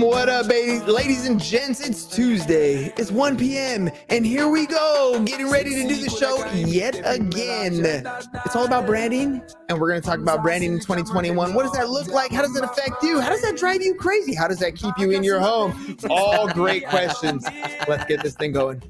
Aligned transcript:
What 0.00 0.28
up, 0.28 0.46
baby? 0.48 0.78
ladies 0.84 1.26
and 1.26 1.40
gents? 1.42 1.80
It's 1.80 2.04
Tuesday. 2.04 2.92
It's 2.96 3.10
1 3.10 3.36
p.m. 3.36 3.90
and 4.08 4.24
here 4.24 4.46
we 4.48 4.64
go, 4.64 5.20
getting 5.26 5.50
ready 5.50 5.70
to 5.70 5.88
do 5.88 5.96
the 5.96 6.08
show 6.08 6.46
yet 6.52 7.00
again. 7.04 7.84
It's 8.44 8.54
all 8.54 8.64
about 8.64 8.86
branding, 8.86 9.42
and 9.68 9.80
we're 9.80 9.88
going 9.88 10.00
to 10.00 10.06
talk 10.06 10.20
about 10.20 10.44
branding 10.44 10.74
in 10.74 10.78
2021. 10.78 11.52
What 11.52 11.64
does 11.64 11.72
that 11.72 11.88
look 11.88 12.06
like? 12.08 12.30
How 12.30 12.42
does 12.42 12.54
it 12.54 12.62
affect 12.62 13.02
you? 13.02 13.20
How 13.20 13.30
does 13.30 13.42
that 13.42 13.56
drive 13.56 13.82
you 13.82 13.96
crazy? 13.96 14.34
How 14.34 14.46
does 14.46 14.60
that 14.60 14.76
keep 14.76 14.96
you 14.98 15.10
in 15.10 15.24
your 15.24 15.40
home? 15.40 15.98
All 16.08 16.46
great 16.46 16.86
questions. 16.86 17.44
Let's 17.88 18.04
get 18.04 18.22
this 18.22 18.34
thing 18.34 18.52
going. 18.52 18.80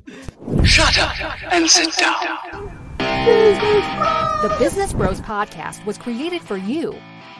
Shut 0.62 0.98
up 0.98 1.42
and 1.50 1.70
sit 1.70 1.96
down. 1.96 2.78
The 2.98 4.54
Business 4.58 4.92
Bros 4.92 5.22
Podcast 5.22 5.86
was 5.86 5.96
created 5.96 6.42
for 6.42 6.58
you. 6.58 6.94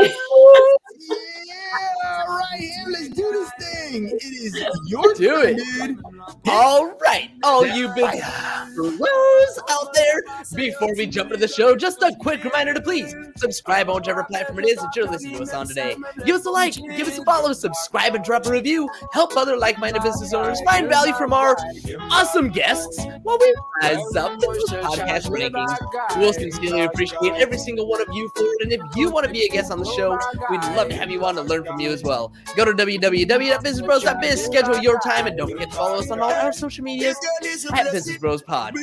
Yeah, 0.00 0.08
all 2.28 2.38
right, 2.38 2.58
here, 2.58 2.84
let's 2.88 3.08
do 3.08 3.30
this 3.32 3.50
thing. 3.58 4.08
It 4.08 4.22
is 4.22 4.64
your 4.86 5.14
Do 5.14 5.40
it. 5.42 5.56
dude. 5.56 5.98
All 6.48 6.94
right, 7.02 7.30
all 7.42 7.66
you 7.66 7.88
big 7.94 8.10
bros 8.74 9.60
out 9.70 9.92
there. 9.94 10.22
Before 10.54 10.94
we 10.96 11.06
jump 11.06 11.30
into 11.32 11.46
the 11.46 11.52
show, 11.52 11.76
just 11.76 12.02
a 12.02 12.14
quick 12.20 12.42
reminder 12.44 12.74
to 12.74 12.80
please 12.80 13.14
subscribe 13.36 13.88
on 13.88 13.96
whichever 13.96 14.24
platform 14.24 14.60
it 14.60 14.68
is 14.68 14.78
that 14.78 14.94
you're 14.94 15.08
listening 15.10 15.36
to 15.36 15.42
us 15.42 15.52
on 15.54 15.66
today. 15.66 15.96
Give 16.24 16.36
us 16.36 16.46
a 16.46 16.50
like, 16.50 16.74
give 16.74 17.08
us 17.08 17.18
a 17.18 17.24
follow, 17.24 17.52
subscribe 17.52 18.14
and 18.14 18.24
drop 18.24 18.46
a 18.46 18.50
review. 18.50 18.88
Help 19.12 19.36
other 19.36 19.56
like-minded 19.56 20.02
business 20.02 20.32
owners 20.32 20.60
find 20.62 20.88
value 20.88 21.12
from 21.14 21.32
our 21.32 21.56
awesome 22.10 22.48
guests 22.50 23.04
while 23.22 23.38
we 23.40 23.54
rise 23.82 24.16
up 24.16 24.38
the 24.40 24.80
podcast 24.82 25.28
rankings. 25.28 26.18
We'll 26.18 26.32
sincerely 26.32 26.82
appreciate 26.82 27.32
every 27.34 27.58
single 27.58 27.88
one 27.88 28.00
of 28.00 28.08
you 28.12 28.30
for 28.36 28.44
it. 28.44 28.62
And 28.62 28.72
if 28.72 28.80
you 28.96 29.10
want 29.10 29.26
to 29.26 29.32
be 29.32 29.44
a 29.44 29.48
guest 29.48 29.70
on 29.70 29.81
the 29.82 29.90
oh 29.90 29.96
show, 29.96 30.18
we'd 30.50 30.62
love 30.76 30.88
to 30.88 30.96
have 30.96 31.10
you 31.10 31.24
on 31.24 31.34
to 31.34 31.42
learn 31.42 31.64
from 31.64 31.80
you 31.80 31.90
as 31.90 32.02
well. 32.02 32.32
Go 32.56 32.64
to 32.64 32.72
www.businessbros.biz, 32.72 34.44
schedule 34.44 34.78
your 34.78 34.98
time, 35.00 35.26
and 35.26 35.36
don't 35.36 35.50
forget 35.50 35.70
to 35.70 35.76
follow 35.76 35.98
us 35.98 36.10
on 36.10 36.20
all 36.20 36.30
our 36.30 36.52
social 36.52 36.84
medias 36.84 37.16
at 37.74 37.92
Business 37.92 38.18
Bros 38.18 38.42
Pod. 38.42 38.74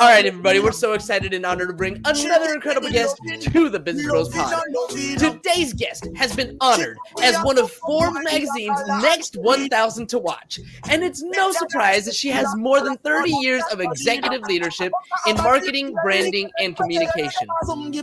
All 0.00 0.08
right, 0.08 0.26
everybody, 0.26 0.60
we're 0.60 0.72
so 0.72 0.92
excited 0.92 1.32
and 1.32 1.44
honored 1.46 1.68
to 1.68 1.74
bring 1.74 2.00
another 2.04 2.54
incredible 2.54 2.90
guest 2.90 3.18
to 3.40 3.68
the 3.68 3.78
Business 3.78 4.06
Bros 4.06 4.28
Pod. 4.30 4.62
Today's 4.90 5.72
guest 5.72 6.08
has 6.16 6.34
been 6.34 6.56
honored 6.60 6.98
as 7.22 7.36
one 7.42 7.58
of 7.58 7.70
Forbes 7.70 8.18
magazine's 8.24 8.80
next 9.02 9.36
1,000 9.36 10.08
to 10.08 10.18
watch, 10.18 10.60
and 10.88 11.02
it's 11.02 11.22
no 11.22 11.52
surprise 11.52 12.04
that 12.04 12.14
she 12.14 12.28
has 12.28 12.46
more 12.56 12.80
than 12.80 12.96
30 12.98 13.30
years 13.40 13.62
of 13.72 13.80
executive 13.80 14.42
leadership 14.42 14.92
in 15.26 15.36
marketing, 15.36 15.94
branding, 16.02 16.50
and 16.58 16.76
communication. 16.76 17.48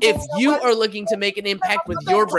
If 0.02 0.22
you 0.38 0.54
are 0.54 0.74
looking 0.74 1.06
to 1.08 1.18
make 1.18 1.38
an 1.38 1.46
impact 1.46 1.88
with 1.88 1.98
your 2.08 2.26
brand, 2.26 2.37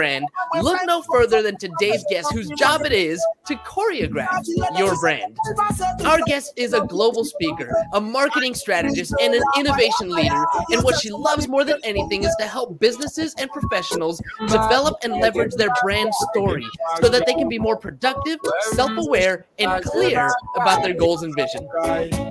look 0.61 0.79
no 0.85 1.01
further 1.11 1.41
than 1.41 1.57
today's 1.57 2.03
guest, 2.09 2.31
whose 2.33 2.49
job 2.49 2.81
it 2.85 2.91
is 2.91 3.23
to 3.47 3.55
choreograph 3.55 4.45
your 4.77 4.95
brand. 4.99 5.37
Our 6.05 6.19
guest 6.25 6.53
is 6.55 6.73
a 6.73 6.81
global 6.81 7.23
speaker, 7.25 7.71
a 7.93 8.01
marketing 8.01 8.55
strategist, 8.55 9.13
and 9.21 9.33
an 9.33 9.43
innovation 9.57 10.09
leader. 10.09 10.43
And 10.71 10.83
what 10.83 10.99
she 10.99 11.09
loves 11.09 11.47
more 11.47 11.63
than 11.63 11.79
anything 11.83 12.23
is 12.23 12.35
to 12.39 12.45
help 12.45 12.79
businesses 12.79 13.33
and 13.39 13.49
professionals 13.49 14.21
develop 14.47 14.97
and 15.03 15.13
leverage 15.13 15.53
their 15.55 15.69
brand 15.81 16.13
story 16.31 16.65
so 17.01 17.09
that 17.09 17.25
they 17.25 17.33
can 17.33 17.49
be 17.49 17.59
more 17.59 17.77
productive, 17.77 18.37
self 18.71 18.91
aware, 18.97 19.45
and 19.57 19.83
clear 19.83 20.29
about 20.55 20.83
their 20.83 20.93
goals 20.93 21.23
and 21.23 21.35
vision. 21.35 21.67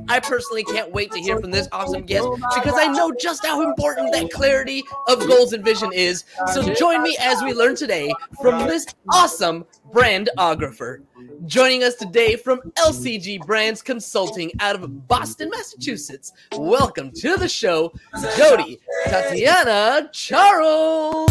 I 0.08 0.20
personally 0.20 0.64
can't 0.64 0.92
wait 0.92 1.12
to 1.12 1.20
hear 1.20 1.38
from 1.40 1.50
this 1.50 1.68
awesome 1.72 2.02
guest 2.02 2.26
because 2.54 2.74
I 2.76 2.86
know 2.86 3.12
just 3.12 3.44
how 3.44 3.62
important 3.62 4.12
that 4.12 4.30
clarity 4.30 4.84
of 5.06 5.18
goals 5.26 5.52
and 5.52 5.64
vision 5.64 5.90
is. 5.92 6.24
So 6.52 6.74
join 6.74 7.02
me 7.02 7.16
as 7.20 7.42
we 7.42 7.52
learn 7.58 7.74
today 7.74 8.08
from 8.40 8.68
this 8.68 8.86
awesome 9.12 9.66
brandographer. 9.92 11.02
Joining 11.46 11.82
us 11.82 11.96
today 11.96 12.36
from 12.36 12.60
LCG 12.78 13.44
Brands 13.44 13.82
Consulting 13.82 14.52
out 14.60 14.76
of 14.76 15.08
Boston, 15.08 15.50
Massachusetts. 15.50 16.32
Welcome 16.56 17.10
to 17.16 17.36
the 17.36 17.48
show, 17.48 17.92
Jody 18.36 18.78
Tatiana 19.06 20.08
Charles. 20.12 21.28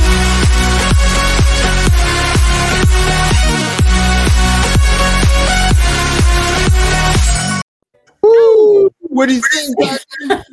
What 8.99 9.29
do 9.29 9.35
you 9.35 9.41
think? 9.41 10.43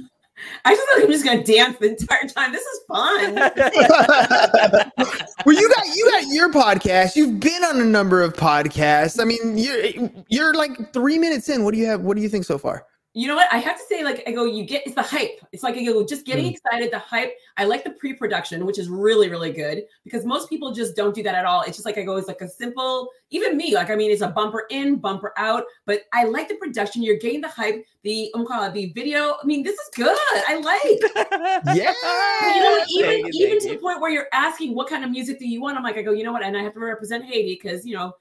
Guys? 0.65 0.73
I 0.73 0.75
just 0.75 0.89
feel 0.89 0.97
like 0.97 1.05
I'm 1.05 1.13
just 1.13 1.25
gonna 1.25 1.45
dance 1.45 1.79
the 1.79 1.91
entire 1.91 2.27
time. 2.29 2.53
This 2.53 2.63
is 2.63 2.81
fun. 2.89 3.35
well, 5.47 5.57
you 5.57 5.69
got 5.69 5.87
you 5.95 6.11
got 6.11 6.27
your 6.29 6.51
podcast. 6.51 7.15
You've 7.17 7.39
been 7.41 7.65
on 7.65 7.81
a 7.81 7.85
number 7.85 8.23
of 8.23 8.35
podcasts. 8.35 9.21
I 9.21 9.25
mean, 9.25 9.59
you're 9.59 10.11
you're 10.29 10.55
like 10.55 10.93
three 10.93 11.19
minutes 11.19 11.49
in. 11.49 11.65
What 11.65 11.75
do 11.75 11.81
you 11.81 11.87
have? 11.87 12.01
What 12.01 12.17
do 12.17 12.23
you 12.23 12.29
think 12.29 12.45
so 12.45 12.59
far? 12.59 12.87
You 13.17 13.29
know 13.29 13.37
what? 13.37 13.47
I 13.53 13.59
have 13.59 13.77
to 13.77 13.83
say, 13.89 14.03
like, 14.03 14.25
I 14.27 14.33
go, 14.33 14.45
you 14.45 14.65
get 14.65 14.85
it's 14.85 14.97
the 14.97 15.03
hype. 15.03 15.39
It's 15.53 15.63
like 15.63 15.77
I 15.77 15.85
go, 15.85 16.05
just 16.05 16.27
getting 16.27 16.47
hmm. 16.47 16.51
excited, 16.51 16.93
the 16.93 16.99
hype. 16.99 17.33
I 17.57 17.65
like 17.65 17.85
the 17.85 17.91
pre-production, 17.91 18.67
which 18.67 18.77
is 18.77 18.89
really, 18.89 19.31
really 19.31 19.53
good 19.53 19.85
because 20.03 20.25
most 20.25 20.51
people 20.51 20.73
just 20.73 20.97
don't 20.97 21.15
do 21.15 21.23
that 21.23 21.37
at 21.37 21.45
all. 21.45 21.63
It's 21.63 21.77
just 21.77 21.87
like 21.87 21.97
I 21.97 22.03
go, 22.03 22.17
it's 22.17 22.27
like 22.27 22.41
a 22.41 22.49
simple, 22.49 23.11
even 23.31 23.57
me, 23.57 23.73
like 23.73 23.89
I 23.89 23.95
mean, 23.95 24.11
it's 24.11 24.21
a 24.21 24.29
bumper 24.29 24.65
in, 24.69 24.97
bumper 24.97 25.33
out, 25.37 25.63
but 25.87 26.01
I 26.13 26.25
like 26.25 26.49
the 26.49 26.57
production. 26.57 27.05
You're 27.05 27.19
getting 27.19 27.41
the 27.41 27.49
hype, 27.49 27.85
the 28.03 28.33
I'm 28.35 28.45
calling 28.45 28.71
it 28.71 28.75
the 28.75 28.93
video. 29.01 29.37
I 29.41 29.47
mean, 29.47 29.63
this 29.63 29.79
is 29.79 29.91
good. 29.95 30.17
I 30.49 30.57
like. 30.57 31.55
Yeah. 31.75 31.93
But 32.03 32.55
you 32.55 32.63
know? 32.63 32.85
Even 32.89 33.27
you, 33.33 33.47
even 33.47 33.59
to 33.61 33.69
you. 33.69 33.75
the 33.75 33.81
point 33.81 34.01
where 34.01 34.11
you're 34.11 34.29
asking 34.33 34.75
what 34.75 34.89
kind 34.89 35.05
of 35.05 35.11
music 35.11 35.39
do 35.39 35.47
you 35.47 35.61
want? 35.61 35.77
I'm 35.77 35.83
like, 35.83 35.97
I 35.97 36.03
go, 36.03 36.13
you 36.13 36.25
know 36.25 36.33
what? 36.33 36.43
And 36.43 36.57
I 36.57 36.63
have 36.63 36.75
to 36.75 36.81
represent 36.81 37.25
Haiti 37.25 37.59
because 37.61 37.87
you 37.87 37.95
know, 37.95 38.13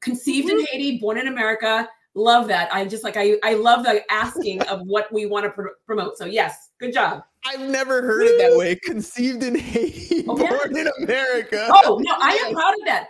conceived 0.00 0.48
in 0.48 0.56
mm-hmm. 0.56 0.64
Haiti, 0.70 0.98
born 0.98 1.18
in 1.18 1.28
America. 1.28 1.88
Love 2.14 2.48
that. 2.48 2.72
I 2.72 2.84
just 2.84 3.04
like 3.04 3.16
I 3.16 3.38
I 3.42 3.54
love 3.54 3.84
the 3.84 4.02
asking 4.12 4.62
of 4.62 4.80
what 4.86 5.12
we 5.12 5.26
want 5.26 5.44
to 5.46 5.50
pr- 5.50 5.68
promote. 5.86 6.18
So 6.18 6.26
yes, 6.26 6.70
good 6.78 6.92
job. 6.92 7.22
I've 7.44 7.60
never 7.60 8.02
heard 8.02 8.22
it 8.26 8.38
that 8.38 8.56
way. 8.56 8.76
Conceived 8.76 9.42
in 9.42 9.54
Haiti, 9.56 10.24
Oh, 10.28 10.38
yeah. 10.38 10.48
born 10.50 10.76
in 10.76 10.88
America. 11.02 11.68
Oh 11.70 12.00
no, 12.04 12.12
I 12.20 12.34
am 12.46 12.54
proud 12.54 12.74
of 12.74 12.80
that. 12.86 13.08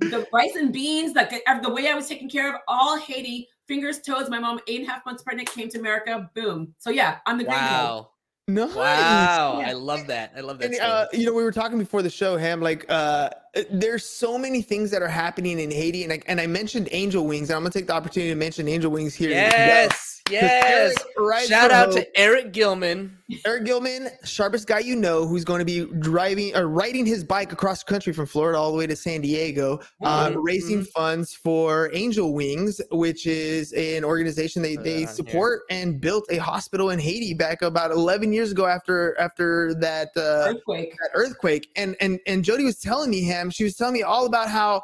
The 0.00 0.26
rice 0.32 0.56
and 0.56 0.72
beans, 0.72 1.14
like 1.14 1.30
the 1.62 1.70
way 1.70 1.88
I 1.88 1.94
was 1.94 2.08
taken 2.08 2.28
care 2.28 2.52
of, 2.52 2.60
all 2.66 2.98
Haiti, 2.98 3.48
fingers, 3.68 4.00
toes. 4.00 4.30
My 4.30 4.38
mom, 4.38 4.60
eight 4.68 4.80
and 4.80 4.88
a 4.88 4.92
half 4.92 5.04
months 5.04 5.22
pregnant, 5.22 5.50
came 5.50 5.68
to 5.70 5.78
America. 5.78 6.30
Boom. 6.34 6.74
So 6.78 6.90
yeah, 6.90 7.18
I'm 7.26 7.38
the 7.38 7.44
green 7.44 7.58
code. 7.58 7.68
Wow. 7.68 8.10
Nice. 8.46 8.74
Wow. 8.74 9.58
Yeah. 9.60 9.68
I 9.68 9.72
love 9.72 10.06
that. 10.08 10.32
I 10.36 10.40
love 10.40 10.58
that. 10.58 10.66
And, 10.72 10.80
uh, 10.80 11.06
you 11.12 11.26
know, 11.26 11.32
we 11.32 11.42
were 11.44 11.52
talking 11.52 11.78
before 11.78 12.02
the 12.02 12.10
show, 12.10 12.36
Ham. 12.36 12.60
Like, 12.60 12.84
uh, 12.90 13.30
there's 13.70 14.04
so 14.04 14.36
many 14.38 14.62
things 14.62 14.90
that 14.90 15.02
are 15.02 15.08
happening 15.08 15.58
in 15.58 15.70
Haiti, 15.70 16.04
and 16.04 16.12
I, 16.12 16.20
and 16.26 16.40
I 16.40 16.46
mentioned 16.46 16.88
Angel 16.92 17.24
Wings, 17.26 17.50
and 17.50 17.56
I'm 17.56 17.62
gonna 17.62 17.70
take 17.72 17.86
the 17.86 17.92
opportunity 17.94 18.30
to 18.30 18.36
mention 18.36 18.68
Angel 18.68 18.90
Wings 18.90 19.14
here. 19.14 19.30
as 19.32 19.52
well. 19.52 19.66
yes. 19.68 20.10
Yes. 20.30 20.94
Right. 21.18 21.46
Shout 21.46 21.70
out 21.70 21.92
to 21.92 22.18
Eric 22.18 22.52
Gilman. 22.54 23.18
Eric 23.44 23.64
Gilman, 23.66 24.08
sharpest 24.24 24.66
guy 24.66 24.78
you 24.78 24.96
know, 24.96 25.26
who's 25.26 25.44
going 25.44 25.58
to 25.58 25.64
be 25.66 25.84
driving 26.00 26.56
or 26.56 26.66
riding 26.66 27.04
his 27.04 27.22
bike 27.22 27.52
across 27.52 27.84
the 27.84 27.90
country 27.90 28.12
from 28.14 28.24
Florida 28.24 28.58
all 28.58 28.72
the 28.72 28.78
way 28.78 28.86
to 28.86 28.96
San 28.96 29.20
Diego, 29.20 29.80
uh, 30.02 30.30
Mhm, 30.30 30.36
raising 30.42 30.82
funds 30.82 31.34
for 31.34 31.90
Angel 31.94 32.32
Wings, 32.32 32.80
which 32.90 33.26
is 33.26 33.72
an 33.74 34.02
organization 34.02 34.62
they, 34.62 34.76
they 34.76 34.92
on 34.94 34.98
here. 35.00 35.06
support 35.08 35.62
and 35.68 36.00
built 36.00 36.24
a 36.30 36.38
hospital 36.38 36.88
in 36.90 36.98
Haiti 36.98 37.34
back 37.34 37.60
about 37.60 37.90
11 37.90 38.32
years 38.32 38.50
ago 38.52 38.64
after 38.66 39.18
after 39.20 39.74
that 39.74 40.08
uh, 40.16 40.52
Earthquake. 40.54 40.92
that 40.92 41.10
earthquake. 41.14 41.68
And 41.76 41.96
and 42.00 42.18
and 42.26 42.42
Jody 42.42 42.64
was 42.64 42.78
telling 42.78 43.10
me, 43.10 43.22
Ham, 43.44 43.50
she 43.50 43.64
was 43.64 43.74
telling 43.76 43.94
me 43.94 44.02
all 44.02 44.26
about 44.26 44.48
how. 44.50 44.82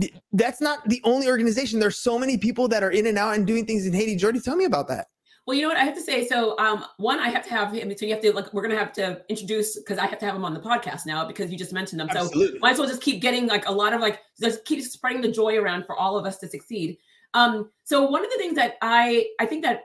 th- 0.00 0.14
That's 0.32 0.60
not 0.60 0.88
the 0.88 1.00
only 1.04 1.28
organization. 1.28 1.78
There's 1.78 1.98
so 1.98 2.18
many 2.18 2.36
people 2.36 2.66
that 2.68 2.82
are 2.82 2.90
in 2.90 3.06
and 3.06 3.18
out 3.18 3.34
and 3.36 3.46
doing 3.46 3.66
things 3.66 3.86
in 3.86 3.92
Haiti. 3.92 4.16
Jordy, 4.16 4.40
tell 4.40 4.56
me 4.56 4.64
about 4.64 4.88
that. 4.88 5.06
Well, 5.44 5.56
you 5.56 5.62
know 5.62 5.68
what 5.68 5.76
I 5.76 5.84
have 5.84 5.96
to 5.96 6.00
say. 6.00 6.26
So, 6.26 6.56
um, 6.58 6.84
one, 6.98 7.18
I 7.18 7.28
have 7.28 7.44
to 7.44 7.50
have 7.50 7.72
him. 7.72 7.92
So 7.96 8.06
you 8.06 8.12
have 8.12 8.22
to 8.22 8.32
like, 8.32 8.54
we're 8.54 8.62
gonna 8.62 8.78
have 8.78 8.92
to 8.94 9.22
introduce 9.28 9.76
because 9.76 9.98
I 9.98 10.06
have 10.06 10.18
to 10.20 10.24
have 10.24 10.36
him 10.36 10.44
on 10.44 10.54
the 10.54 10.60
podcast 10.60 11.04
now 11.04 11.26
because 11.26 11.50
you 11.50 11.58
just 11.58 11.72
mentioned 11.72 12.00
them. 12.00 12.08
So 12.12 12.30
might 12.60 12.72
as 12.72 12.78
well 12.78 12.88
just 12.88 13.02
keep 13.02 13.20
getting 13.20 13.46
like 13.48 13.66
a 13.66 13.72
lot 13.72 13.92
of 13.92 14.00
like 14.00 14.20
just 14.40 14.64
keep 14.64 14.82
spreading 14.82 15.20
the 15.20 15.32
joy 15.32 15.56
around 15.58 15.84
for 15.84 15.96
all 15.96 16.16
of 16.16 16.26
us 16.26 16.38
to 16.38 16.48
succeed. 16.48 16.96
Um, 17.34 17.70
so 17.82 18.08
one 18.08 18.24
of 18.24 18.30
the 18.30 18.36
things 18.38 18.54
that 18.54 18.76
I 18.82 19.26
I 19.40 19.46
think 19.46 19.64
that 19.64 19.82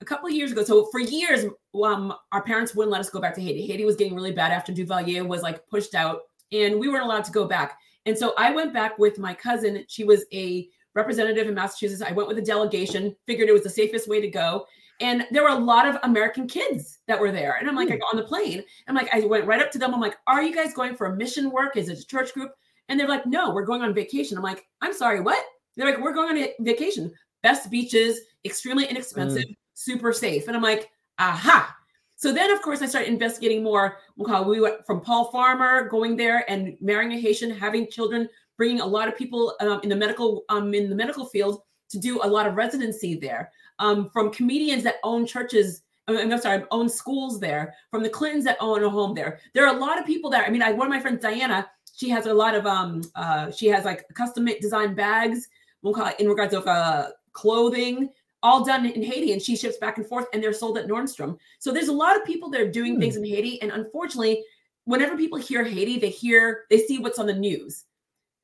a 0.00 0.04
couple 0.04 0.28
of 0.28 0.32
years 0.34 0.52
ago, 0.52 0.62
so 0.62 0.86
for 0.92 1.00
years, 1.00 1.44
um, 1.84 2.14
our 2.30 2.42
parents 2.42 2.74
wouldn't 2.74 2.92
let 2.92 3.00
us 3.00 3.10
go 3.10 3.20
back 3.20 3.34
to 3.34 3.40
Haiti. 3.40 3.66
Haiti 3.66 3.84
was 3.84 3.96
getting 3.96 4.14
really 4.14 4.32
bad 4.32 4.52
after 4.52 4.72
Duvalier 4.72 5.26
was 5.26 5.42
like 5.42 5.66
pushed 5.68 5.94
out, 5.94 6.20
and 6.52 6.78
we 6.78 6.88
weren't 6.88 7.04
allowed 7.04 7.24
to 7.24 7.32
go 7.32 7.46
back. 7.46 7.78
And 8.06 8.16
so 8.16 8.34
I 8.38 8.50
went 8.50 8.72
back 8.72 8.98
with 8.98 9.18
my 9.18 9.34
cousin. 9.34 9.84
She 9.88 10.04
was 10.04 10.24
a 10.32 10.68
representative 10.94 11.46
in 11.46 11.54
Massachusetts. 11.54 12.02
I 12.02 12.12
went 12.12 12.28
with 12.28 12.38
a 12.38 12.42
delegation, 12.42 13.14
figured 13.26 13.48
it 13.48 13.52
was 13.52 13.62
the 13.62 13.70
safest 13.70 14.08
way 14.08 14.20
to 14.20 14.28
go. 14.28 14.66
And 15.00 15.26
there 15.30 15.42
were 15.42 15.50
a 15.50 15.54
lot 15.54 15.86
of 15.86 15.96
American 16.02 16.46
kids 16.46 16.98
that 17.08 17.18
were 17.18 17.32
there. 17.32 17.56
And 17.58 17.68
I'm 17.68 17.74
like, 17.74 17.88
hmm. 17.88 17.94
I 17.94 17.96
got 17.98 18.12
on 18.12 18.20
the 18.20 18.26
plane. 18.26 18.62
I'm 18.86 18.94
like, 18.94 19.08
I 19.12 19.20
went 19.20 19.46
right 19.46 19.60
up 19.60 19.70
to 19.72 19.78
them. 19.78 19.94
I'm 19.94 20.00
like, 20.00 20.16
are 20.26 20.42
you 20.42 20.54
guys 20.54 20.74
going 20.74 20.94
for 20.94 21.06
a 21.06 21.16
mission 21.16 21.50
work? 21.50 21.76
Is 21.76 21.88
it 21.88 21.98
a 21.98 22.06
church 22.06 22.34
group? 22.34 22.52
And 22.88 22.98
they're 22.98 23.08
like, 23.08 23.26
no, 23.26 23.50
we're 23.50 23.64
going 23.64 23.82
on 23.82 23.94
vacation. 23.94 24.36
I'm 24.36 24.42
like, 24.42 24.64
I'm 24.82 24.92
sorry, 24.92 25.20
what? 25.20 25.42
They're 25.76 25.86
like, 25.86 26.00
we're 26.00 26.12
going 26.12 26.30
on 26.30 26.36
a 26.36 26.54
vacation. 26.60 27.10
Best 27.42 27.70
beaches, 27.70 28.20
extremely 28.44 28.86
inexpensive, 28.86 29.44
hmm. 29.44 29.52
super 29.74 30.12
safe. 30.12 30.48
And 30.48 30.56
I'm 30.56 30.62
like, 30.62 30.90
aha. 31.18 31.74
So 32.20 32.34
then, 32.34 32.50
of 32.50 32.60
course, 32.60 32.82
I 32.82 32.86
started 32.86 33.08
investigating 33.08 33.62
more. 33.62 33.96
We 34.18 34.60
went 34.60 34.84
from 34.84 35.00
Paul 35.00 35.30
Farmer 35.30 35.88
going 35.88 36.16
there 36.16 36.44
and 36.50 36.76
marrying 36.78 37.12
a 37.12 37.18
Haitian, 37.18 37.50
having 37.50 37.90
children, 37.90 38.28
bringing 38.58 38.82
a 38.82 38.86
lot 38.86 39.08
of 39.08 39.16
people 39.16 39.54
um, 39.60 39.80
in 39.82 39.88
the 39.88 39.96
medical 39.96 40.44
um, 40.50 40.74
in 40.74 40.90
the 40.90 40.94
medical 40.94 41.24
field 41.24 41.62
to 41.88 41.98
do 41.98 42.20
a 42.22 42.28
lot 42.28 42.46
of 42.46 42.56
residency 42.56 43.14
there. 43.14 43.50
Um, 43.78 44.10
from 44.10 44.30
comedians 44.30 44.82
that 44.82 44.96
own 45.02 45.24
churches, 45.24 45.80
I'm 46.08 46.38
sorry, 46.38 46.62
own 46.70 46.90
schools 46.90 47.40
there. 47.40 47.74
From 47.90 48.02
the 48.02 48.10
Clintons 48.10 48.44
that 48.44 48.58
own 48.60 48.84
a 48.84 48.90
home 48.90 49.14
there. 49.14 49.40
There 49.54 49.66
are 49.66 49.74
a 49.74 49.78
lot 49.78 49.98
of 49.98 50.04
people 50.04 50.28
there. 50.28 50.44
I 50.44 50.50
mean, 50.50 50.60
I, 50.60 50.72
one 50.72 50.86
of 50.86 50.90
my 50.90 51.00
friends, 51.00 51.22
Diana, 51.22 51.70
she 51.96 52.10
has 52.10 52.26
a 52.26 52.34
lot 52.34 52.54
of 52.54 52.66
um, 52.66 53.00
uh, 53.14 53.50
she 53.50 53.68
has 53.68 53.86
like 53.86 54.04
custom 54.12 54.46
designed 54.60 54.94
bags. 54.94 55.48
We'll 55.80 55.94
call 55.94 56.08
it 56.08 56.20
in 56.20 56.28
regards 56.28 56.52
of 56.52 56.66
uh, 56.66 57.12
clothing 57.32 58.10
all 58.42 58.64
done 58.64 58.86
in 58.86 59.02
Haiti 59.02 59.32
and 59.32 59.42
she 59.42 59.56
ships 59.56 59.76
back 59.76 59.98
and 59.98 60.06
forth 60.06 60.26
and 60.32 60.42
they're 60.42 60.52
sold 60.52 60.78
at 60.78 60.86
Nordstrom. 60.86 61.38
So 61.58 61.72
there's 61.72 61.88
a 61.88 61.92
lot 61.92 62.16
of 62.16 62.24
people 62.24 62.50
that 62.50 62.60
are 62.60 62.70
doing 62.70 62.98
things 62.98 63.16
hmm. 63.16 63.24
in 63.24 63.30
Haiti. 63.30 63.60
And 63.62 63.70
unfortunately, 63.70 64.44
whenever 64.84 65.16
people 65.16 65.38
hear 65.38 65.64
Haiti, 65.64 65.98
they 65.98 66.10
hear, 66.10 66.64
they 66.70 66.78
see 66.78 66.98
what's 66.98 67.18
on 67.18 67.26
the 67.26 67.34
news 67.34 67.84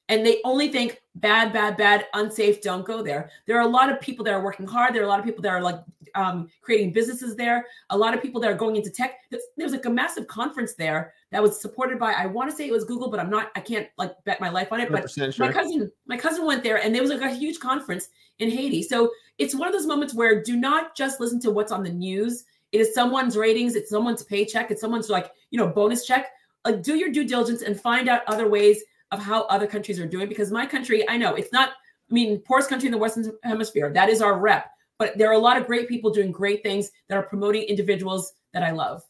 and 0.08 0.24
they 0.24 0.40
only 0.44 0.68
think 0.68 1.02
bad, 1.16 1.52
bad, 1.52 1.76
bad, 1.76 2.06
unsafe, 2.14 2.62
don't 2.62 2.86
go 2.86 3.02
there. 3.02 3.30
There 3.46 3.56
are 3.56 3.66
a 3.66 3.68
lot 3.68 3.90
of 3.90 4.00
people 4.00 4.24
that 4.24 4.34
are 4.34 4.42
working 4.42 4.66
hard. 4.66 4.94
There 4.94 5.02
are 5.02 5.06
a 5.06 5.08
lot 5.08 5.18
of 5.18 5.24
people 5.24 5.42
that 5.42 5.50
are 5.50 5.62
like 5.62 5.80
um, 6.16 6.48
creating 6.62 6.92
businesses 6.92 7.36
there. 7.36 7.66
A 7.90 7.96
lot 7.96 8.14
of 8.14 8.22
people 8.22 8.40
that 8.40 8.50
are 8.50 8.56
going 8.56 8.76
into 8.76 8.90
tech. 8.90 9.20
There's 9.56 9.72
like 9.72 9.84
a 9.84 9.90
massive 9.90 10.26
conference 10.26 10.74
there 10.74 11.12
that 11.30 11.42
was 11.42 11.60
supported 11.60 11.98
by, 11.98 12.12
I 12.12 12.26
want 12.26 12.50
to 12.50 12.56
say 12.56 12.66
it 12.66 12.72
was 12.72 12.84
Google, 12.84 13.10
but 13.10 13.20
I'm 13.20 13.30
not, 13.30 13.50
I 13.54 13.60
can't 13.60 13.88
like 13.98 14.12
bet 14.24 14.40
my 14.40 14.48
life 14.48 14.72
on 14.72 14.80
it. 14.80 14.90
But 14.90 15.10
sure. 15.10 15.30
my 15.38 15.52
cousin, 15.52 15.90
my 16.06 16.16
cousin 16.16 16.46
went 16.46 16.62
there 16.62 16.82
and 16.82 16.94
there 16.94 17.02
was 17.02 17.10
like 17.10 17.20
a 17.20 17.34
huge 17.34 17.60
conference 17.60 18.08
in 18.38 18.50
Haiti. 18.50 18.82
So 18.82 19.10
it's 19.38 19.54
one 19.54 19.68
of 19.68 19.74
those 19.74 19.86
moments 19.86 20.14
where 20.14 20.42
do 20.42 20.56
not 20.56 20.96
just 20.96 21.20
listen 21.20 21.40
to 21.40 21.50
what's 21.50 21.72
on 21.72 21.82
the 21.82 21.90
news. 21.90 22.44
It 22.72 22.80
is 22.80 22.94
someone's 22.94 23.36
ratings, 23.36 23.74
it's 23.74 23.90
someone's 23.90 24.22
paycheck, 24.22 24.70
it's 24.70 24.80
someone's 24.80 25.08
like, 25.08 25.30
you 25.50 25.58
know, 25.58 25.68
bonus 25.68 26.06
check. 26.06 26.28
Like 26.64 26.82
do 26.82 26.96
your 26.96 27.10
due 27.10 27.24
diligence 27.24 27.62
and 27.62 27.80
find 27.80 28.08
out 28.08 28.22
other 28.26 28.48
ways 28.48 28.82
of 29.12 29.20
how 29.20 29.42
other 29.44 29.66
countries 29.66 30.00
are 30.00 30.06
doing. 30.06 30.28
Because 30.28 30.50
my 30.50 30.66
country, 30.66 31.08
I 31.08 31.16
know 31.16 31.34
it's 31.34 31.52
not, 31.52 31.70
I 32.10 32.14
mean, 32.14 32.40
poorest 32.40 32.68
country 32.68 32.86
in 32.86 32.92
the 32.92 32.98
Western 32.98 33.32
Hemisphere. 33.42 33.92
That 33.92 34.08
is 34.08 34.20
our 34.20 34.38
rep. 34.38 34.70
But 34.98 35.18
there 35.18 35.28
are 35.28 35.34
a 35.34 35.38
lot 35.38 35.56
of 35.56 35.66
great 35.66 35.88
people 35.88 36.10
doing 36.10 36.32
great 36.32 36.62
things 36.62 36.90
that 37.08 37.16
are 37.16 37.22
promoting 37.22 37.62
individuals 37.64 38.32
that 38.54 38.62
I 38.62 38.70
love. 38.70 39.02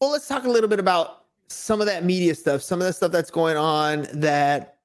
Well, 0.00 0.10
let's 0.10 0.28
talk 0.28 0.44
a 0.44 0.50
little 0.50 0.68
bit 0.68 0.78
about 0.78 1.24
some 1.48 1.80
of 1.80 1.86
that 1.86 2.04
media 2.04 2.34
stuff, 2.34 2.62
some 2.62 2.80
of 2.80 2.86
the 2.86 2.92
stuff 2.92 3.12
that's 3.12 3.30
going 3.30 3.56
on 3.56 4.06
that 4.12 4.78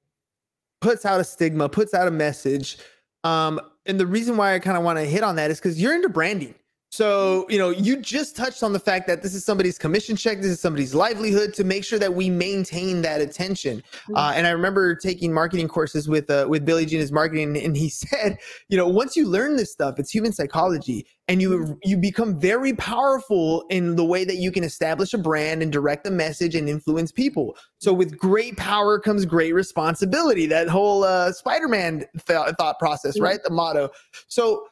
puts 0.82 1.06
out 1.06 1.20
a 1.20 1.24
stigma, 1.24 1.70
puts 1.70 1.94
out 1.94 2.08
a 2.08 2.12
message. 2.12 2.78
Um, 3.24 3.60
and 3.86 4.00
the 4.00 4.08
reason 4.08 4.38
why 4.38 4.56
I 4.56 4.60
kind 4.60 4.78
of 4.78 4.84
want 4.84 4.98
to 4.98 5.06
hit 5.06 5.24
on 5.24 5.36
that 5.36 5.52
is 5.52 5.60
because 5.60 5.82
you're 5.82 5.94
into 5.94 6.10
branding. 6.10 6.56
So, 6.92 7.46
you 7.50 7.60
know, 7.60 7.70
you 7.70 7.98
just 7.98 8.36
touched 8.36 8.64
on 8.64 8.74
the 8.74 8.80
fact 8.80 9.06
that 9.08 9.22
this 9.22 9.36
is 9.36 9.46
somebody's 9.46 9.78
commission 9.78 10.16
check, 10.16 10.38
this 10.42 10.50
is 10.50 10.60
somebody's 10.60 10.96
livelihood 10.96 11.54
to 11.54 11.64
make 11.64 11.84
sure 11.84 12.00
that 12.00 12.12
we 12.12 12.32
maintain 12.32 13.04
that 13.04 13.22
attention. 13.22 13.78
Mm-hmm. 13.78 14.16
Uh, 14.16 14.34
and 14.36 14.48
I 14.48 14.50
remember 14.50 14.96
taking 14.96 15.32
marketing 15.32 15.68
courses 15.68 16.10
with 16.10 16.32
uh, 16.32 16.48
with 16.50 16.66
Billy 16.66 16.88
Gene 16.88 17.08
marketing, 17.14 17.56
and 17.58 17.78
he 17.78 17.90
said, 17.90 18.40
you 18.70 18.78
know, 18.78 18.88
once 18.88 19.16
you 19.16 19.28
learn 19.28 19.56
this 19.56 19.72
stuff, 19.72 20.00
it's 20.00 20.10
human 20.10 20.34
psychology, 20.34 21.06
and 21.28 21.44
you 21.44 21.50
mm-hmm. 21.52 21.74
you 21.84 21.96
become 21.96 22.40
very 22.40 22.74
powerful 22.74 23.66
in 23.70 23.96
the 23.96 24.06
way 24.06 24.26
that 24.26 24.38
you 24.38 24.52
can 24.52 24.64
establish 24.64 25.14
a 25.14 25.20
brand 25.20 25.62
and 25.62 25.72
direct 25.72 26.08
a 26.08 26.12
message 26.12 26.56
and 26.56 26.68
influence 26.68 27.12
people. 27.12 27.56
So, 27.78 27.94
with 27.94 28.18
great 28.18 28.58
power 28.58 28.98
comes 28.98 29.26
great 29.26 29.54
responsibility. 29.54 30.48
That 30.48 30.68
whole 30.68 31.04
uh, 31.04 31.34
Spider-Man 31.34 32.06
th- 32.26 32.56
thought 32.58 32.80
process, 32.80 33.14
mm-hmm. 33.14 33.26
right? 33.26 33.40
The 33.44 33.52
motto. 33.52 33.90
So 34.28 34.66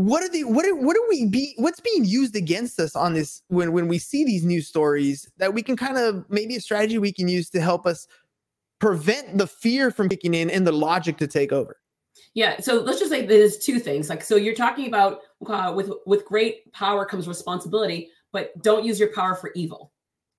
what 0.00 0.22
are 0.22 0.28
the 0.30 0.44
what 0.44 0.64
are 0.64 0.74
what 0.74 0.96
are 0.96 1.08
we 1.10 1.26
be 1.26 1.54
what's 1.56 1.80
being 1.80 2.04
used 2.04 2.34
against 2.34 2.80
us 2.80 2.96
on 2.96 3.12
this 3.12 3.42
when 3.48 3.72
when 3.72 3.86
we 3.86 3.98
see 3.98 4.24
these 4.24 4.44
news 4.44 4.66
stories 4.66 5.30
that 5.36 5.52
we 5.52 5.62
can 5.62 5.76
kind 5.76 5.98
of 5.98 6.24
maybe 6.30 6.56
a 6.56 6.60
strategy 6.60 6.98
we 6.98 7.12
can 7.12 7.28
use 7.28 7.50
to 7.50 7.60
help 7.60 7.86
us 7.86 8.06
prevent 8.78 9.36
the 9.36 9.46
fear 9.46 9.90
from 9.90 10.08
kicking 10.08 10.32
in 10.32 10.48
and 10.48 10.66
the 10.66 10.72
logic 10.72 11.18
to 11.18 11.26
take 11.26 11.52
over? 11.52 11.76
Yeah 12.32 12.60
so 12.60 12.80
let's 12.80 12.98
just 12.98 13.10
say 13.10 13.26
there's 13.26 13.58
two 13.58 13.78
things 13.78 14.08
like 14.08 14.22
so 14.22 14.36
you're 14.36 14.54
talking 14.54 14.86
about 14.86 15.20
uh, 15.46 15.72
with 15.74 15.90
with 16.06 16.24
great 16.24 16.72
power 16.72 17.04
comes 17.04 17.28
responsibility 17.28 18.08
but 18.32 18.50
don't 18.62 18.84
use 18.84 18.98
your 18.98 19.12
power 19.12 19.34
for 19.34 19.50
evil. 19.54 19.92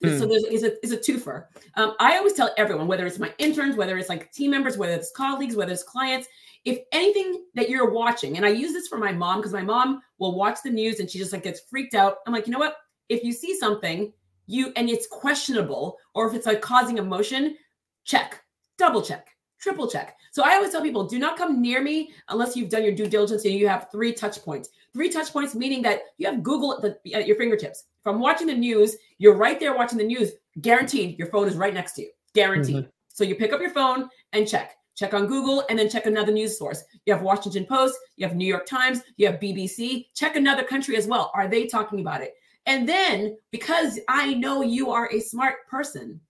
Mm. 0.03 0.17
so 0.17 0.25
there's 0.25 0.43
is 0.45 0.63
a, 0.63 0.83
is 0.83 0.91
a 0.91 0.97
twofer. 0.97 1.45
Um, 1.75 1.93
i 1.99 2.17
always 2.17 2.33
tell 2.33 2.51
everyone 2.57 2.87
whether 2.87 3.05
it's 3.05 3.19
my 3.19 3.31
interns 3.37 3.75
whether 3.75 3.95
it's 3.99 4.09
like 4.09 4.31
team 4.31 4.49
members 4.49 4.75
whether 4.75 4.93
it's 4.93 5.11
colleagues 5.11 5.55
whether 5.55 5.71
it's 5.71 5.83
clients 5.83 6.27
if 6.65 6.79
anything 6.91 7.45
that 7.55 7.69
you're 7.69 7.91
watching, 7.91 8.37
and 8.37 8.45
I 8.45 8.49
use 8.49 8.73
this 8.73 8.87
for 8.87 8.97
my 8.97 9.11
mom 9.11 9.39
because 9.39 9.53
my 9.53 9.63
mom 9.63 10.01
will 10.19 10.35
watch 10.35 10.59
the 10.63 10.69
news 10.69 10.99
and 10.99 11.09
she 11.09 11.17
just 11.17 11.33
like 11.33 11.43
gets 11.43 11.61
freaked 11.69 11.95
out. 11.95 12.17
I'm 12.25 12.33
like, 12.33 12.45
you 12.45 12.53
know 12.53 12.59
what? 12.59 12.77
If 13.09 13.23
you 13.23 13.31
see 13.31 13.57
something, 13.57 14.13
you 14.47 14.71
and 14.75 14.89
it's 14.89 15.07
questionable, 15.07 15.97
or 16.13 16.27
if 16.27 16.33
it's 16.33 16.45
like 16.45 16.61
causing 16.61 16.97
emotion, 16.97 17.57
check, 18.05 18.43
double 18.77 19.01
check, 19.01 19.29
triple 19.59 19.87
check. 19.87 20.15
So 20.31 20.43
I 20.43 20.55
always 20.55 20.71
tell 20.71 20.81
people, 20.81 21.05
do 21.05 21.19
not 21.19 21.37
come 21.37 21.61
near 21.61 21.81
me 21.81 22.11
unless 22.29 22.55
you've 22.55 22.69
done 22.69 22.83
your 22.83 22.93
due 22.93 23.07
diligence 23.07 23.43
and 23.45 23.53
you 23.53 23.67
have 23.67 23.87
three 23.91 24.13
touch 24.13 24.41
points. 24.43 24.69
Three 24.93 25.09
touch 25.09 25.31
points 25.31 25.55
meaning 25.55 25.81
that 25.83 26.01
you 26.17 26.27
have 26.27 26.43
Google 26.43 26.73
at, 26.75 26.81
the, 26.81 27.13
at 27.13 27.27
your 27.27 27.37
fingertips. 27.37 27.85
From 28.03 28.19
watching 28.19 28.47
the 28.47 28.53
news, 28.53 28.95
you're 29.17 29.35
right 29.35 29.59
there 29.59 29.75
watching 29.75 29.97
the 29.97 30.03
news. 30.03 30.31
Guaranteed, 30.61 31.17
your 31.17 31.27
phone 31.27 31.47
is 31.47 31.55
right 31.55 31.73
next 31.73 31.93
to 31.93 32.03
you. 32.03 32.11
Guaranteed. 32.33 32.75
Mm-hmm. 32.75 32.89
So 33.09 33.23
you 33.23 33.35
pick 33.35 33.53
up 33.53 33.61
your 33.61 33.71
phone 33.71 34.09
and 34.33 34.47
check 34.47 34.75
check 35.01 35.13
on 35.15 35.25
Google, 35.25 35.63
and 35.67 35.77
then 35.77 35.89
check 35.89 36.05
another 36.05 36.31
news 36.31 36.57
source. 36.57 36.83
You 37.05 37.13
have 37.13 37.23
Washington 37.23 37.65
Post, 37.65 37.95
you 38.17 38.27
have 38.27 38.35
New 38.35 38.45
York 38.45 38.67
Times, 38.67 39.01
you 39.17 39.25
have 39.25 39.39
BBC. 39.39 40.05
Check 40.13 40.35
another 40.35 40.63
country 40.63 40.95
as 40.95 41.07
well. 41.07 41.31
Are 41.33 41.47
they 41.47 41.65
talking 41.65 42.01
about 42.01 42.21
it? 42.21 42.35
And 42.67 42.87
then 42.87 43.35
because 43.51 43.99
I 44.07 44.35
know 44.35 44.61
you 44.61 44.91
are 44.91 45.09
a 45.11 45.19
smart 45.19 45.67
person, 45.67 46.21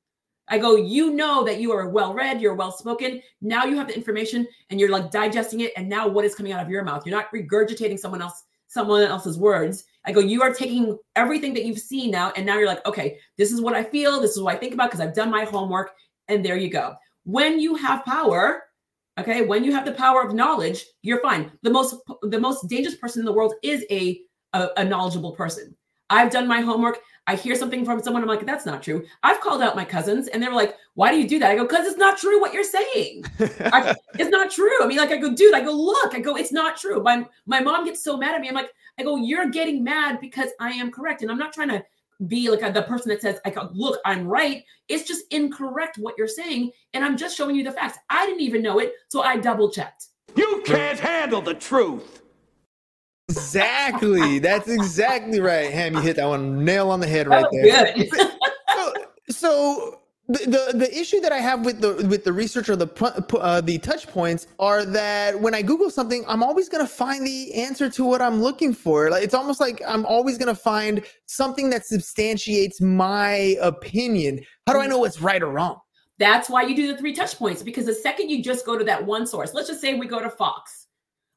I 0.48 0.58
go, 0.58 0.78
you 0.78 1.12
know 1.12 1.44
that 1.44 1.60
you 1.60 1.72
are 1.74 1.90
well 1.90 2.14
read, 2.14 2.42
you're 2.42 2.56
well 2.56 2.72
spoken. 2.72 3.22
Now 3.42 3.66
you 3.66 3.76
have 3.76 3.90
the 3.90 3.96
information 3.96 4.48
and 4.70 4.80
you're 4.80 4.90
like 4.90 5.12
digesting 5.12 5.62
it. 5.62 5.74
And 5.76 5.90
now 5.90 6.08
what 6.08 6.26
is 6.26 6.36
coming 6.36 6.54
out 6.54 6.64
of 6.64 6.70
your 6.70 6.84
mouth? 6.84 7.06
You're 7.06 7.16
not 7.16 7.32
regurgitating 7.34 8.00
someone 8.00 8.22
else, 8.22 8.44
someone 8.68 9.04
else's 9.04 9.38
words. 9.38 9.84
I 10.06 10.14
go, 10.14 10.22
you 10.22 10.42
are 10.42 10.54
taking 10.54 10.98
everything 11.18 11.54
that 11.56 11.66
you've 11.66 11.80
seen 11.80 12.10
now, 12.10 12.32
and 12.36 12.46
now 12.46 12.58
you're 12.58 12.68
like, 12.68 12.86
okay, 12.86 13.20
this 13.38 13.52
is 13.52 13.62
what 13.62 13.76
I 13.76 13.84
feel, 13.84 14.20
this 14.20 14.32
is 14.32 14.42
what 14.42 14.56
I 14.56 14.58
think 14.58 14.74
about 14.74 14.90
because 14.90 15.06
I've 15.06 15.14
done 15.14 15.30
my 15.30 15.44
homework, 15.44 15.92
and 16.28 16.44
there 16.44 16.58
you 16.58 16.70
go 16.70 16.96
when 17.24 17.60
you 17.60 17.76
have 17.76 18.04
power 18.06 18.64
okay 19.20 19.46
when 19.46 19.64
you 19.64 19.72
have 19.72 19.86
the 19.86 19.92
power 19.92 20.22
of 20.24 20.34
knowledge 20.34 20.86
you're 21.02 21.22
fine. 21.22 21.52
The 21.62 21.70
most 21.70 21.96
the 22.24 22.40
most 22.40 22.68
dangerous 22.68 22.96
person 22.96 23.22
in 23.22 23.26
the 23.26 23.34
world 23.34 23.54
is 23.64 23.86
a, 23.92 24.22
a, 24.54 24.70
a 24.78 24.86
knowledgeable 24.86 25.34
person. 25.34 25.76
I've 26.10 26.32
done 26.32 26.46
my 26.46 26.60
homework. 26.60 27.00
I 27.26 27.36
hear 27.36 27.56
something 27.56 27.86
from 27.86 28.02
someone. 28.02 28.22
I'm 28.22 28.28
like 28.28 28.46
that's 28.46 28.66
not 28.66 28.84
true. 28.84 29.06
I've 29.24 29.42
called 29.42 29.62
out 29.62 29.76
my 29.76 29.86
cousins 29.86 30.28
and 30.28 30.42
they're 30.42 30.54
like 30.54 30.76
why 30.96 31.12
do 31.12 31.18
you 31.18 31.28
do 31.28 31.40
that? 31.40 31.52
I 31.52 31.56
go 31.56 31.64
because 31.64 31.88
it's 31.88 31.98
not 31.98 32.18
true 32.18 32.40
what 32.42 32.54
you're 32.54 32.64
saying. 32.64 33.24
I, 33.40 33.96
it's 34.16 34.30
not 34.30 34.52
true. 34.52 34.84
I 34.84 34.88
mean 34.88 34.98
like 34.98 35.12
i 35.12 35.18
go 35.18 35.34
dude 35.34 35.54
i 35.54 35.62
go 35.62 35.74
look 35.74 36.14
i 36.14 36.20
go 36.20 36.36
it's 36.36 36.52
not 36.52 36.78
true. 36.78 37.02
My 37.04 37.26
my 37.46 37.60
mom 37.60 37.86
gets 37.86 38.04
so 38.04 38.18
mad 38.18 38.36
at 38.36 38.42
me. 38.42 38.50
I'm 38.50 38.56
like 38.56 38.72
i 39.00 39.04
go 39.04 39.18
you're 39.18 39.50
getting 39.50 39.84
mad 39.84 40.20
because 40.20 40.50
i 40.60 40.72
am 40.72 40.92
correct 40.92 41.22
and 41.22 41.32
i'm 41.32 41.38
not 41.38 41.54
trying 41.54 41.70
to 41.70 41.84
be 42.28 42.50
like 42.50 42.62
a, 42.62 42.72
the 42.72 42.84
person 42.84 43.10
that 43.10 43.22
says, 43.22 43.40
"I 43.46 43.54
look, 43.74 44.00
I'm 44.06 44.28
right." 44.28 44.64
It's 44.88 45.08
just 45.08 45.26
incorrect 45.32 45.98
what 45.98 46.16
you're 46.18 46.28
saying, 46.28 46.72
and 46.94 47.04
I'm 47.04 47.18
just 47.18 47.36
showing 47.38 47.56
you 47.56 47.64
the 47.64 47.72
facts. 47.72 47.98
I 48.10 48.26
didn't 48.26 48.42
even 48.42 48.62
know 48.62 48.80
it, 48.80 48.94
so 49.10 49.22
I 49.22 49.38
double 49.38 49.72
checked. 49.72 50.08
You 50.36 50.62
can't 50.66 51.00
handle 51.00 51.42
the 51.42 51.54
truth. 51.54 52.22
Exactly. 53.30 54.40
That's 54.40 54.68
exactly 54.68 55.40
right. 55.40 55.72
Ham, 55.72 55.94
you 55.94 56.02
hit 56.02 56.18
that 56.18 56.28
one 56.28 56.66
nail 56.66 56.90
on 56.92 57.00
the 57.00 57.08
head 57.08 57.28
right 57.28 57.46
there. 57.52 57.94
Good. 57.94 58.10
so, 58.76 58.94
so 59.30 60.01
the, 60.32 60.78
the, 60.78 61.00
issue 61.00 61.20
that 61.20 61.32
I 61.32 61.40
have 61.40 61.66
with 61.66 61.82
the 61.82 61.94
with 62.08 62.24
the 62.24 62.34
research 62.34 62.70
or 62.70 62.76
the 62.76 62.88
uh, 63.40 63.62
the 63.62 63.78
touch 63.80 64.08
points 64.08 64.48
are 64.60 64.86
that 64.86 65.40
when 65.40 65.54
I 65.54 65.62
Google 65.62 65.90
something, 65.90 66.24
I'm 66.28 66.44
always 66.44 66.70
going 66.70 66.86
to 66.86 66.92
find 66.92 67.26
the 67.26 67.54
answer 67.54 67.90
to 67.90 68.06
what 68.06 68.22
I'm 68.22 68.42
looking 68.42 68.74
for. 68.74 69.10
Like 69.10 69.24
it's 69.24 69.34
almost 69.34 69.60
like 69.60 69.82
I'm 69.88 70.06
always 70.06 70.38
going 70.38 70.54
to 70.54 70.60
find 70.60 71.04
something 71.26 71.70
that 71.72 71.86
substantiates 71.86 72.82
my 72.82 73.56
opinion. 73.62 74.42
How 74.68 74.74
do 74.74 74.80
I 74.80 74.88
know 74.88 75.00
what's 75.00 75.22
right 75.22 75.42
or 75.42 75.52
wrong? 75.52 75.80
That's 76.18 76.50
why 76.50 76.64
you 76.64 76.76
do 76.76 76.88
the 76.92 76.98
three 76.98 77.14
touch 77.14 77.38
points 77.38 77.64
because 77.64 77.86
the 77.86 77.96
second 77.96 78.30
you 78.30 78.44
just 78.44 78.66
go 78.66 78.78
to 78.78 78.84
that 78.84 79.06
one 79.06 79.26
source, 79.26 79.54
let's 79.54 79.68
just 79.68 79.82
say 79.82 79.96
we 79.96 80.08
go 80.08 80.22
to 80.22 80.30
Fox 80.30 80.81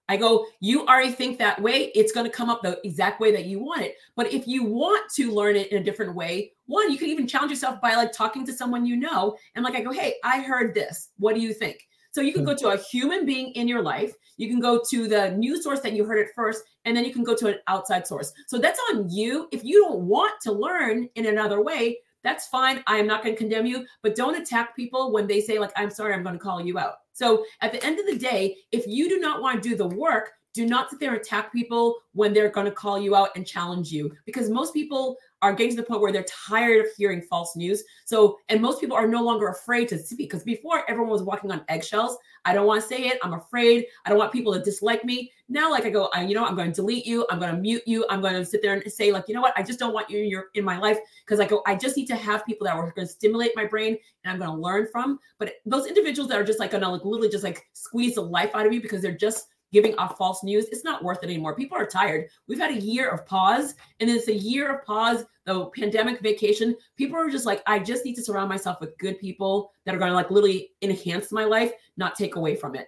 I 0.09 0.17
go, 0.17 0.47
you 0.61 0.87
already 0.87 1.13
think 1.13 1.39
that 1.39 1.61
way. 1.61 1.91
It's 1.95 2.13
going 2.13 2.27
to 2.27 2.37
come 2.37 2.51
up 2.51 2.63
the 2.63 2.79
exact 2.85 3.21
way 3.21 3.33
that 3.33 3.47
you 3.47 3.59
want 3.59 3.83
it. 3.83 3.97
But 4.17 4.33
if 4.33 4.47
you 4.47 4.63
want 4.63 5.11
to 5.15 5.33
learn 5.33 5.57
it 5.57 5.73
in 5.73 5.81
a 5.81 5.85
different 5.85 6.15
way, 6.15 6.53
one, 6.67 6.93
you 6.93 6.99
can 6.99 7.09
even 7.09 7.27
challenge 7.27 7.51
yourself 7.51 7.81
by 7.81 7.95
like 7.95 8.13
talking 8.13 8.45
to 8.47 8.53
someone 8.53 8.85
you 8.85 8.97
know. 8.97 9.37
And 9.55 9.65
like, 9.65 9.75
I 9.75 9.83
go, 9.83 9.93
hey, 9.93 10.17
I 10.23 10.43
heard 10.43 10.75
this. 10.75 11.11
What 11.19 11.35
do 11.35 11.41
you 11.41 11.55
think? 11.55 11.87
So 12.13 12.21
you 12.21 12.33
can 12.33 12.45
go 12.45 12.55
to 12.55 12.69
a 12.69 12.77
human 12.77 13.27
being 13.27 13.51
in 13.53 13.67
your 13.67 13.83
life. 13.83 14.13
You 14.37 14.49
can 14.49 14.61
go 14.61 14.81
to 14.89 15.09
the 15.09 15.33
news 15.33 15.65
source 15.65 15.81
that 15.81 15.95
you 15.95 16.05
heard 16.05 16.19
it 16.19 16.29
first, 16.35 16.63
and 16.85 16.97
then 16.97 17.05
you 17.05 17.13
can 17.13 17.25
go 17.25 17.35
to 17.35 17.49
an 17.49 17.59
outside 17.67 18.07
source. 18.07 18.33
So 18.47 18.59
that's 18.59 18.81
on 18.91 19.11
you. 19.11 19.49
If 19.51 19.65
you 19.65 19.83
don't 19.83 20.03
want 20.03 20.41
to 20.43 20.53
learn 20.53 21.09
in 21.17 21.27
another 21.27 21.61
way, 21.61 21.99
That's 22.25 22.49
fine. 22.49 22.83
I 22.87 22.97
am 22.97 23.07
not 23.07 23.23
going 23.23 23.35
to 23.35 23.39
condemn 23.39 23.67
you, 23.67 23.87
but 24.03 24.17
don't 24.17 24.41
attack 24.41 24.75
people 24.75 25.13
when 25.13 25.27
they 25.27 25.41
say, 25.41 25.59
like, 25.59 25.73
I'm 25.77 25.91
sorry, 25.91 26.15
I'm 26.15 26.23
going 26.23 26.35
to 26.35 26.43
call 26.43 26.61
you 26.61 26.79
out. 26.79 26.95
So 27.13 27.45
at 27.61 27.71
the 27.71 27.85
end 27.85 28.01
of 28.01 28.07
the 28.07 28.19
day, 28.19 28.57
if 28.73 28.87
you 28.87 29.09
do 29.09 29.21
not 29.21 29.41
want 29.41 29.63
to 29.63 29.69
do 29.69 29.77
the 29.77 29.87
work, 29.87 30.33
do 30.55 30.65
not 30.65 30.89
sit 30.89 31.01
there 31.01 31.13
and 31.13 31.21
attack 31.21 31.53
people 31.53 31.97
when 32.13 32.33
they're 32.33 32.49
going 32.49 32.65
to 32.65 32.73
call 32.73 32.99
you 32.99 33.15
out 33.17 33.31
and 33.35 33.47
challenge 33.47 33.91
you 33.91 34.15
because 34.25 34.49
most 34.49 34.73
people 34.73 35.17
are 35.43 35.53
getting 35.53 35.77
to 35.77 35.83
the 35.83 35.87
point 35.87 36.01
where 36.01 36.13
they're 36.13 36.25
tired 36.25 36.87
of 36.87 36.91
hearing 36.97 37.21
false 37.21 37.55
news. 37.57 37.83
So, 38.07 38.39
and 38.49 38.63
most 38.63 38.81
people 38.81 38.97
are 38.97 39.07
no 39.07 39.23
longer 39.23 39.49
afraid 39.49 39.89
to 39.89 39.99
speak 39.99 40.31
because 40.31 40.45
before 40.45 40.89
everyone 40.89 41.11
was 41.11 41.23
walking 41.23 41.51
on 41.51 41.65
eggshells. 41.69 42.17
I 42.47 42.53
don't 42.53 42.67
want 42.67 42.83
to 42.83 42.87
say 42.87 43.09
it. 43.09 43.19
I'm 43.23 43.33
afraid. 43.35 43.87
I 44.05 44.11
don't 44.11 44.19
want 44.19 44.33
people 44.33 44.53
to 44.53 44.61
dislike 44.61 45.05
me. 45.05 45.33
Now, 45.49 45.71
like 45.71 45.85
I 45.85 45.91
go, 45.91 46.11
I, 46.15 46.25
you 46.25 46.35
know, 46.35 46.45
I'm 46.45 46.55
going 46.55 46.71
to 46.71 46.75
delete 46.75 47.07
you. 47.07 47.27
I'm 47.31 47.39
going 47.39 47.55
to 47.55 47.61
mute 47.61 47.83
you. 47.87 48.07
I'm 48.11 48.21
going 48.21 48.35
to 48.35 48.45
sit 48.45 48.63
there 48.63 48.75
and 48.75 48.93
say, 48.93 49.13
like, 49.13 49.25
you 49.29 49.35
know 49.35 49.41
what? 49.41 49.55
I 49.57 49.63
just 49.63 49.79
don't 49.79 49.95
want 49.95 50.11
you 50.11 50.19
in 50.19 50.29
your 50.29 50.47
in 50.55 50.65
my 50.65 50.79
life 50.79 50.99
because 51.25 51.41
I 51.41 51.47
go, 51.47 51.63
I 51.67 51.75
just 51.75 51.97
need 51.97 52.07
to 52.07 52.17
have 52.17 52.45
people 52.47 52.67
that 52.67 52.75
are 52.75 52.93
going 52.93 53.07
to 53.07 53.13
stimulate 53.13 53.53
my 53.57 53.65
brain 53.65 53.97
and 54.25 54.33
I'm 54.33 54.39
going 54.39 54.51
to 54.51 54.63
learn 54.63 54.89
from. 54.93 55.19
But 55.39 55.55
those 55.65 55.87
individuals 55.87 56.29
that 56.31 56.39
are 56.39 56.45
just 56.45 56.61
like 56.61 56.71
going 56.71 56.83
to 56.83 56.89
like 56.89 57.05
literally 57.05 57.31
just 57.31 57.45
like 57.45 57.67
squeeze 57.73 58.15
the 58.15 58.23
life 58.23 58.51
out 58.55 58.67
of 58.67 58.73
you 58.73 58.81
because 58.81 59.03
they're 59.03 59.13
just 59.13 59.49
giving 59.75 59.95
off 59.97 60.17
false 60.17 60.43
news, 60.43 60.67
it's 60.67 60.85
not 60.85 61.03
worth 61.03 61.19
it 61.23 61.27
anymore. 61.27 61.55
People 61.55 61.77
are 61.77 61.85
tired. 61.85 62.29
We've 62.49 62.61
had 62.61 62.71
a 62.71 62.81
year 62.81 63.11
of 63.11 63.27
pause, 63.27 63.75
and 64.01 64.09
it's 64.09 64.29
a 64.29 64.35
year 64.35 64.73
of 64.73 64.87
pause, 64.87 65.27
the 65.45 65.67
pandemic 65.79 66.21
vacation. 66.21 66.77
People 66.97 67.19
are 67.19 67.29
just 67.29 67.45
like, 67.45 67.61
I 67.67 67.81
just 67.81 68.05
need 68.05 68.15
to 68.15 68.23
surround 68.23 68.49
myself 68.49 68.81
with 68.81 68.97
good 68.99 69.19
people 69.19 69.73
that 69.85 69.95
are 69.95 69.99
going 69.99 70.13
to 70.13 70.15
like 70.15 70.31
literally 70.31 70.71
enhance 70.81 71.33
my 71.33 71.45
life, 71.45 71.73
not 71.97 72.15
take 72.15 72.37
away 72.37 72.55
from 72.55 72.77
it. 72.77 72.87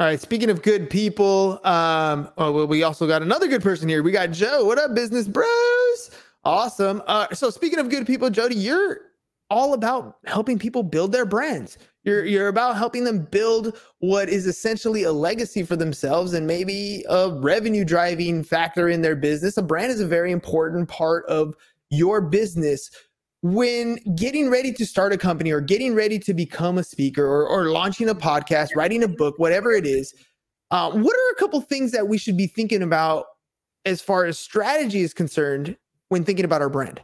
All 0.00 0.06
right. 0.06 0.20
Speaking 0.20 0.48
of 0.48 0.62
good 0.62 0.88
people, 0.88 1.60
um, 1.64 2.30
oh, 2.38 2.52
well, 2.52 2.66
we 2.66 2.82
also 2.82 3.06
got 3.06 3.22
another 3.22 3.48
good 3.48 3.62
person 3.62 3.88
here. 3.88 4.02
We 4.02 4.12
got 4.12 4.30
Joe. 4.30 4.64
What 4.64 4.78
up, 4.78 4.94
business 4.94 5.26
bros? 5.28 6.10
Awesome. 6.44 7.02
Uh, 7.06 7.34
so 7.34 7.50
speaking 7.50 7.78
of 7.78 7.88
good 7.90 8.06
people, 8.06 8.30
Jody, 8.30 8.54
you're 8.54 9.00
all 9.50 9.74
about 9.74 10.16
helping 10.24 10.58
people 10.58 10.82
build 10.82 11.12
their 11.12 11.26
brands. 11.26 11.78
You're 12.04 12.24
you're 12.24 12.48
about 12.48 12.76
helping 12.76 13.04
them 13.04 13.24
build 13.30 13.78
what 14.00 14.28
is 14.28 14.46
essentially 14.46 15.04
a 15.04 15.12
legacy 15.12 15.62
for 15.62 15.76
themselves 15.76 16.32
and 16.34 16.46
maybe 16.46 17.04
a 17.08 17.30
revenue 17.30 17.84
driving 17.84 18.42
factor 18.42 18.88
in 18.88 19.02
their 19.02 19.14
business. 19.14 19.56
A 19.56 19.62
brand 19.62 19.92
is 19.92 20.00
a 20.00 20.06
very 20.06 20.32
important 20.32 20.88
part 20.88 21.24
of 21.26 21.54
your 21.90 22.20
business. 22.20 22.90
When 23.42 23.98
getting 24.14 24.50
ready 24.50 24.72
to 24.72 24.86
start 24.86 25.12
a 25.12 25.18
company 25.18 25.50
or 25.50 25.60
getting 25.60 25.94
ready 25.94 26.18
to 26.20 26.32
become 26.32 26.78
a 26.78 26.84
speaker 26.84 27.24
or, 27.24 27.46
or 27.46 27.70
launching 27.70 28.08
a 28.08 28.14
podcast, 28.14 28.76
writing 28.76 29.02
a 29.02 29.08
book, 29.08 29.36
whatever 29.38 29.72
it 29.72 29.84
is, 29.84 30.14
uh, 30.70 30.90
what 30.90 31.14
are 31.14 31.32
a 31.32 31.34
couple 31.36 31.60
things 31.60 31.90
that 31.92 32.06
we 32.06 32.18
should 32.18 32.36
be 32.36 32.46
thinking 32.46 32.82
about 32.82 33.26
as 33.84 34.00
far 34.00 34.24
as 34.24 34.38
strategy 34.38 35.02
is 35.02 35.12
concerned 35.12 35.76
when 36.08 36.24
thinking 36.24 36.44
about 36.44 36.62
our 36.62 36.68
brand? 36.68 37.00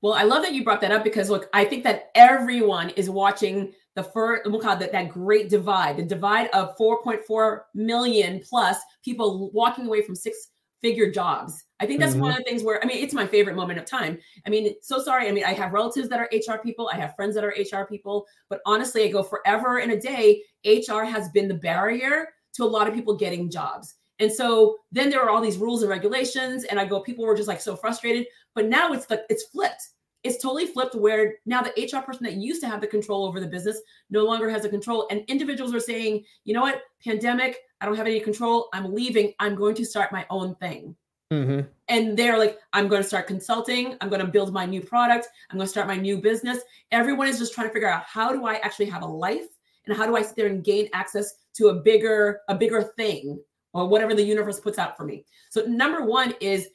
Well, 0.00 0.14
I 0.14 0.22
love 0.22 0.42
that 0.42 0.54
you 0.54 0.64
brought 0.64 0.80
that 0.80 0.92
up 0.92 1.04
because 1.04 1.28
look, 1.28 1.48
I 1.52 1.64
think 1.64 1.84
that 1.84 2.10
everyone 2.14 2.90
is 2.90 3.10
watching 3.10 3.72
the 3.96 4.04
first 4.04 4.50
we'll 4.50 4.60
call 4.60 4.76
that, 4.76 4.92
that 4.92 5.08
great 5.08 5.48
divide, 5.48 5.96
the 5.96 6.02
divide 6.02 6.48
of 6.50 6.76
4.4 6.78 7.60
million 7.74 8.40
plus 8.48 8.78
people 9.04 9.50
walking 9.52 9.86
away 9.86 10.02
from 10.02 10.14
six 10.14 10.48
figure 10.80 11.10
jobs. 11.10 11.64
I 11.78 11.86
think 11.86 12.00
that's 12.00 12.12
mm-hmm. 12.12 12.22
one 12.22 12.30
of 12.32 12.38
the 12.38 12.44
things 12.44 12.62
where 12.62 12.82
I 12.82 12.86
mean 12.86 13.02
it's 13.02 13.14
my 13.14 13.26
favorite 13.26 13.56
moment 13.56 13.78
of 13.78 13.84
time. 13.84 14.18
I 14.46 14.50
mean, 14.50 14.74
so 14.82 15.02
sorry. 15.02 15.28
I 15.28 15.32
mean, 15.32 15.44
I 15.44 15.52
have 15.52 15.72
relatives 15.72 16.08
that 16.08 16.20
are 16.20 16.30
HR 16.32 16.58
people, 16.58 16.90
I 16.92 16.96
have 16.96 17.14
friends 17.16 17.34
that 17.34 17.44
are 17.44 17.54
HR 17.58 17.84
people, 17.84 18.26
but 18.48 18.60
honestly, 18.66 19.04
I 19.04 19.08
go 19.08 19.22
forever 19.22 19.78
in 19.78 19.90
a 19.90 20.00
day, 20.00 20.42
HR 20.64 21.02
has 21.02 21.28
been 21.30 21.48
the 21.48 21.54
barrier 21.54 22.28
to 22.54 22.64
a 22.64 22.66
lot 22.66 22.88
of 22.88 22.94
people 22.94 23.16
getting 23.16 23.50
jobs. 23.50 23.94
And 24.18 24.30
so 24.30 24.76
then 24.92 25.08
there 25.08 25.22
are 25.22 25.30
all 25.30 25.40
these 25.40 25.56
rules 25.56 25.82
and 25.82 25.90
regulations, 25.90 26.64
and 26.64 26.78
I 26.78 26.84
go, 26.84 27.00
people 27.00 27.24
were 27.24 27.34
just 27.34 27.48
like 27.48 27.60
so 27.60 27.74
frustrated. 27.74 28.26
But 28.54 28.66
now 28.66 28.92
it's 28.92 29.08
like 29.08 29.22
it's 29.30 29.44
flipped 29.44 29.82
it's 30.22 30.42
totally 30.42 30.66
flipped 30.66 30.94
where 30.94 31.36
now 31.46 31.62
the 31.62 31.70
HR 31.70 32.02
person 32.02 32.24
that 32.24 32.34
used 32.34 32.60
to 32.60 32.68
have 32.68 32.80
the 32.80 32.86
control 32.86 33.24
over 33.24 33.40
the 33.40 33.46
business 33.46 33.80
no 34.10 34.24
longer 34.24 34.50
has 34.50 34.62
the 34.62 34.68
control. 34.68 35.06
And 35.10 35.24
individuals 35.28 35.74
are 35.74 35.80
saying, 35.80 36.24
you 36.44 36.52
know 36.52 36.60
what, 36.62 36.82
pandemic, 37.02 37.58
I 37.80 37.86
don't 37.86 37.96
have 37.96 38.06
any 38.06 38.20
control. 38.20 38.68
I'm 38.72 38.94
leaving. 38.94 39.32
I'm 39.38 39.54
going 39.54 39.74
to 39.76 39.84
start 39.84 40.12
my 40.12 40.26
own 40.28 40.54
thing. 40.56 40.94
Mm-hmm. 41.32 41.60
And 41.88 42.16
they're 42.16 42.36
like, 42.36 42.58
I'm 42.72 42.88
going 42.88 43.02
to 43.02 43.08
start 43.08 43.26
consulting. 43.26 43.96
I'm 44.00 44.08
going 44.08 44.20
to 44.20 44.26
build 44.26 44.52
my 44.52 44.66
new 44.66 44.80
product. 44.80 45.28
I'm 45.50 45.56
going 45.56 45.66
to 45.66 45.70
start 45.70 45.86
my 45.86 45.96
new 45.96 46.18
business. 46.18 46.58
Everyone 46.90 47.28
is 47.28 47.38
just 47.38 47.54
trying 47.54 47.68
to 47.68 47.72
figure 47.72 47.88
out 47.88 48.02
how 48.04 48.32
do 48.32 48.46
I 48.46 48.56
actually 48.56 48.86
have 48.86 49.02
a 49.02 49.06
life 49.06 49.46
and 49.86 49.96
how 49.96 50.06
do 50.06 50.16
I 50.16 50.22
sit 50.22 50.36
there 50.36 50.48
and 50.48 50.62
gain 50.62 50.88
access 50.92 51.32
to 51.54 51.68
a 51.68 51.74
bigger, 51.74 52.40
a 52.48 52.54
bigger 52.54 52.82
thing 52.82 53.40
or 53.72 53.86
whatever 53.86 54.14
the 54.14 54.22
universe 54.22 54.60
puts 54.60 54.78
out 54.78 54.96
for 54.96 55.04
me. 55.04 55.24
So 55.50 55.64
number 55.66 56.04
one 56.04 56.34
is 56.40 56.68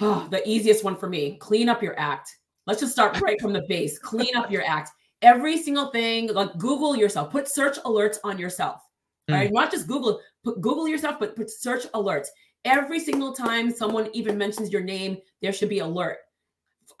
oh, 0.00 0.26
the 0.30 0.46
easiest 0.48 0.84
one 0.84 0.96
for 0.96 1.08
me: 1.08 1.36
clean 1.36 1.68
up 1.68 1.82
your 1.82 1.98
act 1.98 2.36
Let's 2.68 2.80
just 2.80 2.92
start 2.92 3.18
right 3.22 3.40
from 3.40 3.54
the 3.54 3.62
base. 3.66 3.98
Clean 3.98 4.36
up 4.36 4.50
your 4.50 4.62
act. 4.62 4.90
Every 5.22 5.56
single 5.56 5.90
thing, 5.90 6.32
like 6.34 6.56
Google 6.58 6.94
yourself, 6.94 7.30
put 7.30 7.48
search 7.48 7.78
alerts 7.78 8.18
on 8.22 8.38
yourself. 8.38 8.82
Mm. 9.28 9.34
Right? 9.34 9.52
Not 9.52 9.72
just 9.72 9.86
Google, 9.88 10.20
put 10.44 10.60
Google 10.60 10.86
yourself, 10.86 11.16
but 11.18 11.34
put 11.34 11.50
search 11.50 11.84
alerts. 11.94 12.26
Every 12.66 13.00
single 13.00 13.32
time 13.32 13.72
someone 13.72 14.10
even 14.12 14.36
mentions 14.36 14.70
your 14.70 14.82
name, 14.82 15.16
there 15.40 15.52
should 15.52 15.70
be 15.70 15.78
alert. 15.78 16.18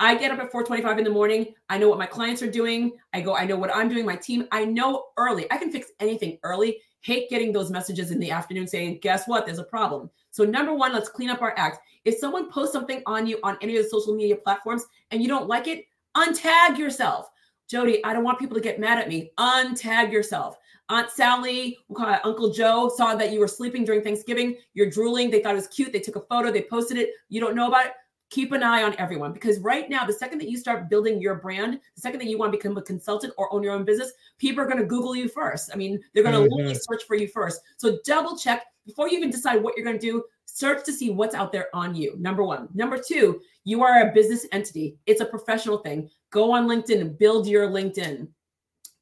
I 0.00 0.14
get 0.14 0.30
up 0.30 0.38
at 0.38 0.50
4:25 0.50 0.96
in 0.98 1.04
the 1.04 1.10
morning. 1.10 1.52
I 1.68 1.76
know 1.76 1.90
what 1.90 1.98
my 1.98 2.06
clients 2.06 2.42
are 2.42 2.50
doing. 2.50 2.92
I 3.12 3.20
go, 3.20 3.36
I 3.36 3.44
know 3.44 3.56
what 3.56 3.74
I'm 3.74 3.90
doing, 3.90 4.06
my 4.06 4.16
team. 4.16 4.48
I 4.50 4.64
know 4.64 5.08
early. 5.18 5.52
I 5.52 5.58
can 5.58 5.70
fix 5.70 5.88
anything 6.00 6.38
early. 6.44 6.80
Hate 7.00 7.28
getting 7.28 7.52
those 7.52 7.70
messages 7.70 8.10
in 8.10 8.18
the 8.20 8.30
afternoon 8.30 8.68
saying, 8.68 9.00
guess 9.02 9.28
what? 9.28 9.44
There's 9.44 9.58
a 9.58 9.64
problem. 9.64 10.08
So, 10.38 10.44
number 10.44 10.72
one, 10.72 10.92
let's 10.92 11.08
clean 11.08 11.30
up 11.30 11.42
our 11.42 11.52
act. 11.56 11.80
If 12.04 12.18
someone 12.18 12.48
posts 12.48 12.72
something 12.72 13.02
on 13.06 13.26
you 13.26 13.40
on 13.42 13.58
any 13.60 13.76
of 13.76 13.82
the 13.82 13.90
social 13.90 14.14
media 14.14 14.36
platforms 14.36 14.86
and 15.10 15.20
you 15.20 15.26
don't 15.26 15.48
like 15.48 15.66
it, 15.66 15.86
untag 16.16 16.78
yourself. 16.78 17.28
Jody, 17.68 18.04
I 18.04 18.12
don't 18.12 18.22
want 18.22 18.38
people 18.38 18.54
to 18.54 18.60
get 18.60 18.78
mad 18.78 19.00
at 19.00 19.08
me. 19.08 19.32
Untag 19.40 20.12
yourself. 20.12 20.56
Aunt 20.90 21.10
Sally, 21.10 21.76
Uncle 22.22 22.52
Joe 22.52 22.88
saw 22.88 23.16
that 23.16 23.32
you 23.32 23.40
were 23.40 23.48
sleeping 23.48 23.84
during 23.84 24.00
Thanksgiving. 24.00 24.56
You're 24.74 24.88
drooling. 24.88 25.28
They 25.28 25.42
thought 25.42 25.54
it 25.54 25.56
was 25.56 25.66
cute. 25.66 25.92
They 25.92 25.98
took 25.98 26.14
a 26.14 26.20
photo. 26.20 26.52
They 26.52 26.62
posted 26.62 26.98
it. 26.98 27.10
You 27.28 27.40
don't 27.40 27.56
know 27.56 27.66
about 27.66 27.86
it. 27.86 27.92
Keep 28.30 28.52
an 28.52 28.62
eye 28.62 28.82
on 28.82 28.94
everyone 28.98 29.32
because 29.32 29.58
right 29.60 29.88
now, 29.88 30.04
the 30.04 30.12
second 30.12 30.38
that 30.38 30.50
you 30.50 30.58
start 30.58 30.90
building 30.90 31.20
your 31.20 31.36
brand, 31.36 31.80
the 31.94 32.00
second 32.00 32.20
that 32.20 32.28
you 32.28 32.36
want 32.36 32.52
to 32.52 32.58
become 32.58 32.76
a 32.76 32.82
consultant 32.82 33.32
or 33.38 33.52
own 33.52 33.62
your 33.62 33.72
own 33.72 33.84
business, 33.84 34.12
people 34.38 34.62
are 34.62 34.66
going 34.66 34.78
to 34.78 34.84
Google 34.84 35.16
you 35.16 35.28
first. 35.28 35.70
I 35.72 35.76
mean, 35.76 35.98
they're 36.12 36.22
going 36.22 36.48
to 36.48 36.54
mm-hmm. 36.54 36.74
search 36.74 37.04
for 37.04 37.16
you 37.16 37.28
first. 37.28 37.62
So 37.78 37.98
double 38.04 38.36
check 38.36 38.66
before 38.86 39.08
you 39.08 39.16
even 39.16 39.30
decide 39.30 39.62
what 39.62 39.76
you're 39.76 39.84
going 39.84 39.98
to 39.98 40.06
do 40.06 40.24
search 40.58 40.84
to 40.84 40.92
see 40.92 41.10
what's 41.10 41.34
out 41.34 41.52
there 41.52 41.68
on 41.74 41.94
you. 41.94 42.16
Number 42.18 42.42
one. 42.42 42.68
Number 42.74 42.98
two, 42.98 43.40
you 43.64 43.82
are 43.82 44.08
a 44.08 44.12
business 44.12 44.46
entity, 44.50 44.96
it's 45.06 45.20
a 45.20 45.26
professional 45.26 45.78
thing. 45.78 46.10
Go 46.30 46.52
on 46.52 46.66
LinkedIn, 46.66 47.00
and 47.00 47.18
build 47.18 47.46
your 47.46 47.68
LinkedIn, 47.68 48.28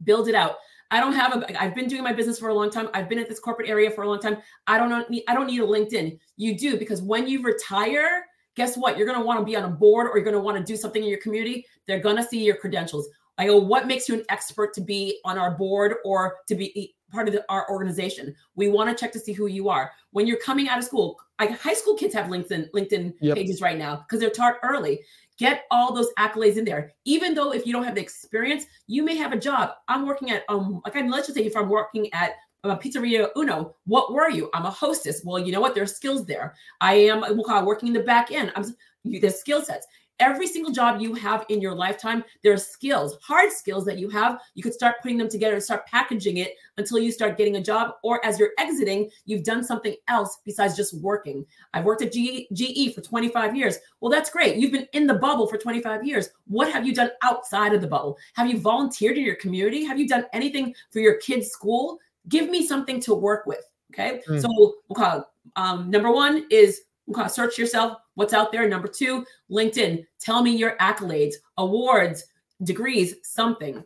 build 0.05 0.29
it 0.29 0.35
out. 0.35 0.57
I 0.91 1.01
don't 1.01 1.15
have 1.15 1.37
a 1.37 1.61
I've 1.63 1.75
been 1.75 1.89
doing 1.89 2.05
my 2.05 2.13
business 2.13 2.39
for 2.39 2.49
a 2.49 2.55
long 2.55 2.71
time. 2.71 2.89
I've 2.95 3.09
been 3.09 3.19
at 3.19 3.29
this 3.29 3.41
corporate 3.41 3.69
area 3.69 3.91
for 3.91 4.03
a 4.03 4.09
long 4.09 4.21
time. 4.21 4.39
I 4.67 4.79
don't 4.79 5.11
need 5.11 5.25
I 5.27 5.35
don't 5.35 5.47
need 5.47 5.61
a 5.61 5.67
LinkedIn. 5.67 6.19
You 6.37 6.57
do 6.57 6.79
because 6.79 7.03
when 7.03 7.27
you 7.27 7.43
retire, 7.43 8.27
guess 8.57 8.77
what? 8.77 8.97
You're 8.97 9.07
going 9.07 9.19
to 9.19 9.25
want 9.25 9.39
to 9.39 9.45
be 9.45 9.57
on 9.57 9.65
a 9.65 9.69
board 9.69 10.09
or 10.09 10.17
you're 10.17 10.25
going 10.25 10.35
to 10.35 10.41
want 10.41 10.59
to 10.59 10.65
do 10.65 10.77
something 10.77 11.03
in 11.03 11.09
your 11.09 11.21
community. 11.21 11.67
They're 11.87 12.01
going 12.01 12.17
to 12.17 12.25
see 12.25 12.43
your 12.43 12.57
credentials. 12.57 13.09
I 13.39 13.47
go, 13.47 13.59
what 13.59 13.87
makes 13.87 14.09
you 14.09 14.15
an 14.15 14.25
expert 14.31 14.73
to 14.75 14.81
be 14.81 15.21
on 15.25 15.39
our 15.39 15.53
board 15.53 15.97
or 16.05 16.37
to 16.49 16.55
be 16.55 16.95
part 17.11 17.29
of 17.29 17.35
the, 17.35 17.45
our 17.49 17.69
organization. 17.71 18.35
We 18.55 18.69
want 18.69 18.91
to 18.91 19.01
check 19.01 19.13
to 19.13 19.19
see 19.19 19.33
who 19.33 19.47
you 19.47 19.69
are. 19.69 19.93
When 20.11 20.27
you're 20.27 20.39
coming 20.39 20.69
out 20.69 20.79
of 20.79 20.85
school, 20.85 21.19
like 21.39 21.59
high 21.59 21.75
school 21.75 21.97
kids 21.97 22.15
have 22.15 22.27
LinkedIn 22.27 22.71
LinkedIn 22.71 23.15
yep. 23.21 23.37
pages 23.37 23.61
right 23.61 23.79
now 23.79 23.97
because 23.97 24.21
they're 24.21 24.31
taught 24.31 24.57
early. 24.63 25.01
Get 25.39 25.65
all 25.71 25.93
those 25.93 26.09
accolades 26.19 26.57
in 26.57 26.65
there. 26.65 26.93
Even 27.05 27.35
though 27.35 27.53
if 27.53 27.67
you 27.67 27.73
don't 27.73 27.85
have 27.85 27.95
the 27.95 28.01
experience, 28.01 28.65
you 28.87 29.05
may 29.05 29.17
have 29.17 29.33
a 29.33 29.39
job. 29.39 29.73
I'm 29.89 30.07
working 30.07 30.31
at 30.31 30.45
um 30.49 30.81
like 30.85 30.97
I'm 30.97 31.09
let's 31.09 31.27
just 31.27 31.39
say 31.39 31.45
if 31.45 31.57
I'm 31.57 31.69
working 31.69 32.13
at 32.13 32.33
a 32.71 32.77
pizzeria 32.77 33.29
uno 33.37 33.75
what 33.85 34.13
were 34.13 34.31
you 34.31 34.51
i'm 34.55 34.67
a 34.67 34.71
hostess 34.71 35.23
well 35.25 35.39
you 35.39 35.53
know 35.53 35.61
what 35.61 35.75
there's 35.75 35.95
skills 35.95 36.25
there 36.27 36.55
i 36.81 36.95
am 36.95 37.25
working 37.65 37.89
in 37.89 37.95
the 37.95 38.03
back 38.03 38.31
end 38.33 38.53
i'm 38.57 38.65
there's 39.05 39.39
skill 39.39 39.63
sets 39.63 39.87
every 40.21 40.47
single 40.47 40.73
job 40.73 41.01
you 41.01 41.15
have 41.15 41.45
in 41.49 41.61
your 41.61 41.75
lifetime, 41.75 42.25
there 42.43 42.53
are 42.53 42.59
skills, 42.59 43.19
hard 43.23 43.53
skills 43.53 43.85
that 43.85 43.99
you 43.99 44.09
have. 44.09 44.41
You 44.55 44.63
could 44.63 44.75
start 44.75 44.97
putting 45.03 45.19
them 45.19 45.29
together 45.29 45.55
and 45.55 45.63
start 45.63 45.87
packaging 45.87 46.39
it 46.39 46.55
until 46.79 46.99
you 46.99 47.13
start 47.13 47.37
getting 47.37 47.57
a 47.57 47.63
job. 47.63 47.95
Or 48.03 48.25
as 48.25 48.39
you're 48.39 48.53
exiting, 48.59 49.11
you've 49.25 49.45
done 49.45 49.65
something 49.65 49.95
else 50.09 50.39
besides 50.45 50.77
just 50.77 50.95
working. 51.01 51.45
I've 51.75 51.85
worked 51.85 52.03
at 52.03 52.13
GE 52.13 52.95
for 52.95 53.01
25 53.01 53.57
years. 53.57 53.79
Well, 54.01 54.11
that's 54.11 54.31
great. 54.31 54.57
You've 54.57 54.73
been 54.73 54.89
in 54.93 55.07
the 55.07 55.15
bubble 55.15 55.47
for 55.47 55.59
25 55.59 56.07
years. 56.07 56.31
What 56.47 56.73
have 56.73 56.87
you 56.87 56.95
done 56.95 57.11
outside 57.23 57.75
of 57.75 57.81
the 57.81 57.87
bubble? 57.87 58.19
Have 58.35 58.49
you 58.49 58.59
volunteered 58.59 59.19
in 59.19 59.25
your 59.25 59.37
community? 59.37 59.85
Have 59.85 59.99
you 59.99 60.09
done 60.09 60.27
anything 60.33 60.75
for 60.91 61.01
your 61.01 61.19
kids' 61.19 61.49
school? 61.49 61.99
Give 62.29 62.49
me 62.49 62.67
something 62.67 63.01
to 63.01 63.15
work 63.15 63.47
with. 63.47 63.65
Okay. 63.93 64.21
Mm. 64.29 64.41
So 64.41 64.49
we'll 64.89 64.97
call 64.97 65.21
it, 65.21 65.25
um, 65.57 65.91
number 65.91 66.11
one 66.11 66.47
is 66.51 66.83
search 67.29 67.57
yourself 67.57 67.99
what's 68.15 68.33
out 68.33 68.51
there 68.51 68.69
number 68.69 68.89
two 68.89 69.25
linkedin 69.51 70.05
tell 70.19 70.43
me 70.43 70.57
your 70.57 70.77
accolades 70.79 71.35
awards 71.59 72.25
degrees 72.65 73.15
something 73.23 73.83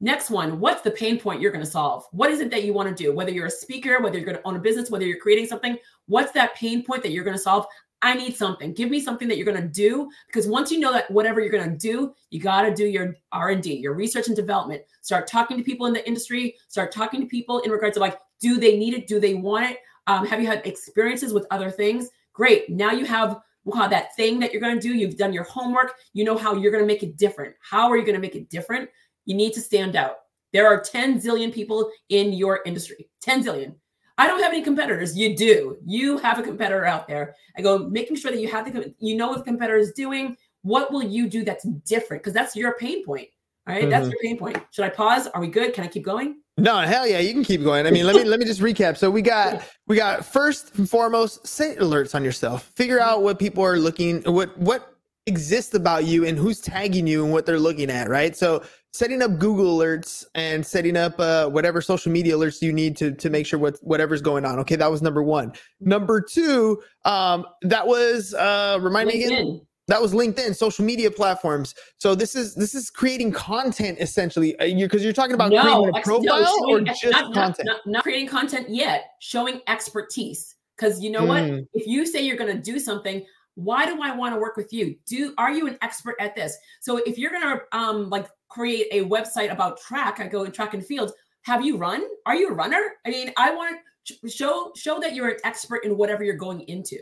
next 0.00 0.30
one 0.30 0.60
what's 0.60 0.82
the 0.82 0.90
pain 0.90 1.18
point 1.18 1.40
you're 1.40 1.50
going 1.50 1.64
to 1.64 1.70
solve 1.70 2.06
what 2.12 2.30
is 2.30 2.40
it 2.40 2.50
that 2.50 2.64
you 2.64 2.72
want 2.72 2.88
to 2.88 3.02
do 3.02 3.12
whether 3.12 3.32
you're 3.32 3.46
a 3.46 3.50
speaker 3.50 4.00
whether 4.00 4.16
you're 4.16 4.24
going 4.26 4.36
to 4.36 4.46
own 4.46 4.56
a 4.56 4.60
business 4.60 4.90
whether 4.90 5.04
you're 5.04 5.18
creating 5.18 5.46
something 5.46 5.76
what's 6.06 6.32
that 6.32 6.54
pain 6.54 6.84
point 6.84 7.02
that 7.02 7.10
you're 7.10 7.24
going 7.24 7.36
to 7.36 7.42
solve 7.42 7.66
I 8.02 8.14
need 8.14 8.34
something. 8.34 8.72
Give 8.72 8.90
me 8.90 9.00
something 9.00 9.28
that 9.28 9.36
you're 9.36 9.44
going 9.44 9.60
to 9.60 9.68
do 9.68 10.10
because 10.26 10.46
once 10.46 10.70
you 10.70 10.80
know 10.80 10.92
that 10.92 11.10
whatever 11.10 11.40
you're 11.40 11.50
going 11.50 11.70
to 11.70 11.76
do, 11.76 12.14
you 12.30 12.40
got 12.40 12.62
to 12.62 12.74
do 12.74 12.86
your 12.86 13.14
R&D, 13.32 13.74
your 13.74 13.94
research 13.94 14.28
and 14.28 14.36
development. 14.36 14.82
Start 15.02 15.26
talking 15.26 15.58
to 15.58 15.62
people 15.62 15.86
in 15.86 15.92
the 15.92 16.06
industry, 16.06 16.56
start 16.68 16.92
talking 16.92 17.20
to 17.20 17.26
people 17.26 17.60
in 17.60 17.70
regards 17.70 17.94
to 17.94 18.00
like 18.00 18.18
do 18.40 18.58
they 18.58 18.78
need 18.78 18.94
it? 18.94 19.06
Do 19.06 19.20
they 19.20 19.34
want 19.34 19.70
it? 19.70 19.78
Um, 20.06 20.26
have 20.26 20.40
you 20.40 20.46
had 20.46 20.66
experiences 20.66 21.32
with 21.32 21.46
other 21.50 21.70
things? 21.70 22.08
Great. 22.32 22.70
Now 22.70 22.90
you 22.90 23.04
have 23.04 23.40
we'll 23.64 23.88
that 23.88 24.16
thing 24.16 24.38
that 24.40 24.52
you're 24.52 24.62
going 24.62 24.74
to 24.74 24.80
do. 24.80 24.94
You've 24.94 25.18
done 25.18 25.32
your 25.32 25.44
homework. 25.44 25.94
You 26.14 26.24
know 26.24 26.36
how 26.36 26.54
you're 26.54 26.72
going 26.72 26.82
to 26.82 26.86
make 26.86 27.02
it 27.02 27.16
different. 27.16 27.54
How 27.60 27.90
are 27.90 27.96
you 27.96 28.04
going 28.04 28.14
to 28.14 28.20
make 28.20 28.34
it 28.34 28.48
different? 28.48 28.88
You 29.26 29.34
need 29.34 29.52
to 29.52 29.60
stand 29.60 29.96
out. 29.96 30.16
There 30.52 30.66
are 30.66 30.80
10 30.80 31.20
zillion 31.20 31.52
people 31.52 31.90
in 32.08 32.32
your 32.32 32.60
industry. 32.66 33.08
10 33.20 33.44
zillion. 33.44 33.74
I 34.20 34.26
don't 34.26 34.42
have 34.42 34.52
any 34.52 34.60
competitors. 34.60 35.16
You 35.16 35.34
do. 35.34 35.78
You 35.82 36.18
have 36.18 36.38
a 36.38 36.42
competitor 36.42 36.84
out 36.84 37.08
there. 37.08 37.34
I 37.56 37.62
go 37.62 37.78
making 37.78 38.16
sure 38.16 38.30
that 38.30 38.38
you 38.38 38.48
have 38.48 38.70
the 38.70 38.94
you 38.98 39.16
know 39.16 39.28
what 39.28 39.38
the 39.38 39.44
competitor 39.44 39.78
is 39.78 39.92
doing. 39.92 40.36
What 40.60 40.92
will 40.92 41.02
you 41.02 41.26
do 41.26 41.42
that's 41.42 41.64
different? 41.64 42.22
Because 42.22 42.34
that's 42.34 42.54
your 42.54 42.74
pain 42.76 43.02
point. 43.02 43.28
All 43.66 43.74
right? 43.74 43.80
mm-hmm. 43.80 43.90
that's 43.90 44.10
your 44.10 44.18
pain 44.22 44.36
point. 44.36 44.58
Should 44.72 44.84
I 44.84 44.90
pause? 44.90 45.26
Are 45.28 45.40
we 45.40 45.48
good? 45.48 45.72
Can 45.72 45.84
I 45.84 45.86
keep 45.86 46.04
going? 46.04 46.36
No, 46.58 46.80
hell 46.80 47.06
yeah, 47.06 47.20
you 47.20 47.32
can 47.32 47.44
keep 47.44 47.62
going. 47.62 47.86
I 47.86 47.90
mean, 47.90 48.04
let 48.04 48.14
me 48.14 48.24
let 48.24 48.38
me 48.38 48.44
just 48.44 48.60
recap. 48.60 48.98
So 48.98 49.10
we 49.10 49.22
got 49.22 49.66
we 49.86 49.96
got 49.96 50.26
first 50.26 50.76
and 50.76 50.88
foremost, 50.88 51.46
set 51.46 51.78
alerts 51.78 52.14
on 52.14 52.22
yourself. 52.22 52.64
Figure 52.76 53.00
out 53.00 53.22
what 53.22 53.38
people 53.38 53.64
are 53.64 53.78
looking 53.78 54.22
what 54.24 54.56
what 54.58 54.98
exists 55.24 55.72
about 55.72 56.04
you 56.04 56.26
and 56.26 56.36
who's 56.36 56.60
tagging 56.60 57.06
you 57.06 57.24
and 57.24 57.32
what 57.32 57.46
they're 57.46 57.58
looking 57.58 57.88
at, 57.88 58.10
right? 58.10 58.36
So 58.36 58.64
setting 58.92 59.22
up 59.22 59.38
Google 59.38 59.78
alerts 59.78 60.24
and 60.34 60.64
setting 60.64 60.96
up 60.96 61.18
uh, 61.20 61.48
whatever 61.48 61.80
social 61.80 62.10
media 62.10 62.34
alerts 62.34 62.60
you 62.60 62.72
need 62.72 62.96
to 62.96 63.12
to 63.12 63.30
make 63.30 63.46
sure 63.46 63.58
what 63.58 63.78
whatever's 63.82 64.22
going 64.22 64.44
on. 64.44 64.58
Okay, 64.60 64.76
that 64.76 64.90
was 64.90 65.02
number 65.02 65.22
one. 65.22 65.52
Number 65.80 66.20
two, 66.20 66.82
um, 67.04 67.46
that 67.62 67.86
was 67.86 68.34
uh, 68.34 68.78
remind 68.80 69.10
LinkedIn. 69.10 69.14
me 69.14 69.24
again. 69.24 69.60
That 69.88 70.00
was 70.00 70.12
LinkedIn, 70.12 70.54
social 70.54 70.84
media 70.84 71.10
platforms. 71.10 71.74
So 71.98 72.14
this 72.14 72.36
is 72.36 72.54
this 72.54 72.74
is 72.76 72.90
creating 72.90 73.32
content 73.32 73.98
essentially. 74.00 74.58
Uh, 74.60 74.64
you 74.64 74.86
because 74.86 75.02
you're 75.02 75.12
talking 75.12 75.34
about 75.34 75.50
no, 75.50 75.62
creating 75.62 75.88
a 75.88 76.02
profile 76.02 76.58
no, 76.60 76.76
or 76.76 76.80
just 76.80 77.04
not, 77.04 77.34
content. 77.34 77.66
Not, 77.66 77.76
not, 77.84 77.86
not, 77.86 78.02
creating 78.04 78.28
content 78.28 78.68
yet, 78.68 79.12
showing 79.20 79.60
expertise. 79.66 80.56
Because 80.76 81.02
you 81.02 81.10
know 81.10 81.22
mm. 81.22 81.28
what, 81.28 81.42
hmm. 81.44 81.58
if 81.74 81.86
you 81.86 82.06
say 82.06 82.22
you're 82.22 82.38
going 82.38 82.56
to 82.56 82.62
do 82.62 82.78
something, 82.78 83.22
why 83.54 83.84
do 83.84 84.00
I 84.00 84.16
want 84.16 84.34
to 84.34 84.40
work 84.40 84.56
with 84.56 84.72
you? 84.72 84.96
Do 85.06 85.34
are 85.36 85.52
you 85.52 85.66
an 85.66 85.76
expert 85.82 86.14
at 86.20 86.34
this? 86.34 86.56
So 86.80 86.98
if 86.98 87.18
you're 87.18 87.32
going 87.32 87.58
to 87.58 87.76
um 87.76 88.08
like 88.08 88.28
create 88.50 88.88
a 88.90 89.04
website 89.04 89.50
about 89.50 89.80
track. 89.80 90.20
I 90.20 90.26
go 90.26 90.44
in 90.44 90.52
track 90.52 90.74
and 90.74 90.84
field. 90.84 91.12
Have 91.42 91.64
you 91.64 91.78
run? 91.78 92.02
Are 92.26 92.34
you 92.34 92.50
a 92.50 92.52
runner? 92.52 92.82
I 93.06 93.10
mean, 93.10 93.32
I 93.38 93.54
want 93.54 93.78
to 94.06 94.28
show 94.28 94.72
show 94.76 95.00
that 95.00 95.14
you're 95.14 95.28
an 95.28 95.38
expert 95.44 95.84
in 95.84 95.96
whatever 95.96 96.22
you're 96.22 96.34
going 96.34 96.60
into. 96.62 96.98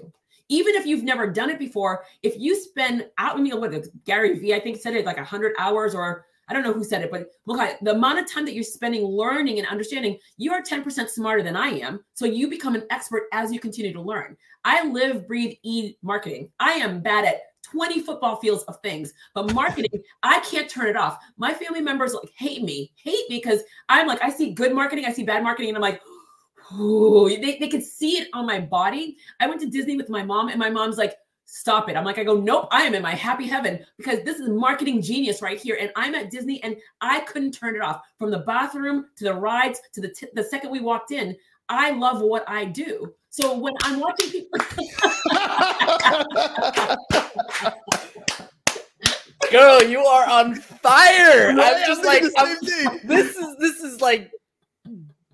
Even 0.50 0.74
if 0.76 0.86
you've 0.86 1.04
never 1.04 1.26
done 1.30 1.50
it 1.50 1.58
before, 1.58 2.04
if 2.22 2.38
you 2.38 2.58
spend 2.58 3.06
out, 3.18 3.36
I 3.36 3.40
mean, 3.40 3.60
what 3.60 3.74
Gary 4.04 4.38
Vee, 4.38 4.54
I 4.54 4.60
think 4.60 4.80
said 4.80 4.94
it 4.94 5.04
like 5.04 5.18
hundred 5.18 5.54
hours, 5.58 5.94
or 5.94 6.24
I 6.48 6.54
don't 6.54 6.62
know 6.62 6.72
who 6.72 6.84
said 6.84 7.02
it, 7.02 7.10
but 7.10 7.26
look 7.46 7.60
at 7.60 7.82
the 7.84 7.94
amount 7.94 8.20
of 8.20 8.30
time 8.30 8.46
that 8.46 8.54
you're 8.54 8.64
spending 8.64 9.04
learning 9.04 9.58
and 9.58 9.68
understanding. 9.68 10.18
You 10.38 10.52
are 10.52 10.62
10% 10.62 11.10
smarter 11.10 11.42
than 11.42 11.56
I 11.56 11.68
am, 11.80 12.00
so 12.14 12.24
you 12.24 12.48
become 12.48 12.74
an 12.74 12.84
expert 12.88 13.24
as 13.32 13.52
you 13.52 13.60
continue 13.60 13.92
to 13.92 14.00
learn. 14.00 14.36
I 14.64 14.88
live, 14.88 15.28
breathe, 15.28 15.56
eat 15.62 15.98
marketing. 16.02 16.50
I 16.58 16.72
am 16.72 17.02
bad 17.02 17.26
at 17.26 17.42
20 17.62 18.00
football 18.00 18.36
fields 18.36 18.62
of 18.64 18.80
things. 18.80 19.12
But 19.34 19.54
marketing, 19.54 20.02
I 20.22 20.40
can't 20.40 20.70
turn 20.70 20.86
it 20.86 20.96
off. 20.96 21.18
My 21.36 21.52
family 21.52 21.80
members 21.80 22.14
like 22.14 22.32
hate 22.36 22.62
me, 22.62 22.92
hate 22.96 23.28
me 23.28 23.40
because 23.42 23.60
I'm 23.88 24.06
like, 24.06 24.22
I 24.22 24.30
see 24.30 24.52
good 24.52 24.74
marketing, 24.74 25.04
I 25.04 25.12
see 25.12 25.24
bad 25.24 25.42
marketing, 25.42 25.70
and 25.70 25.76
I'm 25.76 25.82
like, 25.82 26.00
Ooh, 26.78 27.28
they, 27.28 27.58
they 27.58 27.68
could 27.68 27.82
see 27.82 28.18
it 28.18 28.28
on 28.34 28.44
my 28.44 28.60
body. 28.60 29.16
I 29.40 29.46
went 29.46 29.60
to 29.62 29.70
Disney 29.70 29.96
with 29.96 30.10
my 30.10 30.22
mom, 30.22 30.48
and 30.48 30.58
my 30.58 30.68
mom's 30.68 30.98
like, 30.98 31.16
stop 31.50 31.88
it. 31.88 31.96
I'm 31.96 32.04
like, 32.04 32.18
I 32.18 32.24
go, 32.24 32.38
nope, 32.38 32.68
I 32.70 32.82
am 32.82 32.94
in 32.94 33.02
my 33.02 33.14
happy 33.14 33.46
heaven 33.46 33.84
because 33.96 34.22
this 34.22 34.38
is 34.38 34.50
marketing 34.50 35.00
genius 35.00 35.40
right 35.40 35.58
here. 35.58 35.78
And 35.80 35.90
I'm 35.96 36.14
at 36.14 36.30
Disney 36.30 36.62
and 36.62 36.76
I 37.00 37.20
couldn't 37.20 37.52
turn 37.52 37.74
it 37.74 37.80
off 37.80 38.02
from 38.18 38.30
the 38.30 38.40
bathroom 38.40 39.06
to 39.16 39.24
the 39.24 39.32
rides 39.32 39.80
to 39.94 40.02
the, 40.02 40.10
t- 40.10 40.28
the 40.34 40.44
second 40.44 40.70
we 40.70 40.80
walked 40.80 41.10
in. 41.10 41.34
I 41.70 41.92
love 41.92 42.20
what 42.20 42.44
I 42.46 42.66
do. 42.66 43.14
So 43.30 43.58
when 43.58 43.74
I'm 43.82 44.00
watching 44.00 44.30
people, 44.30 44.58
girl, 49.50 49.82
you 49.84 50.00
are 50.00 50.28
on 50.28 50.54
fire. 50.54 51.50
I'm 51.50 51.86
just 51.86 52.04
like, 52.04 52.22
I'm, 52.36 52.56
this 53.04 53.36
is 53.36 53.56
this 53.58 53.80
is 53.80 54.00
like 54.00 54.30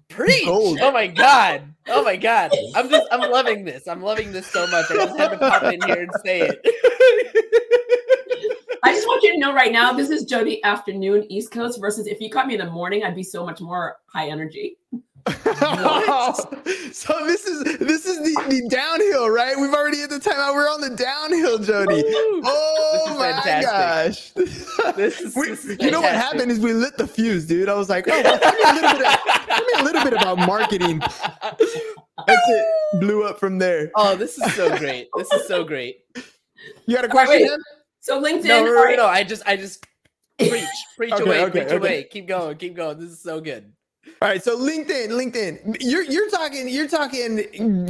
preach. 0.09 0.44
Gold. 0.44 0.78
Oh 0.83 0.92
my 0.92 1.07
god. 1.07 1.62
Oh 1.88 2.02
my 2.02 2.16
god. 2.16 2.52
I'm 2.74 2.88
just 2.88 3.07
I'm 3.11 3.30
loving 3.30 3.64
this. 3.64 3.88
I'm 3.88 4.02
loving 4.02 4.33
this 4.33 4.46
so 4.46 4.66
much. 4.66 4.90
I 4.90 4.96
just 4.96 5.16
had 5.16 5.30
to 5.30 5.38
pop 5.38 5.62
in 5.64 5.80
here 5.83 6.02
and 6.02 6.11
say 6.24 6.42
it. 6.42 6.61
I 8.83 8.92
just 8.92 9.07
want 9.07 9.22
you 9.22 9.33
to 9.33 9.38
know 9.38 9.54
right 9.54 9.72
now, 9.72 9.94
this 9.94 10.11
is 10.11 10.24
Jody 10.24 10.62
afternoon 10.62 11.24
East 11.30 11.50
Coast 11.50 11.80
versus 11.80 12.07
if 12.07 12.20
you 12.20 12.28
caught 12.28 12.46
me 12.46 12.54
in 12.54 12.61
the 12.61 12.70
morning, 12.70 13.02
I'd 13.02 13.14
be 13.14 13.22
so 13.22 13.44
much 13.44 13.62
more 13.62 13.96
high 14.07 14.28
energy. 14.28 14.76
so 16.92 17.26
this 17.26 17.43
is 18.54 18.62
this 18.62 18.68
is 18.68 18.68
the, 18.68 18.68
the 18.68 18.76
downhill, 18.76 19.30
right? 19.30 19.58
We've 19.58 19.74
already 19.74 19.98
hit 19.98 20.10
the 20.10 20.18
timeout. 20.18 20.54
We're 20.54 20.68
on 20.68 20.80
the 20.80 20.90
downhill, 20.90 21.58
Jody. 21.58 22.04
Oh 22.06 23.16
my 23.18 23.62
gosh! 23.62 24.32
This 24.96 25.20
is, 25.20 25.34
we, 25.34 25.48
this 25.48 25.64
is 25.64 25.78
you 25.80 25.90
know 25.90 26.00
what 26.00 26.14
happened 26.14 26.50
is 26.50 26.60
we 26.60 26.72
lit 26.72 26.96
the 26.98 27.06
fuse, 27.06 27.46
dude. 27.46 27.68
I 27.68 27.74
was 27.74 27.88
like, 27.88 28.06
oh, 28.06 28.22
well, 28.22 28.38
tell 28.38 28.52
me 28.52 28.62
a 28.62 28.74
little 28.74 28.98
bit. 28.98 29.06
Of, 29.06 29.20
tell 29.46 29.64
me 29.64 29.72
a 29.78 29.82
little 29.82 30.04
bit 30.04 30.12
about 30.12 30.38
marketing. 30.38 30.98
That's 30.98 32.42
it. 32.48 32.66
Blew 33.00 33.24
up 33.24 33.40
from 33.40 33.58
there. 33.58 33.90
Oh, 33.96 34.14
this 34.14 34.38
is 34.38 34.54
so 34.54 34.76
great. 34.76 35.08
This 35.16 35.32
is 35.32 35.48
so 35.48 35.64
great. 35.64 36.00
You 36.86 36.96
got 36.96 37.04
a 37.04 37.08
question? 37.08 37.58
so 38.00 38.22
LinkedIn. 38.22 38.44
No, 38.44 38.64
no, 38.64 38.72
no, 38.72 38.94
no, 38.96 39.06
I 39.06 39.22
just, 39.22 39.42
I 39.44 39.56
just 39.56 39.84
preach, 40.38 40.64
preach 40.96 41.12
okay, 41.12 41.22
away, 41.22 41.42
okay, 41.42 41.50
preach 41.50 41.64
okay. 41.64 41.76
away. 41.76 42.04
Keep 42.10 42.26
going, 42.26 42.56
keep 42.56 42.74
going. 42.74 42.98
This 42.98 43.10
is 43.10 43.20
so 43.20 43.40
good. 43.40 43.70
All 44.22 44.28
right, 44.28 44.42
so 44.42 44.58
LinkedIn, 44.58 45.08
LinkedIn, 45.08 45.76
you're 45.80 46.02
you're 46.02 46.30
talking 46.30 46.68
you're 46.68 46.88
talking 46.88 47.36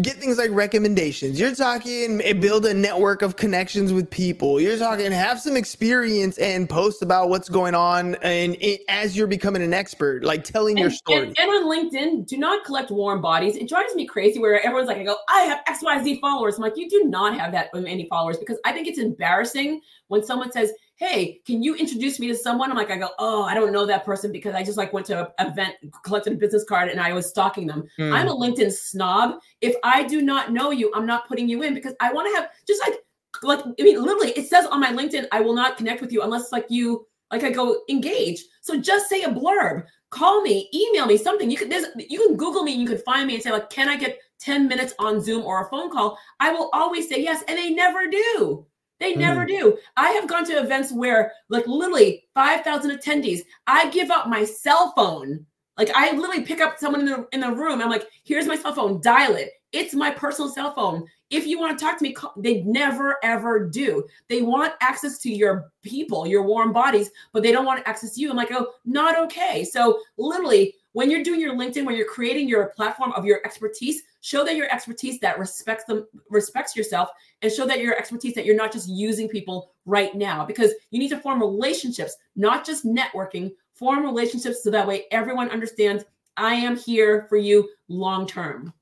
get 0.02 0.16
things 0.16 0.36
like 0.38 0.50
recommendations. 0.50 1.38
You're 1.38 1.54
talking 1.54 2.20
eh, 2.22 2.32
build 2.32 2.66
a 2.66 2.74
network 2.74 3.22
of 3.22 3.36
connections 3.36 3.92
with 3.92 4.10
people. 4.10 4.60
You're 4.60 4.78
talking 4.78 5.12
have 5.12 5.40
some 5.40 5.56
experience 5.56 6.38
and 6.38 6.68
post 6.68 7.02
about 7.02 7.28
what's 7.28 7.48
going 7.48 7.74
on 7.74 8.16
and 8.16 8.56
it, 8.60 8.82
as 8.88 9.16
you're 9.16 9.28
becoming 9.28 9.62
an 9.62 9.72
expert, 9.72 10.24
like 10.24 10.44
telling 10.44 10.76
and, 10.76 10.80
your 10.80 10.90
story. 10.90 11.18
And, 11.18 11.38
and, 11.38 11.50
on 11.50 11.64
LinkedIn, 11.64 12.26
do 12.26 12.36
not 12.36 12.64
collect 12.64 12.90
warm 12.90 13.20
bodies. 13.20 13.56
It 13.56 13.68
drives 13.68 13.94
me 13.94 14.06
crazy 14.06 14.40
where 14.40 14.60
everyone's 14.60 14.88
like, 14.88 14.98
I 14.98 15.04
go, 15.04 15.16
I 15.28 15.42
have 15.42 15.60
X 15.66 15.82
Y 15.82 16.02
Z 16.02 16.20
followers. 16.20 16.56
I'm 16.56 16.62
like, 16.62 16.76
you 16.76 16.88
do 16.88 17.04
not 17.04 17.38
have 17.38 17.52
that 17.52 17.68
many 17.74 18.08
followers 18.08 18.38
because 18.38 18.58
I 18.64 18.72
think 18.72 18.88
it's 18.88 18.98
embarrassing 18.98 19.80
when 20.08 20.24
someone 20.24 20.50
says, 20.50 20.72
hey, 20.96 21.40
can 21.44 21.62
you 21.62 21.74
introduce 21.74 22.20
me 22.20 22.28
to 22.28 22.36
someone? 22.36 22.70
I'm 22.70 22.76
like, 22.76 22.90
I 22.90 22.96
go, 22.96 23.08
oh, 23.18 23.42
I 23.42 23.54
don't 23.54 23.72
know 23.72 23.84
that 23.86 24.04
person 24.04 24.30
because 24.30 24.54
I 24.54 24.62
just 24.62 24.78
like 24.78 24.92
went 24.92 25.06
to 25.06 25.32
an 25.38 25.50
event, 25.50 25.74
collected 26.04 26.34
a 26.34 26.36
business 26.36 26.64
card, 26.64 26.88
and 26.88 27.00
I 27.00 27.12
was 27.12 27.28
stalking 27.28 27.66
them. 27.66 27.88
Mm. 27.98 28.12
I'm 28.12 28.28
a 28.28 28.34
LinkedIn 28.34 28.72
snob. 28.72 29.40
If 29.60 29.74
I 29.82 30.04
do 30.04 30.22
not 30.22 30.52
know 30.52 30.70
you, 30.70 30.92
I'm 30.94 31.06
not 31.06 31.26
putting 31.26 31.48
you 31.48 31.62
in 31.62 31.74
because 31.74 31.94
I 32.00 32.12
want 32.12 32.28
to 32.28 32.40
have 32.40 32.50
just 32.66 32.80
like, 32.80 33.00
like 33.42 33.60
I 33.64 33.82
mean, 33.82 34.00
literally, 34.00 34.30
it 34.32 34.48
says 34.48 34.66
on 34.66 34.80
my 34.80 34.92
LinkedIn, 34.92 35.26
I 35.32 35.40
will 35.40 35.54
not 35.54 35.76
connect 35.76 36.00
with 36.00 36.12
you 36.12 36.22
unless 36.22 36.52
like 36.52 36.66
you, 36.68 37.06
like 37.32 37.42
I 37.42 37.50
go 37.50 37.80
engage. 37.88 38.44
So 38.60 38.80
just 38.80 39.08
say 39.08 39.22
a 39.22 39.28
blurb, 39.28 39.84
call 40.10 40.42
me, 40.42 40.70
email 40.72 41.06
me, 41.06 41.16
something. 41.16 41.50
You 41.50 41.56
can 41.56 41.68
there's 41.68 41.86
you 41.96 42.20
can 42.20 42.36
Google 42.36 42.62
me, 42.62 42.72
and 42.74 42.82
you 42.82 42.88
can 42.88 42.98
find 42.98 43.26
me 43.26 43.34
and 43.34 43.42
say 43.42 43.50
like, 43.50 43.68
can 43.70 43.88
I 43.88 43.96
get 43.96 44.20
10 44.38 44.68
minutes 44.68 44.94
on 45.00 45.20
Zoom 45.20 45.44
or 45.44 45.66
a 45.66 45.70
phone 45.70 45.90
call? 45.90 46.16
I 46.38 46.52
will 46.52 46.70
always 46.72 47.08
say 47.08 47.20
yes, 47.20 47.42
and 47.48 47.58
they 47.58 47.70
never 47.70 48.08
do. 48.08 48.64
They 49.00 49.14
never 49.14 49.44
mm. 49.44 49.48
do. 49.48 49.78
I 49.96 50.10
have 50.10 50.28
gone 50.28 50.44
to 50.46 50.52
events 50.52 50.92
where, 50.92 51.32
like, 51.48 51.66
literally 51.66 52.24
5,000 52.34 52.90
attendees, 52.90 53.40
I 53.66 53.90
give 53.90 54.10
up 54.10 54.28
my 54.28 54.44
cell 54.44 54.92
phone. 54.96 55.44
Like, 55.76 55.90
I 55.94 56.12
literally 56.12 56.44
pick 56.44 56.60
up 56.60 56.78
someone 56.78 57.00
in 57.00 57.06
the, 57.06 57.28
in 57.32 57.40
the 57.40 57.50
room. 57.50 57.82
I'm 57.82 57.90
like, 57.90 58.06
here's 58.22 58.46
my 58.46 58.56
cell 58.56 58.74
phone, 58.74 59.00
dial 59.00 59.34
it. 59.34 59.50
It's 59.72 59.92
my 59.92 60.12
personal 60.12 60.50
cell 60.50 60.72
phone. 60.72 61.04
If 61.30 61.48
you 61.48 61.58
want 61.58 61.76
to 61.76 61.84
talk 61.84 61.98
to 61.98 62.04
me, 62.04 62.12
call. 62.12 62.32
they 62.36 62.62
never, 62.62 63.16
ever 63.24 63.68
do. 63.68 64.04
They 64.28 64.40
want 64.42 64.74
access 64.80 65.18
to 65.18 65.32
your 65.32 65.72
people, 65.82 66.28
your 66.28 66.44
warm 66.44 66.72
bodies, 66.72 67.10
but 67.32 67.42
they 67.42 67.50
don't 67.50 67.64
want 67.64 67.82
access 67.86 68.14
to 68.14 68.20
you. 68.20 68.30
I'm 68.30 68.36
like, 68.36 68.52
oh, 68.52 68.68
not 68.84 69.18
okay. 69.24 69.64
So, 69.64 69.98
literally, 70.16 70.76
when 70.92 71.10
you're 71.10 71.24
doing 71.24 71.40
your 71.40 71.54
LinkedIn, 71.54 71.84
when 71.84 71.96
you're 71.96 72.06
creating 72.06 72.48
your 72.48 72.68
platform 72.76 73.12
of 73.14 73.24
your 73.24 73.40
expertise, 73.44 74.02
show 74.24 74.42
that 74.42 74.56
your 74.56 74.72
expertise 74.72 75.20
that 75.20 75.38
respects 75.38 75.84
them, 75.84 76.06
respects 76.30 76.74
yourself, 76.74 77.10
and 77.42 77.52
show 77.52 77.66
that 77.66 77.80
your 77.80 77.94
expertise 77.94 78.32
that 78.32 78.46
you're 78.46 78.56
not 78.56 78.72
just 78.72 78.88
using 78.88 79.28
people 79.28 79.72
right 79.84 80.14
now 80.14 80.46
because 80.46 80.72
you 80.90 80.98
need 80.98 81.10
to 81.10 81.20
form 81.20 81.40
relationships, 81.40 82.16
not 82.34 82.64
just 82.64 82.86
networking, 82.86 83.52
form 83.74 84.02
relationships 84.02 84.64
so 84.64 84.70
that 84.70 84.88
way 84.88 85.04
everyone 85.10 85.50
understands 85.50 86.04
I 86.38 86.54
am 86.54 86.74
here 86.74 87.26
for 87.28 87.36
you 87.36 87.68
long 87.88 88.26
term. 88.26 88.72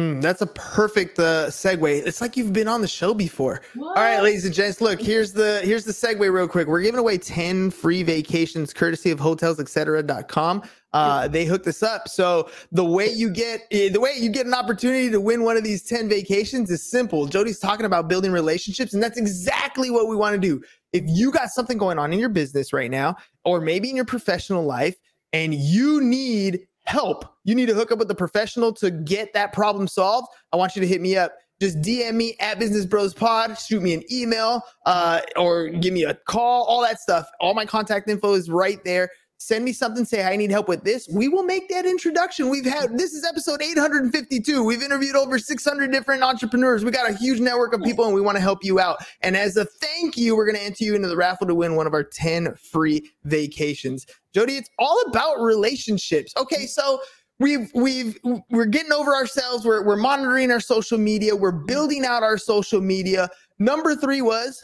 Mm, 0.00 0.22
that's 0.22 0.40
a 0.40 0.46
perfect 0.46 1.18
uh, 1.18 1.48
segue. 1.48 2.06
It's 2.06 2.22
like 2.22 2.34
you've 2.34 2.54
been 2.54 2.68
on 2.68 2.80
the 2.80 2.88
show 2.88 3.12
before. 3.12 3.60
What? 3.74 3.98
All 3.98 4.02
right, 4.02 4.22
ladies 4.22 4.46
and 4.46 4.54
gents, 4.54 4.80
look 4.80 4.98
here's 4.98 5.32
the 5.32 5.60
here's 5.62 5.84
the 5.84 5.92
segue 5.92 6.20
real 6.32 6.48
quick. 6.48 6.68
We're 6.68 6.80
giving 6.80 7.00
away 7.00 7.18
ten 7.18 7.70
free 7.70 8.02
vacations 8.02 8.72
courtesy 8.72 9.10
of 9.10 9.18
hotelsetc.com. 9.18 10.62
Uh, 10.92 11.28
they 11.28 11.44
hooked 11.44 11.66
us 11.66 11.82
up. 11.82 12.08
So 12.08 12.48
the 12.72 12.84
way 12.84 13.08
you 13.08 13.28
get 13.28 13.66
eh, 13.70 13.90
the 13.90 14.00
way 14.00 14.14
you 14.16 14.30
get 14.30 14.46
an 14.46 14.54
opportunity 14.54 15.10
to 15.10 15.20
win 15.20 15.44
one 15.44 15.58
of 15.58 15.64
these 15.64 15.82
ten 15.82 16.08
vacations 16.08 16.70
is 16.70 16.82
simple. 16.82 17.26
Jody's 17.26 17.58
talking 17.58 17.84
about 17.84 18.08
building 18.08 18.32
relationships, 18.32 18.94
and 18.94 19.02
that's 19.02 19.18
exactly 19.18 19.90
what 19.90 20.08
we 20.08 20.16
want 20.16 20.34
to 20.34 20.40
do. 20.40 20.62
If 20.94 21.04
you 21.06 21.30
got 21.30 21.50
something 21.50 21.76
going 21.76 21.98
on 21.98 22.10
in 22.12 22.18
your 22.18 22.30
business 22.30 22.72
right 22.72 22.90
now, 22.90 23.16
or 23.44 23.60
maybe 23.60 23.90
in 23.90 23.96
your 23.96 24.06
professional 24.06 24.64
life, 24.64 24.96
and 25.34 25.52
you 25.54 26.00
need 26.00 26.66
help, 26.90 27.24
you 27.44 27.54
need 27.54 27.66
to 27.66 27.74
hook 27.74 27.92
up 27.92 27.98
with 28.00 28.10
a 28.10 28.14
professional 28.14 28.72
to 28.74 28.90
get 28.90 29.32
that 29.32 29.52
problem 29.52 29.86
solved, 29.86 30.26
I 30.52 30.56
want 30.56 30.74
you 30.74 30.80
to 30.80 30.88
hit 30.88 31.00
me 31.00 31.16
up. 31.16 31.32
Just 31.60 31.80
DM 31.82 32.14
me 32.14 32.36
at 32.40 32.58
Business 32.58 32.86
Bros 32.86 33.14
Pod, 33.14 33.56
shoot 33.58 33.82
me 33.82 33.94
an 33.94 34.02
email, 34.10 34.62
uh, 34.86 35.20
or 35.36 35.68
give 35.68 35.92
me 35.92 36.04
a 36.04 36.14
call, 36.26 36.64
all 36.64 36.80
that 36.82 36.98
stuff. 36.98 37.28
All 37.38 37.54
my 37.54 37.66
contact 37.66 38.08
info 38.08 38.32
is 38.32 38.50
right 38.50 38.82
there. 38.82 39.10
Send 39.42 39.64
me 39.64 39.72
something, 39.72 40.04
say 40.04 40.22
I 40.22 40.36
need 40.36 40.50
help 40.50 40.68
with 40.68 40.84
this. 40.84 41.08
We 41.08 41.28
will 41.28 41.42
make 41.42 41.70
that 41.70 41.86
introduction. 41.86 42.50
We've 42.50 42.66
had 42.66 42.98
this 42.98 43.14
is 43.14 43.24
episode 43.24 43.62
852. 43.62 44.62
We've 44.62 44.82
interviewed 44.82 45.16
over 45.16 45.38
600 45.38 45.90
different 45.90 46.22
entrepreneurs. 46.22 46.84
We 46.84 46.90
got 46.90 47.08
a 47.08 47.14
huge 47.14 47.40
network 47.40 47.72
of 47.72 47.80
people 47.80 48.04
and 48.04 48.14
we 48.14 48.20
want 48.20 48.36
to 48.36 48.42
help 48.42 48.62
you 48.62 48.78
out. 48.78 49.02
And 49.22 49.38
as 49.38 49.56
a 49.56 49.64
thank 49.64 50.18
you, 50.18 50.36
we're 50.36 50.44
going 50.44 50.58
to 50.58 50.62
enter 50.62 50.84
you 50.84 50.94
into 50.94 51.08
the 51.08 51.16
raffle 51.16 51.46
to 51.46 51.54
win 51.54 51.74
one 51.74 51.86
of 51.86 51.94
our 51.94 52.04
10 52.04 52.54
free 52.56 53.10
vacations. 53.24 54.06
Jody, 54.34 54.58
it's 54.58 54.68
all 54.78 55.00
about 55.08 55.40
relationships. 55.40 56.34
Okay, 56.36 56.66
so 56.66 57.00
we've 57.38 57.70
we've 57.74 58.18
we're 58.50 58.66
getting 58.66 58.92
over 58.92 59.14
ourselves. 59.14 59.64
We're 59.64 59.82
we're 59.86 59.96
monitoring 59.96 60.50
our 60.50 60.60
social 60.60 60.98
media. 60.98 61.34
We're 61.34 61.50
building 61.50 62.04
out 62.04 62.22
our 62.22 62.36
social 62.36 62.82
media. 62.82 63.30
Number 63.58 63.96
three 63.96 64.20
was 64.20 64.62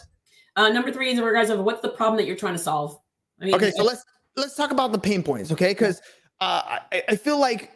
Uh, 0.54 0.68
number 0.68 0.92
three 0.92 1.12
is 1.12 1.18
in 1.18 1.24
regards 1.24 1.48
of 1.48 1.60
what's 1.60 1.80
the 1.80 1.88
problem 1.88 2.18
that 2.18 2.26
you're 2.26 2.36
trying 2.36 2.54
to 2.54 2.62
solve. 2.62 3.00
I 3.40 3.46
mean, 3.46 3.54
okay. 3.54 3.70
So 3.70 3.82
let's 3.82 4.04
let's 4.36 4.54
talk 4.54 4.70
about 4.70 4.92
the 4.92 4.98
pain 4.98 5.22
points. 5.22 5.50
Okay, 5.52 5.68
because 5.70 6.00
uh, 6.40 6.78
I, 6.92 7.02
I 7.10 7.16
feel 7.16 7.38
like 7.40 7.72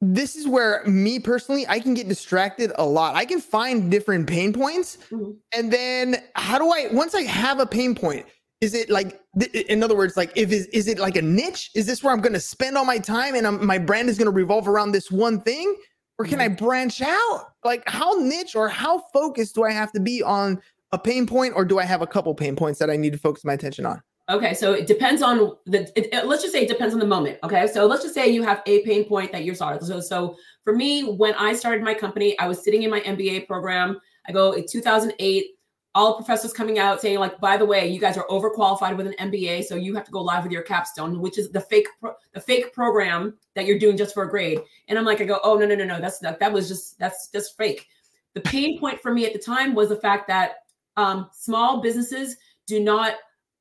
this 0.00 0.36
is 0.36 0.46
where 0.46 0.84
me 0.86 1.18
personally 1.18 1.66
I 1.68 1.80
can 1.80 1.94
get 1.94 2.08
distracted 2.08 2.72
a 2.76 2.84
lot. 2.84 3.14
I 3.16 3.24
can 3.24 3.40
find 3.40 3.90
different 3.90 4.26
pain 4.28 4.52
points, 4.52 4.98
Mhm. 5.10 5.36
and 5.54 5.72
then 5.72 6.16
how 6.34 6.58
do 6.58 6.68
I 6.70 6.88
once 6.92 7.14
I 7.14 7.22
have 7.22 7.58
a 7.60 7.66
pain 7.66 7.94
point? 7.94 8.26
Is 8.60 8.72
it 8.72 8.88
like, 8.88 9.20
th- 9.38 9.66
in 9.66 9.82
other 9.82 9.96
words, 9.96 10.16
like 10.16 10.32
if 10.36 10.50
is, 10.50 10.66
is 10.66 10.88
it 10.88 10.98
like 10.98 11.16
a 11.16 11.22
niche? 11.22 11.70
Is 11.74 11.84
this 11.86 12.02
where 12.02 12.12
I'm 12.14 12.20
going 12.20 12.32
to 12.32 12.40
spend 12.40 12.78
all 12.78 12.84
my 12.86 12.96
time 12.98 13.34
and 13.34 13.46
I'm, 13.46 13.66
my 13.66 13.76
brand 13.76 14.08
is 14.08 14.16
going 14.16 14.26
to 14.26 14.32
revolve 14.34 14.66
around 14.68 14.92
this 14.92 15.10
one 15.10 15.40
thing, 15.40 15.74
or 16.18 16.24
can 16.24 16.40
I 16.40 16.48
branch 16.48 17.02
out? 17.02 17.46
Like 17.62 17.82
how 17.86 18.12
niche 18.14 18.54
or 18.56 18.68
how 18.68 19.02
focused 19.12 19.54
do 19.56 19.64
I 19.64 19.72
have 19.72 19.92
to 19.92 20.00
be 20.00 20.22
on 20.22 20.62
a 20.92 20.98
pain 20.98 21.26
point, 21.26 21.54
or 21.56 21.64
do 21.64 21.78
I 21.78 21.84
have 21.84 22.00
a 22.00 22.06
couple 22.06 22.32
pain 22.34 22.56
points 22.56 22.78
that 22.78 22.88
I 22.88 22.96
need 22.96 23.12
to 23.12 23.18
focus 23.18 23.44
my 23.44 23.52
attention 23.52 23.84
on? 23.84 24.00
Okay, 24.30 24.54
so 24.54 24.72
it 24.72 24.86
depends 24.86 25.20
on 25.20 25.52
the. 25.66 25.82
It, 25.98 26.08
it- 26.12 26.26
let's 26.26 26.42
just 26.42 26.54
say 26.54 26.62
it 26.62 26.68
depends 26.68 26.94
on 26.94 27.00
the 27.00 27.06
moment. 27.06 27.38
Okay, 27.44 27.66
so 27.66 27.86
let's 27.86 28.02
just 28.02 28.14
say 28.14 28.28
you 28.28 28.42
have 28.42 28.62
a 28.66 28.82
pain 28.84 29.04
point 29.04 29.32
that 29.32 29.44
you're 29.44 29.54
solving. 29.54 29.84
So, 29.84 30.00
so 30.00 30.36
for 30.62 30.74
me, 30.74 31.02
when 31.02 31.34
I 31.34 31.52
started 31.54 31.82
my 31.82 31.92
company, 31.92 32.38
I 32.38 32.48
was 32.48 32.62
sitting 32.64 32.84
in 32.84 32.90
my 32.90 33.00
MBA 33.00 33.46
program. 33.46 34.00
I 34.26 34.32
go 34.32 34.52
in 34.52 34.66
2008. 34.66 35.46
All 35.96 36.16
professors 36.16 36.52
coming 36.52 36.80
out 36.80 37.00
saying 37.00 37.20
like, 37.20 37.38
by 37.38 37.56
the 37.56 37.64
way, 37.64 37.86
you 37.86 38.00
guys 38.00 38.16
are 38.16 38.26
overqualified 38.26 38.96
with 38.96 39.06
an 39.06 39.14
MBA, 39.20 39.62
so 39.64 39.76
you 39.76 39.94
have 39.94 40.04
to 40.04 40.10
go 40.10 40.20
live 40.22 40.42
with 40.42 40.50
your 40.50 40.62
capstone, 40.62 41.20
which 41.20 41.38
is 41.38 41.52
the 41.52 41.60
fake 41.60 41.86
pro- 42.00 42.14
the 42.32 42.40
fake 42.40 42.72
program 42.72 43.34
that 43.54 43.64
you're 43.64 43.78
doing 43.78 43.96
just 43.96 44.12
for 44.12 44.24
a 44.24 44.28
grade. 44.28 44.58
And 44.88 44.98
I'm 44.98 45.04
like, 45.04 45.20
I 45.20 45.24
go, 45.24 45.38
oh 45.44 45.56
no 45.56 45.66
no 45.66 45.76
no 45.76 45.84
no, 45.84 46.00
that's 46.00 46.18
that 46.18 46.40
that 46.40 46.52
was 46.52 46.66
just 46.66 46.98
that's 46.98 47.28
just 47.28 47.56
fake. 47.56 47.86
The 48.32 48.40
pain 48.40 48.80
point 48.80 49.00
for 49.02 49.14
me 49.14 49.24
at 49.24 49.34
the 49.34 49.38
time 49.38 49.72
was 49.72 49.88
the 49.90 49.96
fact 49.96 50.26
that 50.26 50.54
um, 50.96 51.28
small 51.32 51.80
businesses 51.80 52.38
do 52.66 52.80
not 52.80 53.14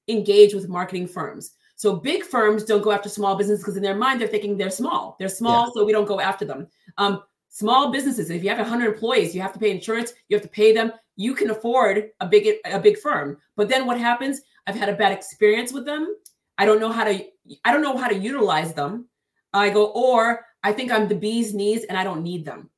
engage 0.07 0.53
with 0.53 0.69
marketing 0.69 1.07
firms. 1.07 1.51
So 1.75 1.95
big 1.95 2.23
firms 2.23 2.63
don't 2.63 2.83
go 2.83 2.91
after 2.91 3.09
small 3.09 3.35
businesses 3.35 3.63
because 3.63 3.77
in 3.77 3.83
their 3.83 3.95
mind 3.95 4.21
they're 4.21 4.27
thinking 4.27 4.57
they're 4.57 4.69
small. 4.69 5.15
They're 5.19 5.27
small, 5.29 5.71
so 5.73 5.83
we 5.83 5.91
don't 5.91 6.07
go 6.07 6.19
after 6.19 6.45
them. 6.45 6.67
Um, 6.97 7.23
small 7.49 7.91
businesses, 7.91 8.29
if 8.29 8.43
you 8.43 8.49
have 8.49 8.59
100 8.59 8.93
employees, 8.93 9.35
you 9.35 9.41
have 9.41 9.53
to 9.53 9.59
pay 9.59 9.71
insurance, 9.71 10.13
you 10.29 10.35
have 10.35 10.43
to 10.43 10.49
pay 10.49 10.71
them. 10.73 10.91
You 11.15 11.33
can 11.35 11.49
afford 11.51 12.09
a 12.19 12.27
big 12.27 12.55
a 12.65 12.79
big 12.79 12.97
firm. 12.97 13.37
But 13.55 13.69
then 13.69 13.85
what 13.85 13.99
happens? 13.99 14.41
I've 14.65 14.75
had 14.75 14.89
a 14.89 14.95
bad 14.95 15.11
experience 15.11 15.73
with 15.73 15.85
them. 15.85 16.15
I 16.57 16.65
don't 16.65 16.79
know 16.79 16.91
how 16.91 17.03
to 17.03 17.25
I 17.65 17.71
don't 17.73 17.81
know 17.81 17.97
how 17.97 18.07
to 18.07 18.15
utilize 18.15 18.73
them. 18.73 19.07
I 19.53 19.69
go 19.69 19.87
or 19.87 20.45
I 20.63 20.71
think 20.71 20.91
I'm 20.91 21.07
the 21.07 21.15
bee's 21.15 21.53
knees 21.53 21.83
and 21.85 21.97
I 21.97 22.03
don't 22.03 22.23
need 22.23 22.45
them. 22.45 22.69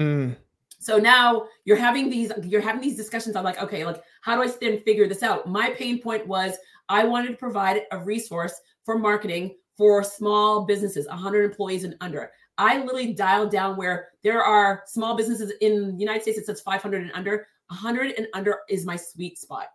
Mm, 0.00 0.36
So 0.78 0.98
now 0.98 1.46
you're 1.64 1.76
having 1.76 2.08
these 2.08 2.32
you're 2.44 2.60
having 2.60 2.80
these 2.80 2.96
discussions. 2.96 3.36
I'm 3.36 3.44
like, 3.44 3.60
okay, 3.62 3.84
like 3.84 4.02
how 4.22 4.36
do 4.36 4.42
I 4.42 4.52
then 4.60 4.80
figure 4.80 5.08
this 5.08 5.22
out? 5.22 5.48
My 5.48 5.70
pain 5.70 6.00
point 6.00 6.26
was 6.26 6.56
I 6.92 7.04
wanted 7.04 7.28
to 7.28 7.36
provide 7.36 7.84
a 7.90 7.98
resource 7.98 8.52
for 8.84 8.98
marketing 8.98 9.56
for 9.78 10.04
small 10.04 10.66
businesses, 10.66 11.06
100 11.08 11.42
employees 11.42 11.84
and 11.84 11.96
under. 12.02 12.30
I 12.58 12.80
literally 12.80 13.14
dialed 13.14 13.50
down 13.50 13.78
where 13.78 14.10
there 14.22 14.42
are 14.42 14.82
small 14.86 15.16
businesses 15.16 15.54
in 15.62 15.94
the 15.94 15.98
United 15.98 16.20
States. 16.20 16.36
It 16.36 16.44
says 16.44 16.60
500 16.60 17.00
and 17.02 17.10
under. 17.14 17.46
100 17.68 18.12
and 18.18 18.26
under 18.34 18.58
is 18.68 18.84
my 18.84 18.96
sweet 18.96 19.38
spot. 19.38 19.68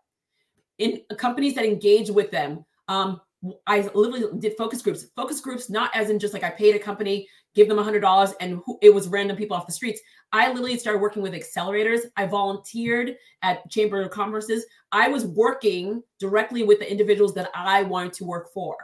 In 0.77 1.01
companies 1.17 1.56
that 1.56 1.65
engage 1.65 2.12
with 2.12 2.30
them, 2.30 2.63
um, 2.88 3.19
I 3.65 3.82
literally 3.95 4.25
did 4.38 4.56
focus 4.56 4.84
groups. 4.84 5.06
Focus 5.15 5.41
groups, 5.41 5.71
not 5.71 5.89
as 5.95 6.12
in 6.12 6.19
just 6.19 6.36
like 6.36 6.43
I 6.43 6.51
paid 6.51 6.75
a 6.75 6.80
company, 6.80 7.27
give 7.58 7.67
them 7.67 7.78
$100, 7.78 8.34
and 8.39 8.62
who, 8.65 8.78
it 8.82 8.93
was 8.93 9.08
random 9.10 9.36
people 9.36 9.58
off 9.58 9.65
the 9.65 9.74
streets. 9.74 10.00
I 10.32 10.50
literally 10.50 10.78
started 10.78 11.00
working 11.00 11.24
with 11.24 11.34
accelerators. 11.34 12.02
I 12.15 12.28
volunteered 12.28 13.17
at 13.41 13.67
Chamber 13.70 14.02
of 14.02 14.12
Commerce's. 14.12 14.65
I 14.91 15.08
was 15.08 15.26
working 15.26 16.04
directly 16.20 16.63
with 16.63 16.80
the 16.80 16.89
individuals 16.89 17.34
that 17.34 17.50
I 17.56 17.82
wanted 17.84 18.13
to 18.13 18.26
work 18.26 18.54
for. 18.54 18.78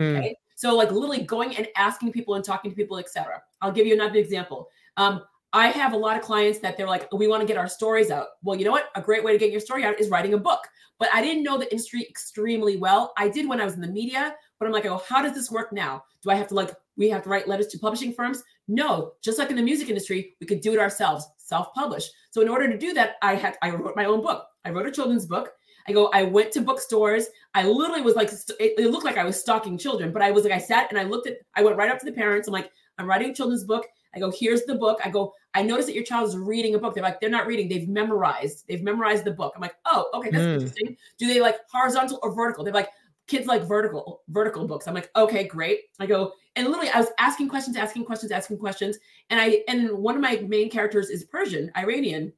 mm, 0.00 0.16
Okay. 0.18 0.36
So 0.54 0.76
like 0.76 0.92
literally 0.92 1.22
going 1.22 1.56
and 1.56 1.66
asking 1.76 2.12
people 2.12 2.36
and 2.36 2.44
talking 2.44 2.70
to 2.70 2.76
people, 2.76 2.98
etc. 2.98 3.42
I'll 3.60 3.72
give 3.72 3.86
you 3.86 3.94
another 3.94 4.18
example. 4.18 4.68
Um, 4.96 5.22
I 5.52 5.68
have 5.68 5.92
a 5.92 5.96
lot 5.96 6.16
of 6.16 6.22
clients 6.22 6.60
that 6.60 6.76
they're 6.76 6.86
like, 6.86 7.12
we 7.12 7.26
want 7.26 7.40
to 7.40 7.46
get 7.46 7.56
our 7.56 7.68
stories 7.68 8.12
out. 8.12 8.28
Well, 8.42 8.56
you 8.56 8.64
know 8.64 8.70
what? 8.70 8.90
A 8.94 9.02
great 9.02 9.24
way 9.24 9.32
to 9.32 9.38
get 9.38 9.50
your 9.50 9.60
story 9.60 9.84
out 9.84 9.98
is 10.00 10.08
writing 10.08 10.34
a 10.34 10.38
book. 10.38 10.60
But 11.00 11.08
I 11.12 11.20
didn't 11.20 11.42
know 11.42 11.58
the 11.58 11.68
industry 11.72 12.06
extremely 12.08 12.76
well. 12.76 13.12
I 13.18 13.28
did 13.28 13.48
when 13.48 13.60
I 13.60 13.64
was 13.64 13.74
in 13.74 13.80
the 13.80 13.88
media, 13.88 14.36
but 14.60 14.66
I'm 14.66 14.72
like, 14.72 14.86
oh, 14.86 15.02
how 15.08 15.20
does 15.20 15.34
this 15.34 15.50
work 15.50 15.72
now? 15.72 16.04
Do 16.22 16.30
I 16.30 16.36
have 16.36 16.46
to 16.48 16.54
like, 16.54 16.70
we 16.96 17.08
have 17.08 17.22
to 17.22 17.28
write 17.28 17.48
letters 17.48 17.68
to 17.68 17.78
publishing 17.78 18.12
firms? 18.12 18.42
No, 18.68 19.12
just 19.22 19.38
like 19.38 19.50
in 19.50 19.56
the 19.56 19.62
music 19.62 19.88
industry, 19.88 20.34
we 20.40 20.46
could 20.46 20.60
do 20.60 20.72
it 20.72 20.78
ourselves, 20.78 21.26
self-publish. 21.36 22.08
So 22.30 22.40
in 22.40 22.48
order 22.48 22.70
to 22.70 22.78
do 22.78 22.92
that, 22.94 23.16
I 23.22 23.34
had 23.34 23.56
I 23.62 23.70
wrote 23.70 23.96
my 23.96 24.04
own 24.04 24.22
book. 24.22 24.46
I 24.64 24.70
wrote 24.70 24.86
a 24.86 24.92
children's 24.92 25.26
book. 25.26 25.52
I 25.88 25.92
go, 25.92 26.10
I 26.14 26.22
went 26.22 26.52
to 26.52 26.60
bookstores. 26.60 27.26
I 27.54 27.64
literally 27.64 28.02
was 28.02 28.14
like, 28.14 28.30
it, 28.30 28.74
it 28.78 28.90
looked 28.92 29.04
like 29.04 29.18
I 29.18 29.24
was 29.24 29.40
stalking 29.40 29.76
children, 29.76 30.12
but 30.12 30.22
I 30.22 30.30
was 30.30 30.44
like, 30.44 30.52
I 30.52 30.58
sat 30.58 30.88
and 30.90 30.98
I 30.98 31.02
looked 31.02 31.26
at, 31.26 31.38
I 31.56 31.62
went 31.62 31.76
right 31.76 31.90
up 31.90 31.98
to 31.98 32.04
the 32.04 32.12
parents. 32.12 32.46
I'm 32.46 32.52
like, 32.52 32.70
I'm 32.98 33.06
writing 33.08 33.30
a 33.30 33.34
children's 33.34 33.64
book. 33.64 33.86
I 34.14 34.20
go, 34.20 34.30
here's 34.30 34.62
the 34.64 34.76
book. 34.76 35.00
I 35.04 35.10
go, 35.10 35.32
I 35.54 35.62
noticed 35.62 35.88
that 35.88 35.94
your 35.94 36.04
child 36.04 36.28
is 36.28 36.36
reading 36.36 36.74
a 36.74 36.78
book. 36.78 36.94
They're 36.94 37.02
like, 37.02 37.20
they're 37.20 37.30
not 37.30 37.46
reading, 37.46 37.68
they've 37.68 37.88
memorized. 37.88 38.64
They've 38.68 38.82
memorized 38.82 39.24
the 39.24 39.32
book. 39.32 39.54
I'm 39.56 39.62
like, 39.62 39.74
oh, 39.86 40.08
okay, 40.14 40.30
that's 40.30 40.44
Mm. 40.44 40.54
interesting. 40.54 40.96
Do 41.18 41.26
they 41.26 41.40
like 41.40 41.56
horizontal 41.70 42.20
or 42.22 42.32
vertical? 42.32 42.62
They're 42.62 42.72
like, 42.72 42.90
kids 43.26 43.46
like 43.46 43.62
vertical, 43.62 44.22
vertical 44.28 44.66
books. 44.66 44.86
I'm 44.86 44.94
like, 44.94 45.10
okay, 45.16 45.46
great. 45.46 45.80
I 46.00 46.06
go, 46.06 46.32
and 46.56 46.66
literally 46.66 46.90
I 46.90 47.00
was 47.00 47.10
asking 47.18 47.48
questions, 47.48 47.76
asking 47.76 48.04
questions, 48.04 48.32
asking 48.32 48.58
questions. 48.58 48.98
And 49.30 49.40
I 49.40 49.62
and 49.68 49.90
one 49.92 50.14
of 50.14 50.20
my 50.20 50.44
main 50.46 50.70
characters 50.70 51.10
is 51.10 51.24
Persian, 51.24 51.70
Iranian. 51.76 52.32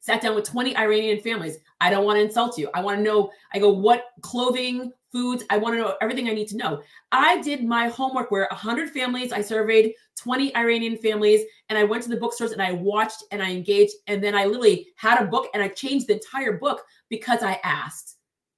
Sat 0.00 0.20
down 0.20 0.34
with 0.34 0.44
20 0.44 0.76
Iranian 0.76 1.18
families. 1.20 1.56
I 1.80 1.88
don't 1.88 2.04
want 2.04 2.18
to 2.18 2.22
insult 2.22 2.58
you. 2.58 2.68
I 2.74 2.82
want 2.82 2.98
to 2.98 3.02
know, 3.02 3.30
I 3.54 3.58
go, 3.58 3.72
what 3.72 4.04
clothing, 4.20 4.92
foods, 5.10 5.44
I 5.48 5.56
want 5.56 5.74
to 5.76 5.78
know 5.78 5.94
everything 6.02 6.28
I 6.28 6.34
need 6.34 6.48
to 6.48 6.58
know. 6.58 6.82
I 7.12 7.40
did 7.40 7.64
my 7.64 7.88
homework 7.88 8.30
where 8.30 8.46
100 8.50 8.90
families, 8.90 9.32
I 9.32 9.40
surveyed 9.40 9.94
20 10.16 10.54
Iranian 10.56 10.98
families, 10.98 11.42
and 11.70 11.78
I 11.78 11.84
went 11.84 12.02
to 12.02 12.10
the 12.10 12.16
bookstores 12.16 12.52
and 12.52 12.60
I 12.60 12.72
watched 12.72 13.22
and 13.30 13.42
I 13.42 13.50
engaged. 13.50 13.94
And 14.06 14.22
then 14.22 14.34
I 14.34 14.44
literally 14.44 14.88
had 14.96 15.22
a 15.22 15.26
book 15.26 15.48
and 15.54 15.62
I 15.62 15.68
changed 15.68 16.08
the 16.08 16.14
entire 16.14 16.58
book 16.58 16.82
because 17.08 17.42
I 17.42 17.60
asked. 17.64 18.13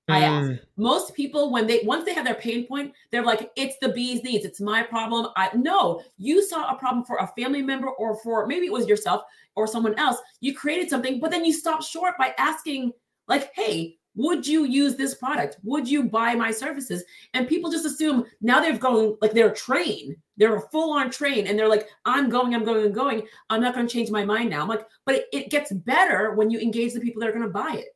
I 0.09 0.21
asked. 0.21 0.53
mm. 0.53 0.61
Most 0.77 1.15
people, 1.15 1.51
when 1.51 1.67
they 1.67 1.81
once 1.85 2.05
they 2.05 2.15
have 2.15 2.25
their 2.25 2.35
pain 2.35 2.67
point, 2.67 2.93
they're 3.11 3.25
like, 3.25 3.51
"It's 3.57 3.77
the 3.81 3.89
bee's 3.89 4.23
knees. 4.23 4.45
It's 4.45 4.61
my 4.61 4.83
problem." 4.83 5.29
I 5.37 5.51
no, 5.57 6.03
you 6.17 6.43
saw 6.43 6.71
a 6.73 6.79
problem 6.79 7.05
for 7.05 7.17
a 7.17 7.27
family 7.37 7.63
member 7.63 7.89
or 7.91 8.17
for 8.23 8.47
maybe 8.47 8.67
it 8.67 8.73
was 8.73 8.87
yourself 8.87 9.23
or 9.57 9.67
someone 9.67 9.99
else. 9.99 10.19
You 10.41 10.55
created 10.55 10.89
something, 10.91 11.19
but 11.19 11.31
then 11.31 11.45
you 11.45 11.53
stopped 11.53 11.85
short 11.85 12.15
by 12.19 12.35
asking, 12.39 12.93
like, 13.27 13.53
"Hey, 13.55 13.99
would 14.15 14.47
you 14.47 14.65
use 14.65 14.97
this 14.97 15.15
product? 15.17 15.59
Would 15.65 15.89
you 15.89 16.05
buy 16.05 16.35
my 16.37 16.53
services?" 16.53 17.03
And 17.35 17.49
people 17.49 17.71
just 17.71 17.87
assume 17.87 18.27
now 18.41 18.61
they've 18.61 18.79
gone 18.81 19.17
like 19.21 19.33
they're 19.33 19.53
trained. 19.53 20.17
They're 20.37 20.57
a 20.57 20.69
full 20.71 20.93
on 20.93 21.11
train, 21.11 21.49
and 21.49 21.59
they're 21.59 21.69
like, 21.69 21.89
"I'm 22.05 22.29
going, 22.31 22.55
I'm 22.55 22.65
going, 22.65 22.85
I'm 22.85 22.93
going. 22.93 23.27
I'm 23.51 23.61
not 23.61 23.75
going 23.75 23.87
to 23.89 23.93
change 23.93 24.11
my 24.11 24.25
mind 24.25 24.51
now." 24.51 24.63
I'm 24.63 24.69
like, 24.69 24.87
but 25.05 25.17
it, 25.17 25.27
it 25.33 25.51
gets 25.51 25.73
better 25.73 26.35
when 26.35 26.51
you 26.51 26.61
engage 26.61 26.93
the 26.95 27.01
people 27.01 27.21
that 27.21 27.29
are 27.29 27.33
going 27.33 27.43
to 27.43 27.51
buy 27.51 27.75
it. 27.79 27.96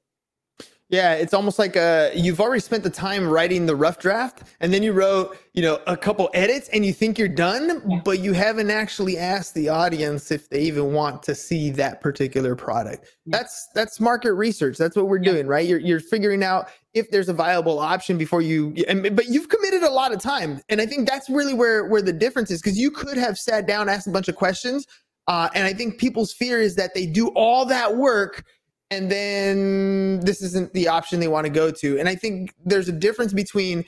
Yeah, 0.91 1.15
it's 1.15 1.33
almost 1.33 1.57
like 1.61 1.77
uh, 1.77 2.11
you've 2.15 2.41
already 2.41 2.61
spent 2.61 2.83
the 2.83 2.91
time 2.91 3.29
writing 3.29 3.65
the 3.65 3.77
rough 3.77 4.01
draft, 4.01 4.43
and 4.59 4.75
then 4.75 4.83
you 4.83 4.93
wrote, 4.93 5.39
you 5.55 5.63
know, 5.63 5.79
a 5.87 5.97
couple 5.97 6.29
edits, 6.35 6.69
and 6.71 6.85
you 6.85 6.93
think 6.93 7.17
you're 7.17 7.29
done, 7.29 7.81
Yeah. 7.89 8.01
but 8.05 8.19
you 8.19 8.33
haven't 8.33 8.71
actually 8.71 9.17
asked 9.17 9.55
the 9.55 9.69
audience 9.69 10.33
if 10.33 10.49
they 10.49 10.63
even 10.63 10.93
want 10.93 11.23
to 11.23 11.35
see 11.37 11.71
that 11.71 12.01
particular 12.01 12.57
product. 12.57 13.05
Yeah. 13.25 13.39
That's 13.39 13.69
that's 13.73 14.01
market 14.01 14.35
research. 14.35 14.77
That's 14.79 14.97
what 14.97 15.07
we're 15.07 15.23
Yeah. 15.23 15.33
doing, 15.33 15.47
right? 15.47 15.65
You're 15.65 15.79
you're 15.79 16.01
figuring 16.01 16.43
out 16.43 16.69
if 16.93 17.09
there's 17.13 17.29
a 17.29 17.35
viable 17.35 17.79
option 17.79 18.19
before 18.19 18.43
you. 18.43 18.75
And, 18.89 19.15
but 19.15 19.27
you've 19.29 19.49
committed 19.49 19.85
a 19.85 19.91
lot 19.91 20.13
of 20.13 20.19
time, 20.21 20.61
and 20.69 20.81
I 20.81 20.87
think 20.87 21.09
that's 21.09 21.31
really 21.31 21.55
where 21.55 21.85
where 21.85 22.03
the 22.03 22.13
difference 22.13 22.51
is 22.51 22.61
because 22.61 22.77
you 22.77 22.91
could 22.91 23.17
have 23.17 23.39
sat 23.39 23.65
down, 23.69 23.89
asked 23.89 24.09
a 24.09 24.11
bunch 24.11 24.27
of 24.27 24.35
questions, 24.35 24.89
uh, 25.29 25.51
and 25.55 25.65
I 25.65 25.73
think 25.73 25.99
people's 25.99 26.33
fear 26.33 26.61
is 26.61 26.75
that 26.75 26.95
they 26.95 27.07
do 27.07 27.29
all 27.29 27.65
that 27.67 27.97
work 27.97 28.45
and 28.91 29.11
then 29.11 30.21
this 30.21 30.43
isn't 30.43 30.73
the 30.73 30.89
option 30.89 31.21
they 31.21 31.29
want 31.29 31.47
to 31.47 31.51
go 31.53 31.71
to. 31.71 31.99
And 31.99 32.09
I 32.09 32.15
think 32.15 32.55
there's 32.65 32.89
a 32.89 32.93
difference 32.93 33.33
between, 33.33 33.85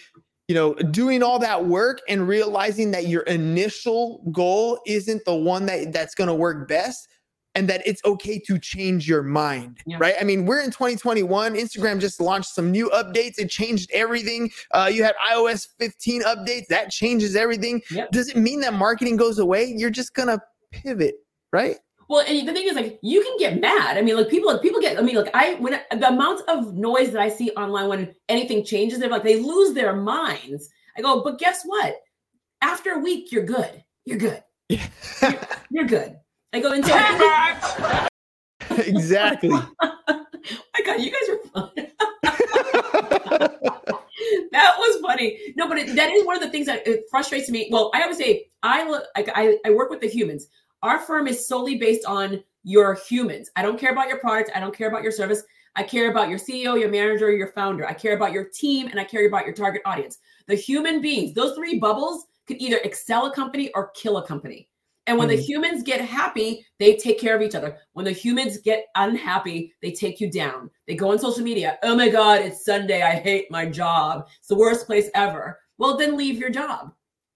you 0.48 0.54
know, 0.54 0.74
doing 0.74 1.22
all 1.22 1.38
that 1.40 1.66
work 1.66 2.00
and 2.08 2.26
realizing 2.28 2.90
that 2.92 3.06
your 3.08 3.22
initial 3.22 4.22
goal 4.32 4.80
isn't 4.86 5.24
the 5.24 5.34
one 5.34 5.66
that 5.66 5.92
that's 5.92 6.14
going 6.14 6.28
to 6.28 6.34
work 6.34 6.68
best 6.68 7.08
and 7.54 7.68
that 7.68 7.82
it's 7.86 8.00
okay 8.06 8.38
to 8.38 8.58
change 8.58 9.06
your 9.06 9.22
mind, 9.22 9.76
Yeah. 9.84 9.98
right? 10.00 10.14
I 10.18 10.24
mean, 10.24 10.46
we're 10.46 10.60
in 10.62 10.70
2021. 10.70 11.54
Instagram 11.54 12.00
just 12.00 12.18
launched 12.18 12.48
some 12.54 12.70
new 12.70 12.88
updates. 12.90 13.38
It 13.38 13.50
changed 13.50 13.90
everything. 13.92 14.50
Uh, 14.70 14.90
you 14.92 15.04
had 15.04 15.14
iOS 15.30 15.68
15 15.78 16.22
updates 16.22 16.66
that 16.68 16.90
changes 16.90 17.36
everything. 17.36 17.82
Yep. 17.90 18.10
Does 18.10 18.28
it 18.30 18.36
mean 18.36 18.60
that 18.60 18.72
marketing 18.72 19.16
goes 19.16 19.38
away? 19.38 19.64
You're 19.66 19.90
just 19.90 20.14
gonna 20.14 20.40
pivot, 20.70 21.16
right? 21.52 21.76
Well, 22.12 22.26
and 22.28 22.46
the 22.46 22.52
thing 22.52 22.68
is, 22.68 22.74
like, 22.74 22.98
you 23.00 23.22
can 23.22 23.38
get 23.38 23.58
mad. 23.58 23.96
I 23.96 24.02
mean, 24.02 24.18
like, 24.18 24.28
people, 24.28 24.58
people 24.58 24.82
get. 24.82 24.98
I 24.98 25.00
mean, 25.00 25.16
like, 25.16 25.30
I 25.32 25.54
when 25.54 25.80
the 25.98 26.08
amount 26.08 26.42
of 26.46 26.74
noise 26.74 27.10
that 27.12 27.22
I 27.22 27.30
see 27.30 27.48
online 27.52 27.88
when 27.88 28.14
anything 28.28 28.66
changes, 28.66 28.98
they're 28.98 29.08
like, 29.08 29.22
they 29.22 29.40
lose 29.40 29.72
their 29.72 29.96
minds. 29.96 30.68
I 30.94 31.00
go, 31.00 31.24
but 31.24 31.38
guess 31.38 31.62
what? 31.64 31.94
After 32.60 32.90
a 32.90 32.98
week, 32.98 33.32
you're 33.32 33.46
good. 33.46 33.82
You're 34.04 34.18
good. 34.18 34.42
You're 35.70 35.86
good. 35.86 36.18
I 36.52 36.60
go 36.60 36.72
into. 36.74 36.90
exactly. 38.86 39.48
my 39.48 40.82
God, 40.84 41.00
you 41.00 41.10
guys 41.10 41.28
are 41.30 41.38
fun. 41.48 41.70
that 44.52 44.74
was 44.78 45.00
funny. 45.00 45.54
No, 45.56 45.66
but 45.66 45.78
it, 45.78 45.96
that 45.96 46.10
is 46.10 46.26
one 46.26 46.36
of 46.36 46.42
the 46.42 46.50
things 46.50 46.66
that 46.66 46.86
it 46.86 47.04
frustrates 47.10 47.48
me. 47.48 47.70
Well, 47.72 47.90
I 47.94 48.02
always 48.02 48.18
say 48.18 48.50
I 48.62 48.86
look 48.86 49.04
I, 49.16 49.56
I 49.64 49.70
work 49.70 49.88
with 49.88 50.00
the 50.02 50.08
humans. 50.08 50.48
Our 50.82 50.98
firm 50.98 51.26
is 51.26 51.46
solely 51.46 51.76
based 51.76 52.04
on 52.04 52.42
your 52.64 52.94
humans. 53.08 53.50
I 53.56 53.62
don't 53.62 53.78
care 53.78 53.92
about 53.92 54.08
your 54.08 54.18
product. 54.18 54.50
I 54.54 54.60
don't 54.60 54.76
care 54.76 54.88
about 54.88 55.02
your 55.02 55.12
service. 55.12 55.42
I 55.74 55.82
care 55.82 56.10
about 56.10 56.28
your 56.28 56.38
CEO, 56.38 56.78
your 56.78 56.90
manager, 56.90 57.30
your 57.32 57.52
founder. 57.52 57.86
I 57.86 57.94
care 57.94 58.14
about 58.14 58.32
your 58.32 58.44
team, 58.44 58.88
and 58.88 59.00
I 59.00 59.04
care 59.04 59.26
about 59.26 59.46
your 59.46 59.54
target 59.54 59.82
audience. 59.84 60.18
The 60.46 60.54
human 60.54 61.00
beings. 61.00 61.34
Those 61.34 61.54
three 61.56 61.78
bubbles 61.78 62.26
could 62.46 62.60
either 62.60 62.78
excel 62.78 63.26
a 63.26 63.34
company 63.34 63.70
or 63.74 63.90
kill 63.94 64.18
a 64.18 64.26
company. 64.26 64.68
And 65.06 65.18
when 65.18 65.28
the 65.28 65.36
Mhm. 65.36 65.44
humans 65.44 65.82
get 65.82 66.00
happy, 66.00 66.64
they 66.78 66.96
take 66.96 67.18
care 67.18 67.34
of 67.34 67.42
each 67.42 67.56
other. 67.56 67.76
When 67.92 68.04
the 68.04 68.12
humans 68.12 68.58
get 68.58 68.86
unhappy, 68.94 69.74
they 69.82 69.90
take 69.90 70.20
you 70.20 70.30
down. 70.30 70.70
They 70.86 70.94
go 70.94 71.10
on 71.10 71.18
social 71.18 71.42
media. 71.42 71.78
Oh 71.82 71.96
my 71.96 72.08
God, 72.08 72.40
it's 72.42 72.64
Sunday. 72.64 73.02
I 73.02 73.14
hate 73.14 73.50
my 73.50 73.66
job. 73.66 74.28
It's 74.38 74.48
the 74.48 74.54
worst 74.54 74.86
place 74.86 75.10
ever. 75.14 75.58
Well, 75.78 75.96
then 75.96 76.16
leave 76.16 76.38
your 76.38 76.50
job. 76.50 76.92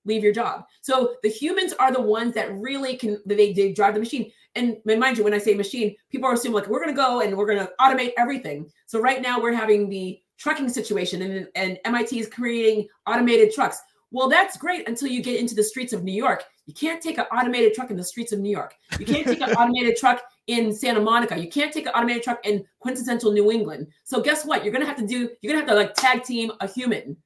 Leave 0.07 0.23
your 0.23 0.33
job. 0.33 0.65
So 0.81 1.17
the 1.23 1.29
humans 1.29 1.75
are 1.75 1.93
the 1.93 2.01
ones 2.01 2.33
that 2.35 2.57
really 2.57 2.97
can 2.97 3.21
they, 3.27 3.53
they 3.53 3.73
drive 3.73 3.95
the 3.95 4.01
machine. 4.01 4.33
And 4.55 4.79
mind 4.87 5.19
you, 5.19 5.25
when 5.25 5.35
I 5.35 5.39
say 5.39 5.55
machine, 5.55 5.95
people 6.11 6.31
assume 6.31 6.55
like 6.55 6.69
we're 6.69 6.81
gonna 6.81 6.95
go 6.95 7.21
and 7.21 7.37
we're 7.37 7.47
gonna 7.47 7.69
automate 7.81 8.13
everything. 8.17 8.71
So 8.87 9.01
right 9.01 9.21
now 9.21 9.41
we're 9.41 9.53
having 9.53 9.91
the 9.91 10.19
trucking 10.39 10.69
situation 10.69 11.23
and, 11.23 11.49
and 11.55 11.79
MIT 11.85 12.19
is 12.19 12.29
creating 12.29 12.89
automated 13.07 13.53
trucks. 13.53 13.79
Well, 14.13 14.29
that's 14.29 14.57
great 14.57 14.89
until 14.89 15.09
you 15.09 15.23
get 15.23 15.41
into 15.41 15.55
the 15.55 15.63
streets 15.63 15.93
of 15.93 16.05
New 16.05 16.13
York. 16.13 16.45
You 16.67 16.75
can't 16.75 17.03
take 17.03 17.19
an 17.19 17.27
automated 17.33 17.75
truck 17.75 17.91
in 17.91 17.97
the 17.97 18.05
streets 18.05 18.33
of 18.33 18.39
New 18.39 18.51
York. 18.51 18.75
You 18.99 19.07
can't 19.07 19.27
take 19.27 19.41
an 19.41 19.51
automated 19.59 19.97
truck 19.97 20.23
in 20.47 20.73
Santa 20.73 21.01
Monica. 21.01 21.39
You 21.39 21.49
can't 21.49 21.73
take 21.73 21.87
an 21.87 21.93
automated 21.93 22.23
truck 22.23 22.45
in 22.45 22.65
quintessential 22.81 23.33
New 23.33 23.51
England. 23.51 23.89
So 24.05 24.21
guess 24.21 24.45
what? 24.45 24.65
You're 24.65 24.73
gonna 24.73 24.87
have 24.87 24.97
to 24.97 25.07
do. 25.07 25.31
You're 25.41 25.53
gonna 25.53 25.65
have 25.65 25.69
to 25.69 25.75
like 25.75 25.95
tag 25.95 26.23
team 26.23 26.53
a 26.61 26.69
human. 26.69 27.17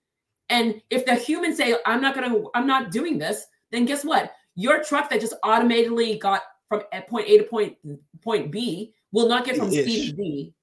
And 0.50 0.82
if 0.90 1.06
the 1.06 1.14
humans 1.14 1.56
say, 1.56 1.76
"I'm 1.86 2.02
not 2.02 2.14
gonna, 2.14 2.42
I'm 2.54 2.66
not 2.66 2.90
doing 2.90 3.18
this," 3.18 3.46
then 3.70 3.86
guess 3.86 4.04
what? 4.04 4.32
Your 4.56 4.82
truck 4.82 5.08
that 5.10 5.20
just 5.20 5.34
automatically 5.42 6.18
got 6.18 6.42
from 6.68 6.82
point 7.08 7.28
A 7.28 7.38
to 7.38 7.44
point 7.44 7.76
point 8.22 8.50
B 8.50 8.92
will 9.12 9.28
not 9.28 9.44
get 9.44 9.56
from 9.56 9.70
C 9.70 10.10
to 10.10 10.16
D. 10.16 10.54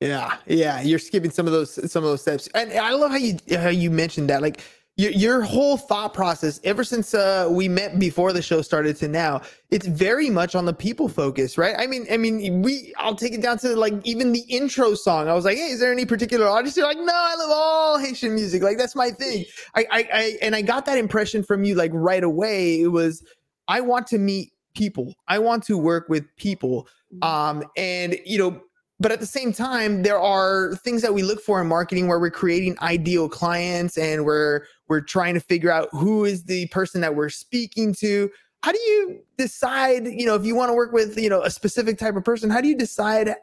Yeah, 0.00 0.36
yeah, 0.46 0.82
you're 0.82 0.98
skipping 0.98 1.30
some 1.30 1.46
of 1.46 1.52
those 1.52 1.72
some 1.90 2.02
of 2.02 2.10
those 2.10 2.22
steps, 2.22 2.48
and 2.54 2.72
I 2.72 2.90
love 2.90 3.10
how 3.10 3.16
you 3.16 3.38
how 3.56 3.68
you 3.68 3.90
mentioned 3.90 4.28
that. 4.30 4.42
Like 4.42 4.60
your 4.96 5.10
your 5.10 5.42
whole 5.42 5.76
thought 5.76 6.14
process, 6.14 6.60
ever 6.62 6.84
since 6.84 7.14
uh, 7.14 7.48
we 7.50 7.68
met 7.68 7.98
before 7.98 8.32
the 8.32 8.40
show 8.40 8.62
started 8.62 8.94
to 8.96 9.08
now, 9.08 9.40
it's 9.70 9.86
very 9.86 10.30
much 10.30 10.54
on 10.54 10.64
the 10.64 10.72
people 10.72 11.08
focus, 11.08 11.58
right? 11.58 11.74
I 11.76 11.88
mean, 11.88 12.06
I 12.12 12.16
mean, 12.16 12.62
we 12.62 12.94
I'll 12.96 13.16
take 13.16 13.32
it 13.32 13.42
down 13.42 13.58
to 13.58 13.74
like 13.74 13.94
even 14.04 14.32
the 14.32 14.44
intro 14.48 14.94
song. 14.94 15.28
I 15.28 15.32
was 15.32 15.44
like, 15.44 15.56
hey, 15.56 15.70
is 15.70 15.80
there 15.80 15.90
any 15.90 16.06
particular 16.06 16.46
artist? 16.46 16.76
You're 16.76 16.86
like, 16.86 16.98
no, 16.98 17.12
I 17.12 17.34
love 17.34 17.50
all 17.50 17.98
Haitian 17.98 18.34
music. 18.34 18.62
Like 18.62 18.78
that's 18.78 18.94
my 18.94 19.10
thing. 19.10 19.44
I 19.74 19.86
I, 19.90 20.08
I 20.12 20.38
and 20.42 20.54
I 20.54 20.62
got 20.62 20.86
that 20.86 20.98
impression 20.98 21.42
from 21.42 21.64
you 21.64 21.74
like 21.74 21.90
right 21.92 22.22
away. 22.22 22.80
It 22.80 22.88
was 22.88 23.24
I 23.66 23.80
want 23.80 24.06
to 24.08 24.18
meet 24.18 24.52
people. 24.76 25.14
I 25.26 25.40
want 25.40 25.64
to 25.64 25.76
work 25.76 26.08
with 26.08 26.24
people. 26.36 26.86
Um, 27.22 27.64
and 27.76 28.16
you 28.24 28.38
know, 28.38 28.60
but 29.00 29.10
at 29.10 29.20
the 29.20 29.26
same 29.26 29.52
time 29.52 30.02
there 30.02 30.20
are 30.20 30.76
things 30.76 31.02
that 31.02 31.14
we 31.14 31.22
look 31.22 31.40
for 31.40 31.60
in 31.60 31.66
marketing 31.66 32.06
where 32.06 32.20
we're 32.20 32.30
creating 32.30 32.76
ideal 32.80 33.28
clients 33.28 33.98
and 33.98 34.24
we're 34.24 34.66
we're 34.88 35.00
trying 35.00 35.34
to 35.34 35.40
figure 35.40 35.70
out 35.70 35.88
who 35.92 36.24
is 36.24 36.44
the 36.44 36.66
person 36.66 37.00
that 37.00 37.14
we're 37.14 37.28
speaking 37.28 37.94
to 37.94 38.30
how 38.64 38.72
do 38.72 38.80
you 38.80 39.20
decide 39.36 40.06
you 40.06 40.24
know 40.24 40.34
if 40.34 40.44
you 40.46 40.54
want 40.54 40.70
to 40.70 40.74
work 40.74 40.92
with 40.92 41.18
you 41.18 41.28
know 41.28 41.42
a 41.42 41.50
specific 41.50 41.98
type 41.98 42.16
of 42.16 42.24
person 42.24 42.48
how 42.48 42.60
do 42.60 42.68
you 42.68 42.76
decide 42.76 43.34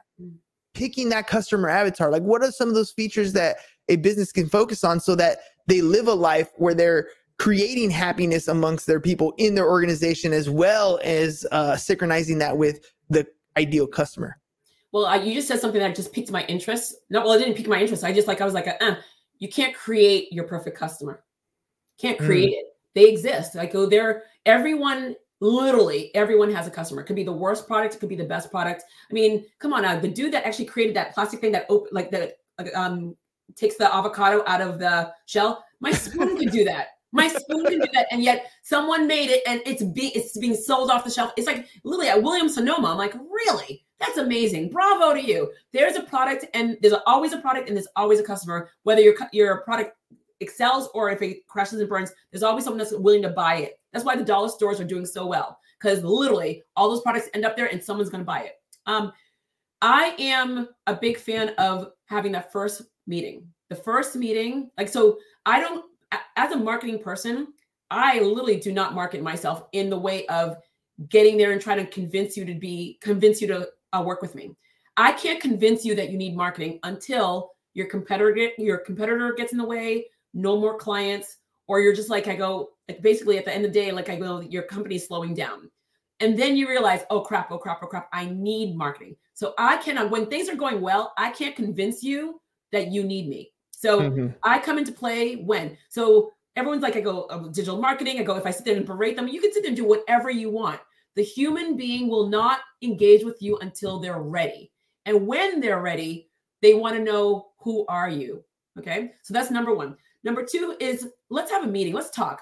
picking 0.73 1.10
that 1.10 1.27
customer 1.27 1.69
avatar 1.69 2.10
like 2.10 2.23
what 2.23 2.41
are 2.41 2.51
some 2.51 2.67
of 2.67 2.73
those 2.75 2.91
features 2.91 3.34
that 3.34 3.58
a 3.89 3.97
business 3.97 4.32
can 4.32 4.49
focus 4.49 4.84
on 4.84 4.99
so 4.99 5.15
that 5.15 5.39
they 5.67 5.82
live 5.82 6.08
a 6.08 6.13
life 6.13 6.49
where 6.56 6.73
they're 6.73 7.08
creating 7.38 7.89
happiness 7.89 8.47
amongst 8.47 8.88
their 8.88 8.99
people 8.99 9.34
in 9.38 9.54
their 9.54 9.69
organization 9.69 10.34
as 10.34 10.49
well 10.49 10.99
as 11.04 11.45
uh, 11.51 11.75
synchronizing 11.75 12.39
that 12.39 12.58
with 12.58 12.91
the 13.10 13.25
ideal 13.58 13.86
customer 13.86 14.38
Well, 14.91 15.06
I, 15.06 15.17
you 15.17 15.34
just 15.34 15.47
said 15.47 15.60
something 15.60 15.80
that 15.80 15.95
just 15.95 16.12
piqued 16.12 16.32
my 16.32 16.45
interest. 16.45 16.95
No, 17.10 17.21
well, 17.21 17.34
it 17.34 17.39
didn't 17.39 17.56
pique 17.56 17.67
my 17.67 17.80
interest. 17.80 18.04
I 18.04 18.12
just 18.12 18.27
like 18.27 18.41
I 18.41 18.45
was 18.45 18.54
like, 18.54 18.67
uh, 18.67 18.95
you 19.39 19.47
can't 19.47 19.73
create 19.73 20.32
your 20.34 20.43
perfect 20.43 20.77
customer. 20.77 21.23
Can't 22.02 22.20
Mm. 22.20 22.26
create 22.26 22.50
it. 22.54 22.66
They 22.96 23.08
exist. 23.10 23.56
Like 23.56 23.74
oh, 23.76 23.86
they're 23.86 24.24
everyone. 24.46 25.16
Literally, 25.44 26.14
everyone 26.14 26.54
has 26.54 26.68
a 26.68 26.72
customer. 26.72 27.02
It 27.02 27.06
could 27.06 27.16
be 27.16 27.24
the 27.24 27.32
worst 27.32 27.66
product. 27.66 27.96
It 27.96 27.98
could 28.00 28.10
be 28.10 28.16
the 28.16 28.24
best 28.24 28.52
product. 28.52 28.84
I 29.10 29.14
mean, 29.14 29.44
come 29.58 29.74
on 29.74 29.82
now. 29.82 30.00
The 30.00 30.08
dude 30.08 30.32
that 30.34 30.46
actually 30.46 30.66
created 30.66 30.96
that 30.96 31.16
plastic 31.16 31.42
thing 31.42 31.52
that 31.54 31.66
op- 31.68 31.88
like 31.92 32.12
that 32.12 32.38
um 32.76 33.16
takes 33.56 33.76
the 33.76 33.94
avocado 33.94 34.44
out 34.46 34.62
of 34.62 34.78
the 34.78 35.12
shell. 35.26 35.64
My 35.80 35.92
spoon 35.92 36.38
could 36.38 36.52
do 36.52 36.64
that. 36.66 36.90
My 37.12 37.28
spoon 37.28 37.66
can 37.66 37.80
do 37.80 37.88
that, 37.92 38.06
and 38.12 38.22
yet 38.24 38.52
someone 38.62 39.08
made 39.08 39.30
it, 39.32 39.42
and 39.48 39.62
it's 39.66 39.84
be 39.84 40.10
it's 40.10 40.38
being 40.38 40.56
sold 40.56 40.92
off 40.92 41.04
the 41.04 41.10
shelf. 41.10 41.32
It's 41.38 41.48
like 41.48 41.68
literally 41.84 42.10
at 42.10 42.22
Williams 42.22 42.54
Sonoma. 42.54 42.90
I'm 42.92 42.98
like, 42.98 43.16
really? 43.16 43.84
That's 44.00 44.18
amazing. 44.18 44.70
Bravo 44.70 45.14
to 45.14 45.22
you. 45.22 45.52
There's 45.74 45.96
a 45.96 46.04
product, 46.04 46.46
and 46.54 46.78
there's 46.82 46.94
always 47.08 47.34
a 47.34 47.40
product, 47.40 47.68
and 47.68 47.76
there's 47.76 47.88
always 47.96 48.20
a 48.20 48.24
customer. 48.24 48.70
Whether 48.84 49.02
your 49.02 49.16
your 49.34 49.62
product 49.62 49.98
excels 50.41 50.89
or 50.93 51.10
if 51.10 51.21
it 51.21 51.47
crashes 51.47 51.80
and 51.80 51.89
burns, 51.89 52.12
there's 52.32 52.43
always 52.43 52.65
someone 52.65 52.80
that's 52.80 52.93
willing 52.93 53.21
to 53.21 53.30
buy 53.30 53.58
it. 53.58 53.80
That's 53.93 54.06
why 54.06 54.15
the 54.15 54.23
dollar 54.23 54.49
stores 54.49 54.80
are 54.80 54.86
doing 54.86 55.06
so 55.06 55.25
well 55.25 55.58
because 55.82 56.04
literally 56.04 56.63
all 56.75 56.89
those 56.89 57.01
products 57.01 57.30
end 57.34 57.45
up 57.45 57.56
there, 57.56 57.67
and 57.67 57.84
someone's 57.84 58.10
going 58.10 58.21
to 58.21 58.25
buy 58.25 58.41
it. 58.41 58.54
Um, 58.86 59.12
I 59.82 60.15
am 60.19 60.69
a 60.88 60.95
big 60.95 61.17
fan 61.17 61.49
of 61.58 61.91
having 62.06 62.32
that 62.34 62.51
first 62.51 62.84
meeting. 63.08 63.47
The 63.69 63.75
first 63.75 64.15
meeting, 64.15 64.69
like 64.77 64.89
so, 64.89 65.17
I 65.45 65.60
don't 65.60 65.86
as 66.36 66.51
a 66.51 66.58
marketing 66.58 66.99
person, 66.99 67.47
I 67.89 68.19
literally 68.19 68.60
do 68.60 68.71
not 68.71 68.93
market 68.93 69.21
myself 69.21 69.65
in 69.71 69.89
the 69.89 69.97
way 69.97 70.25
of 70.27 70.58
getting 71.10 71.38
there 71.38 71.51
and 71.51 71.62
trying 71.62 71.77
to 71.77 71.91
convince 71.91 72.38
you 72.38 72.45
to 72.45 72.54
be 72.54 72.99
convince 73.01 73.41
you 73.41 73.47
to 73.47 73.69
uh, 73.93 74.04
work 74.06 74.21
with 74.21 74.36
me. 74.36 74.56
I 74.97 75.13
can't 75.13 75.41
convince 75.41 75.84
you 75.86 75.95
that 75.95 76.12
you 76.12 76.17
need 76.17 76.36
marketing 76.36 76.80
until 76.84 77.51
your 77.73 77.88
competitor 77.88 78.49
your 78.58 78.77
competitor 78.80 79.34
gets 79.34 79.51
in 79.51 79.58
the 79.58 79.65
way, 79.65 80.06
no 80.34 80.60
more 80.60 80.78
clients, 80.78 81.38
or 81.67 81.80
you're 81.80 81.96
just 81.96 82.10
like 82.10 82.28
I 82.28 82.36
go 82.36 82.70
like 82.88 83.02
basically 83.02 83.38
at 83.38 83.46
the 83.46 83.54
end 83.54 83.65
of 83.65 83.74
the 83.74 83.80
day, 83.80 83.91
like 83.91 84.10
I 84.10 84.15
go, 84.15 84.41
your 84.41 84.63
company's 84.63 85.08
slowing 85.08 85.34
down. 85.34 85.70
And 86.20 86.38
then 86.38 86.56
you 86.56 86.70
realize, 86.70 87.02
oh 87.10 87.22
crap, 87.22 87.52
oh 87.52 87.58
crap, 87.58 87.80
oh 87.82 87.88
crap, 87.88 88.08
I 88.13 88.26
need 88.26 88.76
marketing. 88.76 89.15
So 89.34 89.54
I 89.58 89.78
cannot, 89.78 90.12
when 90.12 90.28
things 90.28 90.50
are 90.50 90.56
going 90.56 90.80
well, 90.82 91.13
I 91.17 91.32
can't 91.32 91.56
convince 91.56 92.04
you 92.04 92.39
that 92.72 92.91
you 92.91 93.04
need 93.04 93.28
me. 93.28 93.52
So 93.72 94.02
Mhm. 94.02 94.36
I 94.44 94.60
come 94.60 94.78
into 94.78 94.91
play 94.91 95.38
when. 95.38 95.78
So 95.89 96.32
everyone's 96.56 96.84
like, 96.84 96.96
I 96.96 97.02
go 97.02 97.24
uh, 97.24 97.48
digital 97.48 97.82
marketing. 97.82 98.20
I 98.20 98.24
go, 98.24 98.36
if 98.36 98.46
I 98.46 98.52
sit 98.52 98.65
there 98.65 98.78
and 98.78 98.86
berate 98.86 99.15
them, 99.15 99.28
you 99.28 99.41
can 99.41 99.52
sit 99.52 99.63
there 99.63 99.70
and 99.70 99.78
do 99.78 99.86
whatever 99.86 100.30
you 100.30 100.52
want. 100.52 100.80
The 101.15 101.24
human 101.24 101.76
being 101.76 102.08
will 102.08 102.28
not 102.30 102.60
engage 102.84 103.24
with 103.24 103.41
you 103.41 103.58
until 103.58 104.00
they're 104.00 104.22
ready. 104.22 104.72
And 105.06 105.26
when 105.26 105.60
they're 105.60 105.82
ready, 105.82 106.30
they 106.62 106.76
want 106.76 106.96
to 106.96 107.04
know 107.04 107.54
who 107.62 107.86
are 107.88 108.10
you? 108.10 108.44
Okay. 108.78 109.13
So 109.24 109.34
that's 109.34 109.50
number 109.50 109.74
one. 109.74 109.98
Number 110.23 110.45
two 110.45 110.75
is 110.79 111.07
let's 111.29 111.51
have 111.51 111.63
a 111.63 111.67
meeting. 111.67 111.93
Let's 111.93 112.10
talk. 112.10 112.41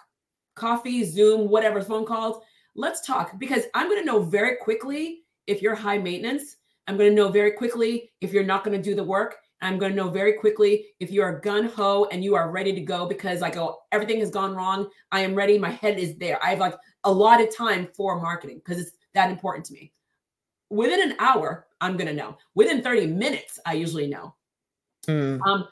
Coffee, 0.55 1.03
Zoom, 1.03 1.49
whatever, 1.49 1.81
phone 1.81 2.05
calls. 2.05 2.43
Let's 2.75 3.05
talk 3.05 3.39
because 3.39 3.63
I'm 3.73 3.87
going 3.87 3.99
to 3.99 4.05
know 4.05 4.21
very 4.21 4.57
quickly 4.57 5.21
if 5.47 5.61
you're 5.61 5.75
high 5.75 5.97
maintenance. 5.97 6.57
I'm 6.87 6.97
going 6.97 7.09
to 7.09 7.15
know 7.15 7.29
very 7.29 7.51
quickly 7.51 8.11
if 8.21 8.33
you're 8.33 8.43
not 8.43 8.63
going 8.63 8.75
to 8.77 8.83
do 8.83 8.95
the 8.95 9.03
work. 9.03 9.37
I'm 9.61 9.77
going 9.77 9.91
to 9.91 9.95
know 9.95 10.09
very 10.09 10.33
quickly 10.33 10.85
if 10.99 11.11
you 11.11 11.21
are 11.21 11.39
gun 11.39 11.65
ho 11.65 12.07
and 12.11 12.23
you 12.23 12.35
are 12.35 12.49
ready 12.49 12.73
to 12.73 12.81
go 12.81 13.05
because 13.05 13.41
I 13.41 13.49
go, 13.49 13.79
everything 13.91 14.19
has 14.19 14.29
gone 14.29 14.55
wrong. 14.55 14.89
I 15.11 15.21
am 15.21 15.35
ready. 15.35 15.57
My 15.57 15.69
head 15.69 15.99
is 15.99 16.17
there. 16.17 16.43
I 16.43 16.49
have 16.49 16.59
like 16.59 16.75
a 17.03 17.11
lot 17.11 17.41
of 17.41 17.55
time 17.55 17.89
for 17.95 18.19
marketing 18.21 18.61
because 18.63 18.81
it's 18.81 18.91
that 19.13 19.29
important 19.29 19.65
to 19.65 19.73
me. 19.73 19.91
Within 20.69 21.11
an 21.11 21.15
hour, 21.19 21.67
I'm 21.81 21.97
going 21.97 22.07
to 22.07 22.13
know. 22.13 22.37
Within 22.55 22.81
30 22.81 23.07
minutes, 23.07 23.59
I 23.65 23.73
usually 23.73 24.07
know. 24.07 24.35
Mm. 25.07 25.41
Um, 25.45 25.67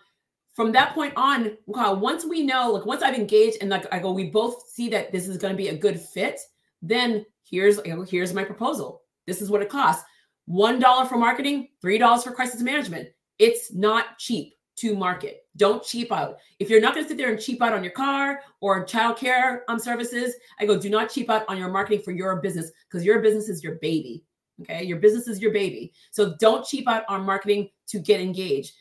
from 0.58 0.72
that 0.72 0.96
point 0.96 1.14
on, 1.16 1.56
once 1.68 2.26
we 2.26 2.42
know, 2.42 2.72
like 2.72 2.88
once 2.88 3.04
I've 3.04 3.14
engaged 3.14 3.58
and 3.62 3.70
like 3.70 3.86
I 3.94 4.00
go, 4.00 4.12
we 4.12 4.32
both 4.32 4.68
see 4.68 4.90
that 4.90 5.12
this 5.12 5.28
is 5.28 5.38
going 5.38 5.54
to 5.54 5.58
be 5.58 5.68
a 5.68 5.78
good 5.78 6.02
fit. 6.02 6.40
Then 6.82 7.24
here's 7.48 7.80
here's 8.10 8.34
my 8.34 8.44
proposal. 8.44 9.04
This 9.28 9.40
is 9.40 9.52
what 9.52 9.62
it 9.62 9.70
costs: 9.70 10.04
one 10.46 10.80
dollar 10.80 11.06
for 11.06 11.16
marketing, 11.16 11.68
three 11.80 12.00
dollars 12.00 12.24
for 12.24 12.32
crisis 12.32 12.62
management. 12.62 13.08
It's 13.38 13.72
not 13.72 14.18
cheap 14.18 14.56
to 14.78 14.96
market. 14.96 15.46
Don't 15.58 15.84
cheap 15.84 16.12
out. 16.12 16.38
If 16.58 16.72
you're 16.72 16.82
not 16.82 16.96
going 16.96 17.06
to 17.06 17.08
sit 17.10 17.20
there 17.20 17.32
and 17.32 17.40
cheap 17.40 17.62
out 17.62 17.74
on 17.74 17.84
your 17.84 17.94
car 17.94 18.42
or 18.60 18.84
childcare 18.84 19.60
um, 19.68 19.78
services, 19.78 20.34
I 20.60 20.66
go, 20.66 20.80
do 20.80 20.90
not 20.90 21.12
cheap 21.12 21.30
out 21.30 21.46
on 21.48 21.60
your 21.60 21.70
marketing 21.70 22.02
for 22.02 22.12
your 22.12 22.36
business 22.42 22.72
because 22.90 23.06
your 23.06 23.22
business 23.22 23.48
is 23.48 23.64
your 23.64 23.76
baby. 23.76 24.24
Okay, 24.62 24.84
your 24.84 24.98
business 24.98 25.28
is 25.28 25.40
your 25.40 25.54
baby. 25.54 25.94
So 26.10 26.36
don't 26.40 26.66
cheap 26.66 26.88
out 26.88 27.04
on 27.08 27.22
marketing 27.24 27.70
to 27.90 28.00
get 28.00 28.20
engaged. 28.22 28.74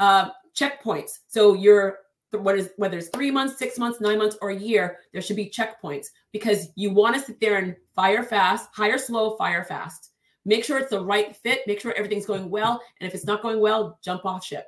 Uh, 0.00 0.30
checkpoints. 0.56 1.18
So 1.28 1.54
you're 1.54 1.98
what 2.32 2.58
is 2.58 2.70
whether 2.76 2.98
it's 2.98 3.08
three 3.08 3.30
months, 3.30 3.58
six 3.58 3.78
months, 3.78 4.00
nine 4.00 4.18
months, 4.18 4.36
or 4.42 4.50
a 4.50 4.56
year, 4.56 4.98
there 5.12 5.22
should 5.22 5.36
be 5.36 5.48
checkpoints 5.48 6.06
because 6.32 6.68
you 6.74 6.90
want 6.90 7.14
to 7.14 7.22
sit 7.22 7.38
there 7.40 7.58
and 7.58 7.76
fire 7.94 8.24
fast, 8.24 8.68
hire 8.72 8.98
slow, 8.98 9.36
fire 9.36 9.64
fast. 9.64 10.10
Make 10.44 10.64
sure 10.64 10.78
it's 10.78 10.90
the 10.90 11.04
right 11.04 11.34
fit. 11.36 11.60
Make 11.66 11.80
sure 11.80 11.92
everything's 11.92 12.26
going 12.26 12.50
well. 12.50 12.82
And 13.00 13.06
if 13.06 13.14
it's 13.14 13.24
not 13.24 13.40
going 13.40 13.60
well, 13.60 13.98
jump 14.02 14.26
off 14.26 14.44
ship. 14.44 14.66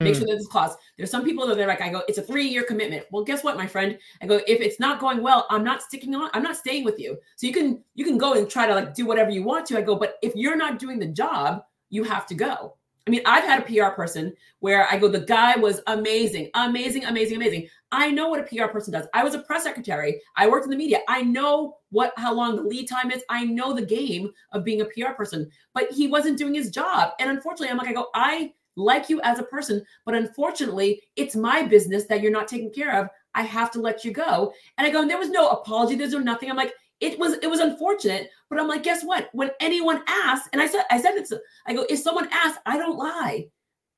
Make 0.00 0.14
Mm. 0.14 0.18
sure 0.18 0.26
there's 0.26 0.44
a 0.44 0.48
clause. 0.48 0.76
There's 0.98 1.10
some 1.10 1.24
people 1.24 1.46
that 1.46 1.56
they're 1.56 1.68
like, 1.68 1.80
I 1.80 1.88
go, 1.88 2.02
it's 2.08 2.18
a 2.18 2.22
three-year 2.22 2.64
commitment. 2.64 3.06
Well, 3.12 3.22
guess 3.22 3.44
what, 3.44 3.56
my 3.56 3.66
friend? 3.66 3.96
I 4.20 4.26
go, 4.26 4.40
if 4.48 4.60
it's 4.60 4.80
not 4.80 4.98
going 4.98 5.22
well, 5.22 5.46
I'm 5.48 5.62
not 5.62 5.82
sticking 5.82 6.14
on, 6.14 6.30
I'm 6.34 6.42
not 6.42 6.56
staying 6.56 6.84
with 6.84 6.98
you. 6.98 7.16
So 7.36 7.46
you 7.46 7.52
can 7.52 7.84
you 7.94 8.04
can 8.04 8.18
go 8.18 8.34
and 8.34 8.50
try 8.50 8.66
to 8.66 8.74
like 8.74 8.94
do 8.94 9.06
whatever 9.06 9.30
you 9.30 9.44
want 9.44 9.66
to. 9.66 9.78
I 9.78 9.82
go, 9.82 9.94
but 9.94 10.16
if 10.22 10.34
you're 10.34 10.56
not 10.56 10.80
doing 10.80 10.98
the 10.98 11.06
job, 11.06 11.62
you 11.90 12.02
have 12.02 12.26
to 12.26 12.34
go. 12.34 12.76
I 13.06 13.10
mean, 13.10 13.22
I've 13.26 13.44
had 13.44 13.62
a 13.62 13.64
PR 13.64 13.94
person 13.94 14.32
where 14.60 14.86
I 14.88 14.96
go, 14.96 15.08
the 15.08 15.20
guy 15.20 15.56
was 15.56 15.80
amazing, 15.88 16.50
amazing, 16.54 17.04
amazing, 17.04 17.36
amazing. 17.36 17.68
I 17.90 18.10
know 18.10 18.28
what 18.28 18.40
a 18.40 18.44
PR 18.44 18.66
person 18.66 18.92
does. 18.92 19.06
I 19.12 19.24
was 19.24 19.34
a 19.34 19.40
press 19.40 19.64
secretary. 19.64 20.20
I 20.36 20.48
worked 20.48 20.64
in 20.64 20.70
the 20.70 20.76
media. 20.76 21.00
I 21.08 21.22
know 21.22 21.78
what 21.90 22.12
how 22.16 22.32
long 22.32 22.54
the 22.54 22.62
lead 22.62 22.88
time 22.88 23.10
is. 23.10 23.22
I 23.28 23.44
know 23.44 23.74
the 23.74 23.84
game 23.84 24.30
of 24.52 24.64
being 24.64 24.82
a 24.82 24.86
PR 24.86 25.12
person, 25.16 25.50
but 25.74 25.90
he 25.90 26.06
wasn't 26.06 26.38
doing 26.38 26.54
his 26.54 26.70
job. 26.70 27.10
And 27.18 27.28
unfortunately, 27.28 27.70
I'm 27.70 27.76
like, 27.76 27.88
I 27.88 27.92
go, 27.92 28.06
I 28.14 28.52
like 28.76 29.10
you 29.10 29.20
as 29.22 29.38
a 29.38 29.44
person, 29.44 29.84
but 30.06 30.14
unfortunately, 30.14 31.02
it's 31.16 31.36
my 31.36 31.62
business 31.64 32.06
that 32.06 32.22
you're 32.22 32.30
not 32.30 32.48
taking 32.48 32.72
care 32.72 32.98
of. 32.98 33.08
I 33.34 33.42
have 33.42 33.70
to 33.72 33.80
let 33.80 34.04
you 34.04 34.12
go. 34.12 34.52
And 34.78 34.86
I 34.86 34.90
go, 34.90 35.00
and 35.02 35.10
there 35.10 35.18
was 35.18 35.30
no 35.30 35.48
apology. 35.48 35.96
There's 35.96 36.12
no 36.12 36.18
nothing. 36.18 36.50
I'm 36.50 36.56
like, 36.56 36.72
it 37.02 37.18
was 37.18 37.34
it 37.42 37.50
was 37.50 37.60
unfortunate, 37.60 38.30
but 38.48 38.60
I'm 38.60 38.68
like, 38.68 38.84
guess 38.84 39.02
what? 39.02 39.28
When 39.32 39.50
anyone 39.60 40.02
asks, 40.06 40.48
and 40.52 40.62
I 40.62 40.66
said 40.66 40.84
I 40.90 41.02
said 41.02 41.16
it's 41.16 41.32
I 41.66 41.74
go, 41.74 41.84
if 41.90 41.98
someone 41.98 42.28
asks, 42.30 42.60
I 42.64 42.78
don't 42.78 42.96
lie. 42.96 43.48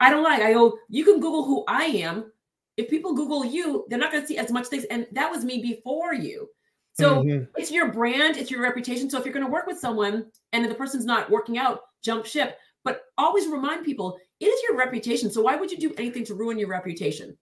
I 0.00 0.10
don't 0.10 0.24
lie. 0.24 0.40
I 0.42 0.54
go, 0.54 0.78
you 0.88 1.04
can 1.04 1.20
Google 1.20 1.44
who 1.44 1.64
I 1.68 1.84
am. 1.84 2.32
If 2.76 2.88
people 2.88 3.14
Google 3.14 3.44
you, 3.44 3.84
they're 3.88 3.98
not 3.98 4.10
going 4.10 4.22
to 4.22 4.26
see 4.26 4.38
as 4.38 4.50
much 4.50 4.66
things. 4.66 4.84
And 4.84 5.06
that 5.12 5.30
was 5.30 5.44
me 5.44 5.62
before 5.62 6.14
you. 6.14 6.48
So 6.94 7.22
Mhm. 7.22 7.48
it's 7.56 7.70
your 7.70 7.92
brand, 7.92 8.36
it's 8.36 8.50
your 8.50 8.62
reputation. 8.62 9.08
So 9.08 9.18
if 9.18 9.24
you're 9.24 9.34
going 9.34 9.46
to 9.46 9.52
work 9.52 9.66
with 9.66 9.78
someone 9.78 10.30
and 10.52 10.64
the 10.64 10.74
person's 10.74 11.04
not 11.04 11.30
working 11.30 11.58
out, 11.58 11.82
jump 12.02 12.26
ship. 12.26 12.58
But 12.84 13.02
always 13.18 13.46
remind 13.46 13.84
people 13.84 14.18
it 14.40 14.46
is 14.46 14.62
your 14.66 14.76
reputation. 14.76 15.30
So 15.30 15.42
why 15.42 15.56
would 15.56 15.70
you 15.70 15.78
do 15.78 15.94
anything 15.96 16.24
to 16.24 16.34
ruin 16.34 16.58
your 16.58 16.68
reputation? 16.68 17.36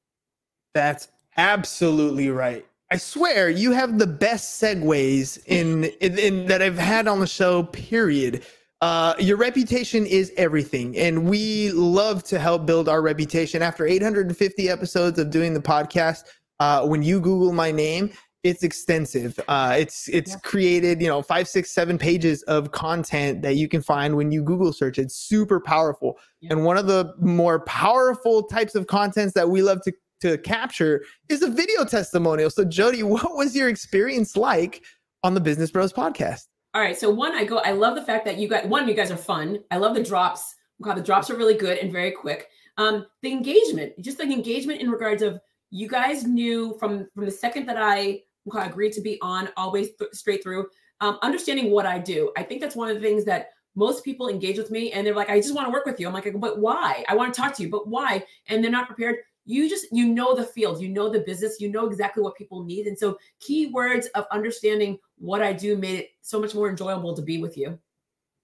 That's 0.75 1.09
absolutely 1.37 2.31
right. 2.31 2.67
I 2.93 2.97
swear 2.99 3.49
you 3.49 3.73
have 3.73 3.99
the 3.99 4.07
best 4.07 4.61
segues 4.61 5.43
in, 5.47 5.85
in, 6.03 6.19
in 6.19 6.47
that 6.49 6.61
I've 6.61 6.77
had 6.77 7.09
on 7.09 7.21
the 7.21 7.27
show. 7.27 7.63
Period. 7.63 8.45
Uh, 8.83 9.15
your 9.19 9.39
reputation 9.39 10.05
is 10.05 10.31
everything, 10.37 10.95
and 10.99 11.27
we 11.27 11.71
love 11.73 12.23
to 12.25 12.39
help 12.39 12.67
build 12.67 12.91
our 12.91 13.01
reputation. 13.01 13.63
After 13.63 13.87
850 13.87 14.69
episodes 14.69 15.19
of 15.19 15.31
doing 15.31 15.55
the 15.55 15.61
podcast, 15.61 16.25
uh, 16.61 16.87
when 16.87 17.03
you 17.03 17.19
Google 17.19 17.53
my 17.55 17.73
name, 17.73 18.13
it's 18.43 18.63
extensive. 18.63 19.41
Uh, 19.49 19.75
it's 19.79 20.09
it's 20.09 20.37
created, 20.43 21.01
you 21.01 21.09
know, 21.09 21.23
five, 21.23 21.49
six, 21.49 21.71
seven 21.71 21.97
pages 21.97 22.43
of 22.43 22.73
content 22.73 23.41
that 23.41 23.55
you 23.55 23.69
can 23.69 23.81
find 23.81 24.17
when 24.17 24.31
you 24.33 24.43
Google 24.43 24.71
search. 24.73 24.99
It's 24.99 25.15
super 25.15 25.61
powerful, 25.61 26.19
Yeah. 26.43 26.53
and 26.53 26.65
one 26.67 26.77
of 26.77 26.87
the 26.87 27.15
more 27.21 27.61
powerful 27.65 28.43
types 28.43 28.75
of 28.75 28.87
contents 28.87 29.33
that 29.33 29.49
we 29.49 29.63
love 29.63 29.81
to 29.85 29.93
to 30.23 30.39
capture 30.39 31.05
is 31.29 31.43
a 31.43 31.51
video 31.51 31.85
testimonial. 31.85 32.51
So, 32.51 32.65
Jody, 32.65 33.03
what 33.03 33.37
was 33.37 33.55
your 33.55 33.69
experience 33.69 34.37
like 34.37 34.83
on 35.23 35.35
the 35.35 35.41
Business 35.41 35.71
Bros 35.71 35.93
podcast? 35.93 36.43
All 36.75 36.81
right. 36.81 36.99
So 36.99 37.11
one, 37.11 37.33
I 37.33 37.45
go, 37.45 37.59
I 37.59 37.73
love 37.73 37.97
the 37.97 38.05
fact 38.05 38.25
that 38.25 38.39
you 38.39 38.49
guys, 38.49 38.65
one, 38.67 38.89
you 38.89 38.95
guys 38.95 39.11
are 39.11 39.17
fun. 39.17 39.59
I 39.71 39.77
love 39.77 39.95
the 39.95 40.03
drops. 40.03 40.55
God, 40.81 40.97
the 40.97 41.03
drops 41.03 41.29
are 41.29 41.37
really 41.37 41.55
good 41.55 41.77
and 41.79 41.93
very 41.93 42.11
quick. 42.11 42.49
Um, 42.79 43.07
the 43.21 43.31
engagement, 43.31 43.93
just 44.01 44.19
like 44.19 44.31
engagement 44.31 44.81
in 44.81 44.91
regards 44.91 45.23
of 45.23 45.39
you 45.71 45.87
guys 45.87 46.25
knew 46.25 46.75
from 46.81 47.07
from 47.15 47.27
the 47.27 47.31
second 47.31 47.67
that 47.67 47.77
I 47.77 48.23
okay, 48.49 48.67
agreed 48.67 48.93
to 48.93 49.03
be 49.03 49.19
on, 49.21 49.51
always 49.57 49.91
th- 49.97 50.13
straight 50.13 50.43
through, 50.43 50.69
um, 51.01 51.19
understanding 51.23 51.71
what 51.71 51.87
I 51.87 51.99
do. 51.99 52.33
I 52.37 52.43
think 52.43 52.61
that's 52.61 52.75
one 52.75 52.89
of 52.89 52.95
the 52.97 53.03
things 53.03 53.25
that 53.27 53.51
most 53.75 54.05
people 54.05 54.29
engage 54.29 54.59
with 54.59 54.71
me 54.71 54.93
and 54.93 55.07
they're 55.07 55.15
like, 55.15 55.31
I 55.31 55.41
just 55.41 55.55
want 55.55 55.67
to 55.67 55.73
work 55.73 55.87
with 55.87 55.99
you. 55.99 56.07
I'm 56.07 56.13
like, 56.13 56.29
but 56.37 56.59
why? 56.59 57.05
I 57.09 57.15
want 57.15 57.33
to 57.33 57.41
talk 57.41 57.55
to 57.57 57.63
you, 57.63 57.71
but 57.71 57.89
why? 57.89 58.25
And 58.49 58.63
they're 58.63 58.71
not 58.71 58.87
prepared. 58.87 59.17
You 59.45 59.69
just 59.69 59.87
you 59.91 60.07
know 60.07 60.35
the 60.35 60.45
field, 60.45 60.81
you 60.81 60.89
know 60.89 61.09
the 61.09 61.21
business, 61.21 61.61
you 61.61 61.69
know 61.69 61.87
exactly 61.87 62.23
what 62.23 62.37
people 62.37 62.63
need. 62.65 62.87
And 62.87 62.99
so 62.99 63.19
keywords 63.41 64.07
of 64.15 64.27
understanding 64.31 64.99
what 65.19 65.43
I 65.43 65.53
do 65.53 65.77
made 65.77 65.99
it 65.99 66.11
so 66.21 66.41
much 66.41 66.55
more 66.55 66.71
enjoyable 66.71 67.15
to 67.15 67.23
be 67.23 67.39
with 67.39 67.57
you. 67.57 67.79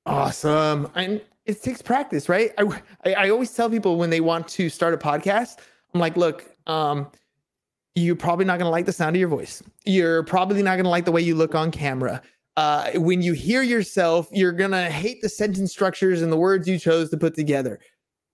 Awesome. 0.07 0.91
And 0.95 1.21
it 1.47 1.63
takes 1.63 1.83
practice, 1.83 2.29
right? 2.29 2.53
I, 2.59 2.83
I, 3.05 3.15
I 3.15 3.31
always 3.31 3.53
tell 3.53 3.71
people 3.71 3.97
when 3.97 4.11
they 4.11 4.21
want 4.21 4.49
to 4.49 4.69
start 4.69 4.95
a 4.95 4.99
podcast, 4.99 5.59
I'm 5.95 6.01
like, 6.01 6.17
look, 6.17 6.45
um, 6.67 7.09
you're 7.95 8.17
probably 8.17 8.45
not 8.45 8.59
going 8.59 8.67
to 8.67 8.71
like 8.71 8.87
the 8.87 8.93
sound 8.93 9.17
of 9.17 9.21
your 9.21 9.29
voice. 9.29 9.63
You're 9.85 10.23
probably 10.25 10.63
not 10.63 10.75
going 10.75 10.85
to 10.85 10.91
like 10.91 11.05
the 11.05 11.13
way 11.13 11.21
you 11.21 11.35
look 11.35 11.55
on 11.55 11.71
camera. 11.71 12.23
Uh, 12.57 12.91
when 12.97 13.23
you 13.23 13.33
hear 13.33 13.63
yourself, 13.63 14.29
you're 14.33 14.53
going 14.53 14.73
to 14.73 14.91
hate 14.91 15.23
the 15.23 15.29
sentence 15.29 15.73
structures 15.73 16.23
and 16.23 16.31
the 16.31 16.37
words 16.37 16.69
you 16.69 16.79
chose 16.79 17.09
to 17.11 17.17
put 17.17 17.35
together. 17.35 17.79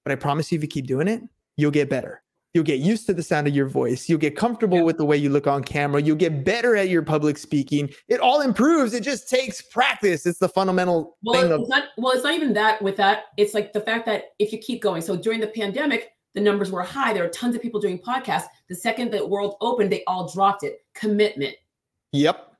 But 0.04 0.12
I 0.12 0.16
promise 0.16 0.50
you, 0.50 0.56
if 0.56 0.62
you 0.62 0.68
keep 0.68 0.86
doing 0.86 1.08
it, 1.08 1.22
you'll 1.56 1.70
get 1.70 1.88
better. 1.88 2.23
You'll 2.54 2.62
get 2.64 2.78
used 2.78 3.06
to 3.06 3.12
the 3.12 3.22
sound 3.22 3.48
of 3.48 3.54
your 3.54 3.66
voice. 3.66 4.08
You'll 4.08 4.20
get 4.20 4.36
comfortable 4.36 4.78
Yeah. 4.78 4.84
with 4.84 4.96
the 4.96 5.04
way 5.04 5.16
you 5.16 5.28
look 5.28 5.48
on 5.48 5.64
camera. 5.64 6.00
You'll 6.00 6.14
get 6.16 6.44
better 6.44 6.76
at 6.76 6.88
your 6.88 7.02
public 7.02 7.36
speaking. 7.36 7.90
It 8.08 8.20
all 8.20 8.40
improves. 8.40 8.94
It 8.94 9.02
just 9.02 9.28
takes 9.28 9.60
practice. 9.60 10.24
It's 10.24 10.38
the 10.38 10.48
fundamental 10.48 11.18
Well, 11.24 11.42
thing 11.42 11.50
of 11.50 11.62
it's 11.62 11.68
not 11.68 11.88
well, 11.98 12.12
it's 12.12 12.22
not 12.22 12.34
even 12.34 12.52
that 12.54 12.80
with 12.80 12.96
that. 12.96 13.24
It's 13.36 13.54
like 13.54 13.72
the 13.72 13.80
fact 13.80 14.06
that 14.06 14.26
if 14.38 14.52
you 14.52 14.58
keep 14.58 14.80
going. 14.80 15.02
So 15.02 15.16
during 15.16 15.40
the 15.40 15.48
pandemic, 15.48 16.12
the 16.34 16.40
numbers 16.40 16.70
were 16.70 16.82
high. 16.82 17.12
There 17.12 17.24
were 17.24 17.28
tons 17.28 17.56
of 17.56 17.62
people 17.62 17.80
doing 17.80 17.98
podcasts. 17.98 18.46
The 18.68 18.76
second 18.76 19.10
the 19.12 19.26
world 19.26 19.56
opened, 19.60 19.90
they 19.90 20.04
all 20.06 20.28
dropped 20.32 20.62
it. 20.62 20.78
Commitment. 20.94 21.56
Yep. 22.12 22.53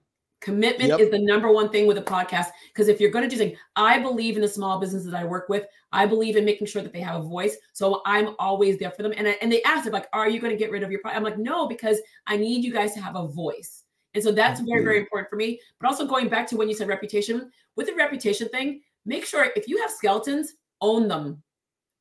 Commitment 0.45 0.91
Yep. 0.91 1.01
is 1.01 1.11
the 1.11 1.19
number 1.19 1.51
one 1.51 1.71
thing 1.71 1.87
with 1.87 1.97
a 1.97 2.03
podcast. 2.03 2.49
Because 2.69 2.89
if 2.89 3.01
you're 3.01 3.11
going 3.11 3.25
to 3.25 3.35
do 3.35 3.39
something, 3.39 3.57
I 3.77 3.99
believe 3.99 4.37
in 4.37 4.43
the 4.43 4.49
small 4.49 4.79
business 4.79 5.05
that 5.05 5.15
I 5.15 5.25
work 5.25 5.49
with. 5.49 5.67
I 5.91 6.05
believe 6.05 6.37
in 6.37 6.45
making 6.45 6.67
sure 6.67 6.83
that 6.83 6.93
they 6.93 7.01
have 7.01 7.19
a 7.19 7.27
voice. 7.27 7.57
So 7.73 8.03
I'm 8.05 8.35
always 8.39 8.79
there 8.79 8.91
for 8.91 9.03
them. 9.03 9.15
And 9.17 9.27
I, 9.27 9.39
and 9.41 9.51
they 9.51 9.63
asked, 9.63 9.91
like, 9.91 10.07
"Are 10.13 10.29
you 10.29 10.41
going 10.41 10.53
to 10.53 10.59
get 10.59 10.71
rid 10.71 10.83
of 10.83 10.91
your?" 10.91 11.01
Pod-? 11.01 11.15
I'm 11.15 11.23
like, 11.23 11.39
"No, 11.39 11.67
because 11.67 11.99
I 12.27 12.37
need 12.37 12.63
you 12.63 12.75
guys 12.75 12.93
to 12.93 13.01
have 13.01 13.17
a 13.17 13.27
voice." 13.27 13.85
And 14.13 14.23
so 14.23 14.33
that's 14.33 14.61
very, 14.61 14.85
very 14.85 14.99
important 14.99 15.31
for 15.31 15.37
me. 15.37 15.59
But 15.81 15.89
also 15.89 16.07
going 16.07 16.29
back 16.29 16.47
to 16.49 16.59
when 16.59 16.69
you 16.69 16.75
said 16.75 16.89
reputation, 16.89 17.51
with 17.75 17.87
the 17.87 17.95
reputation 17.95 18.49
thing, 18.51 18.83
make 19.07 19.25
sure 19.25 19.49
if 19.57 19.67
you 19.67 19.81
have 19.81 19.91
skeletons, 19.91 20.55
own 20.83 21.09
them. 21.09 21.43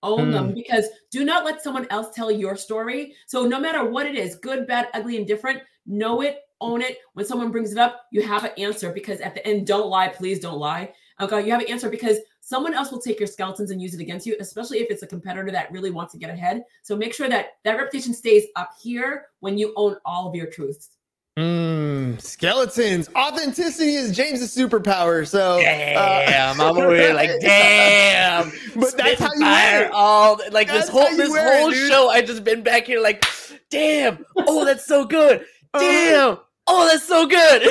Own 0.04 0.32
them 0.32 0.52
mm. 0.52 0.56
because 0.56 0.86
do 1.12 1.24
not 1.24 1.46
let 1.46 1.64
someone 1.64 1.88
else 1.90 2.14
tell 2.14 2.30
your 2.30 2.58
story. 2.58 3.16
So 3.26 3.46
no 3.46 3.58
matter 3.58 3.86
what 3.86 4.06
it 4.06 4.18
is, 4.18 4.36
good, 4.36 4.68
bad, 4.68 4.90
ugly, 4.94 5.16
and 5.16 5.26
different, 5.26 5.62
know 5.86 6.20
it, 6.20 6.40
own 6.64 6.82
it. 6.82 6.98
When 7.14 7.26
someone 7.26 7.52
brings 7.52 7.72
it 7.72 7.78
up, 7.78 8.06
you 8.12 8.22
have 8.24 8.44
an 8.44 8.52
answer 8.58 8.92
because 8.92 9.20
at 9.20 9.36
the 9.36 9.46
end, 9.46 9.68
don't 9.68 9.90
lie, 9.90 10.08
please 10.08 10.40
don't 10.40 10.60
lie. 10.60 10.94
Okay, 11.20 11.46
you 11.46 11.52
have 11.52 11.62
an 11.62 11.70
answer 11.70 11.90
because 11.90 12.18
someone 12.42 12.74
else 12.74 12.92
will 12.92 13.02
take 13.02 13.20
your 13.20 13.28
skeletons 13.28 13.72
and 13.72 13.82
use 13.82 13.94
it 13.94 14.02
against 14.02 14.26
you, 14.26 14.36
especially 14.40 14.80
if 14.80 14.90
it's 14.90 15.04
a 15.04 15.08
competitor 15.08 15.52
that 15.52 15.72
really 15.72 15.92
wants 15.92 16.14
to 16.14 16.20
get 16.20 16.30
ahead. 16.30 16.64
So 16.82 16.96
make 16.96 17.14
sure 17.14 17.30
that 17.30 17.58
that 17.64 17.78
reputation 17.78 18.14
stays 18.14 18.46
up 18.56 18.72
here 18.82 19.28
when 19.40 19.58
you 19.58 19.74
own 19.76 19.98
all 20.06 20.28
of 20.28 20.36
your 20.36 20.48
truths. 20.48 20.90
Mm, 21.38 22.22
skeletons. 22.22 23.10
Authenticity 23.16 23.96
is 23.96 24.16
James's 24.16 24.56
superpower. 24.56 25.28
So 25.28 25.60
damn, 25.62 26.60
uh, 26.60 26.64
I'm 26.64 26.78
over 26.78 26.94
here 26.96 27.14
like 27.14 27.32
damn. 27.42 28.52
But 28.76 28.96
that's 28.96 29.20
how 29.20 29.34
you 29.34 29.40
fire 29.40 29.80
wear 29.80 29.86
it. 29.86 29.92
all 29.94 30.40
like 30.52 30.68
That's 30.68 30.86
this 30.86 30.90
whole 30.90 31.10
this 31.18 31.30
wear 31.32 31.58
it, 31.58 31.60
whole 31.62 31.72
show. 31.72 32.10
I 32.10 32.22
just 32.22 32.44
been 32.44 32.62
back 32.62 32.86
here 32.86 33.02
like, 33.02 33.26
damn. 33.72 34.24
Oh, 34.38 34.64
that's 34.64 34.86
so 34.86 35.06
good. 35.06 35.42
Uh-huh. 35.74 35.80
Damn. 35.80 36.38
Oh, 36.68 36.88
that's 36.88 37.08
so 37.08 37.28
good. 37.28 37.64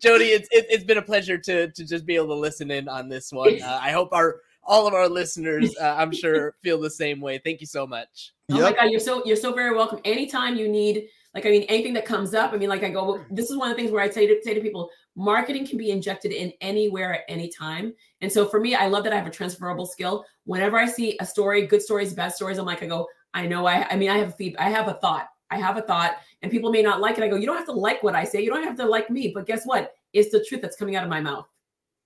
Jody, 0.00 0.26
it's 0.26 0.48
it, 0.50 0.66
it's 0.68 0.84
been 0.84 0.98
a 0.98 1.02
pleasure 1.02 1.38
to 1.38 1.70
to 1.70 1.84
just 1.84 2.04
be 2.04 2.16
able 2.16 2.28
to 2.28 2.34
listen 2.34 2.70
in 2.70 2.88
on 2.88 3.08
this 3.08 3.32
one. 3.32 3.62
Uh, 3.62 3.80
I 3.82 3.90
hope 3.90 4.12
our 4.12 4.40
all 4.66 4.86
of 4.86 4.94
our 4.94 5.08
listeners, 5.08 5.74
uh, 5.80 5.94
I'm 5.96 6.12
sure, 6.12 6.54
feel 6.62 6.80
the 6.80 6.90
same 6.90 7.20
way. 7.20 7.40
Thank 7.42 7.60
you 7.60 7.66
so 7.66 7.86
much. 7.86 8.32
Oh 8.50 8.60
my 8.60 8.72
god, 8.72 8.90
you're 8.90 9.00
so 9.00 9.24
you're 9.24 9.36
so 9.36 9.52
very 9.52 9.74
welcome. 9.74 10.00
Anytime 10.04 10.56
you 10.56 10.68
need, 10.68 11.08
like 11.34 11.46
I 11.46 11.50
mean, 11.50 11.62
anything 11.62 11.94
that 11.94 12.04
comes 12.04 12.34
up. 12.34 12.52
I 12.52 12.56
mean, 12.56 12.68
like 12.68 12.82
I 12.82 12.90
go, 12.90 13.04
well, 13.04 13.24
this 13.30 13.50
is 13.50 13.56
one 13.56 13.70
of 13.70 13.76
the 13.76 13.82
things 13.82 13.92
where 13.92 14.02
I 14.02 14.10
say 14.10 14.26
to 14.26 14.38
say 14.42 14.54
to 14.54 14.60
people, 14.60 14.90
marketing 15.16 15.66
can 15.66 15.78
be 15.78 15.90
injected 15.90 16.32
in 16.32 16.52
anywhere 16.60 17.14
at 17.14 17.20
any 17.28 17.48
time. 17.48 17.94
And 18.20 18.30
so 18.30 18.46
for 18.46 18.60
me, 18.60 18.74
I 18.74 18.88
love 18.88 19.04
that 19.04 19.12
I 19.12 19.16
have 19.16 19.26
a 19.26 19.30
transferable 19.30 19.86
skill. 19.86 20.24
Whenever 20.44 20.76
I 20.76 20.86
see 20.86 21.16
a 21.20 21.26
story, 21.26 21.66
good 21.66 21.82
stories, 21.82 22.12
bad 22.12 22.32
stories, 22.32 22.58
I'm 22.58 22.66
like, 22.66 22.82
I 22.82 22.86
go, 22.86 23.06
I 23.32 23.46
know 23.46 23.66
I 23.66 23.86
I 23.90 23.96
mean, 23.96 24.10
I 24.10 24.18
have 24.18 24.28
a 24.28 24.32
feed, 24.32 24.56
I 24.58 24.70
have 24.70 24.88
a 24.88 24.94
thought. 24.94 25.28
I 25.50 25.58
have 25.58 25.76
a 25.76 25.82
thought, 25.82 26.16
and 26.42 26.50
people 26.50 26.70
may 26.70 26.82
not 26.82 27.00
like 27.00 27.18
it. 27.18 27.24
I 27.24 27.28
go, 27.28 27.36
you 27.36 27.46
don't 27.46 27.56
have 27.56 27.66
to 27.66 27.72
like 27.72 28.02
what 28.02 28.14
I 28.14 28.24
say, 28.24 28.42
you 28.42 28.50
don't 28.50 28.64
have 28.64 28.76
to 28.78 28.86
like 28.86 29.10
me, 29.10 29.32
but 29.34 29.46
guess 29.46 29.64
what? 29.64 29.94
It's 30.12 30.30
the 30.30 30.44
truth 30.44 30.62
that's 30.62 30.76
coming 30.76 30.96
out 30.96 31.04
of 31.04 31.10
my 31.10 31.20
mouth. 31.20 31.46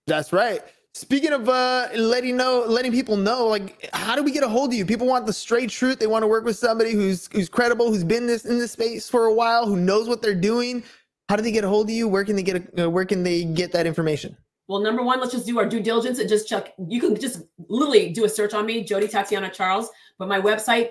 That's 0.06 0.32
right. 0.32 0.62
Speaking 0.94 1.32
of 1.32 1.48
uh, 1.48 1.88
letting 1.94 2.36
know, 2.36 2.64
letting 2.66 2.90
people 2.90 3.16
know, 3.16 3.46
like, 3.46 3.88
how 3.92 4.16
do 4.16 4.22
we 4.22 4.32
get 4.32 4.42
a 4.42 4.48
hold 4.48 4.70
of 4.70 4.74
you? 4.74 4.84
People 4.84 5.06
want 5.06 5.26
the 5.26 5.32
straight 5.32 5.70
truth. 5.70 6.00
They 6.00 6.06
want 6.06 6.22
to 6.22 6.26
work 6.26 6.44
with 6.44 6.56
somebody 6.56 6.92
who's 6.92 7.28
who's 7.32 7.48
credible, 7.48 7.88
who's 7.88 8.04
been 8.04 8.26
this 8.26 8.44
in 8.46 8.58
this 8.58 8.72
space 8.72 9.08
for 9.08 9.26
a 9.26 9.32
while, 9.32 9.66
who 9.66 9.76
knows 9.76 10.08
what 10.08 10.22
they're 10.22 10.34
doing. 10.34 10.82
How 11.28 11.36
do 11.36 11.42
they 11.42 11.52
get 11.52 11.62
a 11.62 11.68
hold 11.68 11.86
of 11.86 11.90
you? 11.90 12.08
Where 12.08 12.24
can 12.24 12.36
they 12.36 12.42
get 12.42 12.56
a, 12.56 12.86
uh, 12.86 12.88
where 12.88 13.04
can 13.04 13.22
they 13.22 13.44
get 13.44 13.70
that 13.72 13.86
information? 13.86 14.36
Well, 14.66 14.80
number 14.80 15.02
one, 15.02 15.20
let's 15.20 15.32
just 15.32 15.46
do 15.46 15.58
our 15.58 15.66
due 15.66 15.80
diligence 15.80 16.18
and 16.18 16.28
just 16.28 16.48
check. 16.48 16.74
You 16.88 17.00
can 17.00 17.18
just 17.18 17.42
literally 17.68 18.10
do 18.12 18.24
a 18.24 18.28
search 18.28 18.52
on 18.52 18.66
me, 18.66 18.82
Jody 18.82 19.08
Tatiana 19.08 19.50
Charles. 19.50 19.88
But 20.18 20.28
my 20.28 20.40
website, 20.40 20.90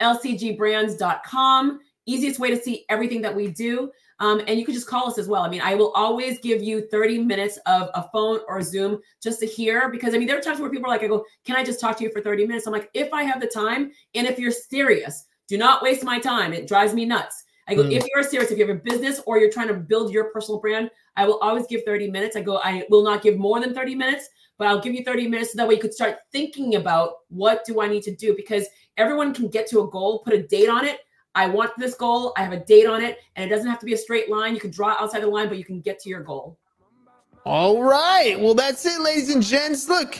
www.lcgbrands.com. 0.00 1.80
Easiest 2.06 2.40
way 2.40 2.50
to 2.50 2.56
see 2.60 2.84
everything 2.88 3.20
that 3.22 3.34
we 3.34 3.48
do. 3.48 3.90
Um, 4.20 4.40
and 4.48 4.58
you 4.58 4.64
can 4.64 4.74
just 4.74 4.88
call 4.88 5.08
us 5.08 5.18
as 5.18 5.28
well. 5.28 5.42
I 5.42 5.48
mean, 5.48 5.60
I 5.60 5.74
will 5.74 5.92
always 5.92 6.40
give 6.40 6.62
you 6.62 6.88
30 6.90 7.18
minutes 7.22 7.58
of 7.66 7.90
a 7.94 8.08
phone 8.10 8.40
or 8.48 8.62
Zoom 8.62 9.00
just 9.22 9.38
to 9.40 9.46
hear 9.46 9.90
because 9.90 10.14
I 10.14 10.18
mean, 10.18 10.26
there 10.26 10.36
are 10.36 10.42
times 10.42 10.58
where 10.58 10.70
people 10.70 10.86
are 10.86 10.92
like, 10.92 11.04
I 11.04 11.06
go, 11.06 11.24
Can 11.44 11.54
I 11.54 11.62
just 11.62 11.80
talk 11.80 11.98
to 11.98 12.04
you 12.04 12.10
for 12.10 12.20
30 12.20 12.46
minutes? 12.46 12.66
I'm 12.66 12.72
like, 12.72 12.90
If 12.94 13.12
I 13.12 13.22
have 13.22 13.40
the 13.40 13.46
time 13.46 13.92
and 14.14 14.26
if 14.26 14.38
you're 14.38 14.50
serious, 14.50 15.26
do 15.48 15.56
not 15.56 15.82
waste 15.82 16.02
my 16.02 16.18
time. 16.18 16.52
It 16.52 16.66
drives 16.66 16.94
me 16.94 17.04
nuts. 17.04 17.44
I 17.68 17.74
go, 17.74 17.82
Mm. 17.82 17.92
if 17.92 18.06
you're 18.12 18.22
serious, 18.22 18.50
if 18.50 18.58
you 18.58 18.66
have 18.66 18.74
a 18.76 18.80
business 18.80 19.20
or 19.26 19.38
you're 19.38 19.52
trying 19.52 19.68
to 19.68 19.74
build 19.74 20.12
your 20.12 20.24
personal 20.32 20.58
brand, 20.58 20.90
I 21.16 21.26
will 21.26 21.38
always 21.38 21.66
give 21.66 21.84
30 21.84 22.10
minutes. 22.10 22.34
I 22.34 22.40
go, 22.40 22.58
I 22.58 22.86
will 22.90 23.04
not 23.04 23.22
give 23.22 23.36
more 23.36 23.60
than 23.60 23.74
30 23.74 23.94
minutes, 23.94 24.28
but 24.56 24.66
I'll 24.66 24.80
give 24.80 24.94
you 24.94 25.04
30 25.04 25.28
minutes 25.28 25.52
so 25.52 25.58
that 25.58 25.68
way 25.68 25.74
you 25.74 25.80
could 25.80 25.94
start 25.94 26.16
thinking 26.32 26.74
about 26.74 27.12
what 27.28 27.64
do 27.66 27.80
I 27.80 27.88
need 27.88 28.02
to 28.04 28.16
do 28.16 28.34
because 28.34 28.66
everyone 28.98 29.32
can 29.32 29.48
get 29.48 29.66
to 29.68 29.80
a 29.80 29.88
goal, 29.88 30.18
put 30.18 30.34
a 30.34 30.42
date 30.42 30.68
on 30.68 30.84
it. 30.84 31.00
I 31.34 31.46
want 31.46 31.70
this 31.78 31.94
goal. 31.94 32.32
I 32.36 32.42
have 32.42 32.52
a 32.52 32.64
date 32.64 32.86
on 32.86 33.02
it, 33.02 33.18
and 33.36 33.48
it 33.48 33.54
doesn't 33.54 33.70
have 33.70 33.78
to 33.78 33.86
be 33.86 33.94
a 33.94 33.96
straight 33.96 34.28
line. 34.28 34.54
You 34.54 34.60
can 34.60 34.70
draw 34.70 34.96
outside 35.00 35.22
the 35.22 35.28
line, 35.28 35.48
but 35.48 35.56
you 35.56 35.64
can 35.64 35.80
get 35.80 36.00
to 36.00 36.08
your 36.08 36.20
goal. 36.20 36.58
All 37.44 37.82
right. 37.82 38.38
Well, 38.38 38.54
that's 38.54 38.84
it, 38.84 39.00
ladies 39.00 39.32
and 39.32 39.42
gents. 39.42 39.88
Look, 39.88 40.18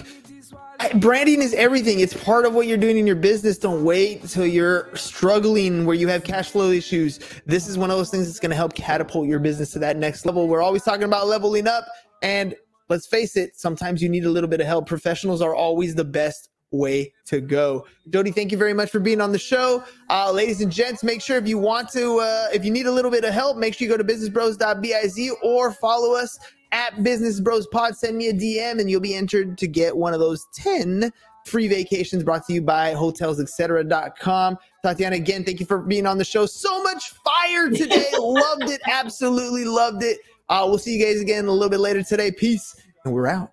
branding 0.95 1.43
is 1.43 1.53
everything. 1.55 2.01
It's 2.01 2.15
part 2.15 2.47
of 2.47 2.55
what 2.55 2.69
you're 2.69 2.79
doing 2.79 2.97
in 2.97 3.07
your 3.07 3.17
business. 3.17 3.59
Don't 3.59 3.85
wait 3.85 4.23
until 4.23 4.47
you're 4.47 4.95
struggling 4.95 5.85
where 5.85 5.97
you 5.97 6.07
have 6.09 6.23
cash 6.23 6.51
flow 6.51 6.71
issues. 6.71 7.19
This 7.47 7.69
is 7.69 7.77
one 7.77 7.91
of 7.91 7.99
those 7.99 8.11
things 8.11 8.27
that's 8.27 8.39
going 8.39 8.51
to 8.51 8.57
help 8.57 8.75
catapult 8.75 9.27
your 9.27 9.41
business 9.41 9.73
to 9.73 9.79
that 9.81 9.97
next 9.97 10.25
level. 10.25 10.47
We're 10.47 10.63
always 10.63 10.85
talking 10.85 11.03
about 11.03 11.27
leveling 11.27 11.67
up. 11.67 11.85
And 12.23 12.55
let's 12.89 13.07
face 13.07 13.37
it, 13.37 13.57
sometimes 13.57 14.01
you 14.01 14.09
need 14.09 14.25
a 14.25 14.31
little 14.31 14.49
bit 14.49 14.61
of 14.61 14.67
help. 14.67 14.87
Professionals 14.87 15.43
are 15.43 15.55
always 15.55 15.97
the 15.97 16.05
best 16.05 16.49
way 16.71 17.13
to 17.27 17.41
go. 17.41 17.87
Jody, 18.11 18.31
thank 18.31 18.53
you 18.53 18.59
very 18.59 18.75
much 18.75 18.91
for 18.91 19.01
being 19.01 19.21
on 19.21 19.33
the 19.33 19.39
show. 19.39 19.83
Uh, 20.11 20.31
ladies 20.31 20.61
and 20.61 20.71
gents, 20.71 21.03
make 21.03 21.23
sure 21.23 21.37
if 21.37 21.49
you 21.49 21.59
want 21.59 21.89
to, 21.91 22.19
uh, 22.19 22.49
if 22.53 22.65
you 22.65 22.71
need 22.71 22.87
a 22.87 22.93
little 22.93 23.11
bit 23.11 23.25
of 23.25 23.33
help, 23.33 23.57
make 23.57 23.75
sure 23.75 23.87
you 23.87 23.91
go 23.91 23.97
to 23.97 24.05
businessbros.biz 24.05 25.33
or 25.43 25.73
follow 25.73 26.15
us 26.15 26.39
at 26.73 27.03
Business 27.03 27.41
Bros 27.41 27.67
Pod. 27.69 27.97
Send 27.97 28.17
me 28.17 28.29
a 28.29 28.33
DM 28.33 28.81
and 28.81 28.91
you'll 28.91 29.01
be 29.01 29.15
entered 29.15 29.57
to 29.59 29.67
get 29.67 29.97
one 29.97 30.13
of 30.13 30.21
those 30.21 30.47
10 30.55 31.13
free 31.47 31.69
vacations 31.69 32.23
brought 32.23 32.47
to 32.47 32.53
you 32.53 32.63
by 32.63 32.93
hotelsetc.com. 32.93 34.59
Tatiana, 34.85 35.17
again, 35.17 35.45
thank 35.45 35.61
you 35.61 35.67
for 35.67 35.79
being 35.79 36.07
on 36.07 36.19
the 36.19 36.25
show. 36.25 36.47
So 36.47 36.83
much 36.83 37.13
fire 37.25 37.71
today. 37.71 38.11
loved 38.19 38.71
it. 38.71 38.81
Absolutely 38.87 39.65
loved 39.65 40.03
it. 40.03 40.19
Uh, 40.49 40.65
we'll 40.67 40.79
see 40.79 40.97
you 40.97 41.05
guys 41.05 41.21
again 41.21 41.47
a 41.47 41.51
little 41.51 41.71
bit 41.71 41.81
later 41.81 42.03
today. 42.03 42.31
Peace. 42.31 42.77
And 43.05 43.15
we're 43.15 43.27
out. 43.27 43.53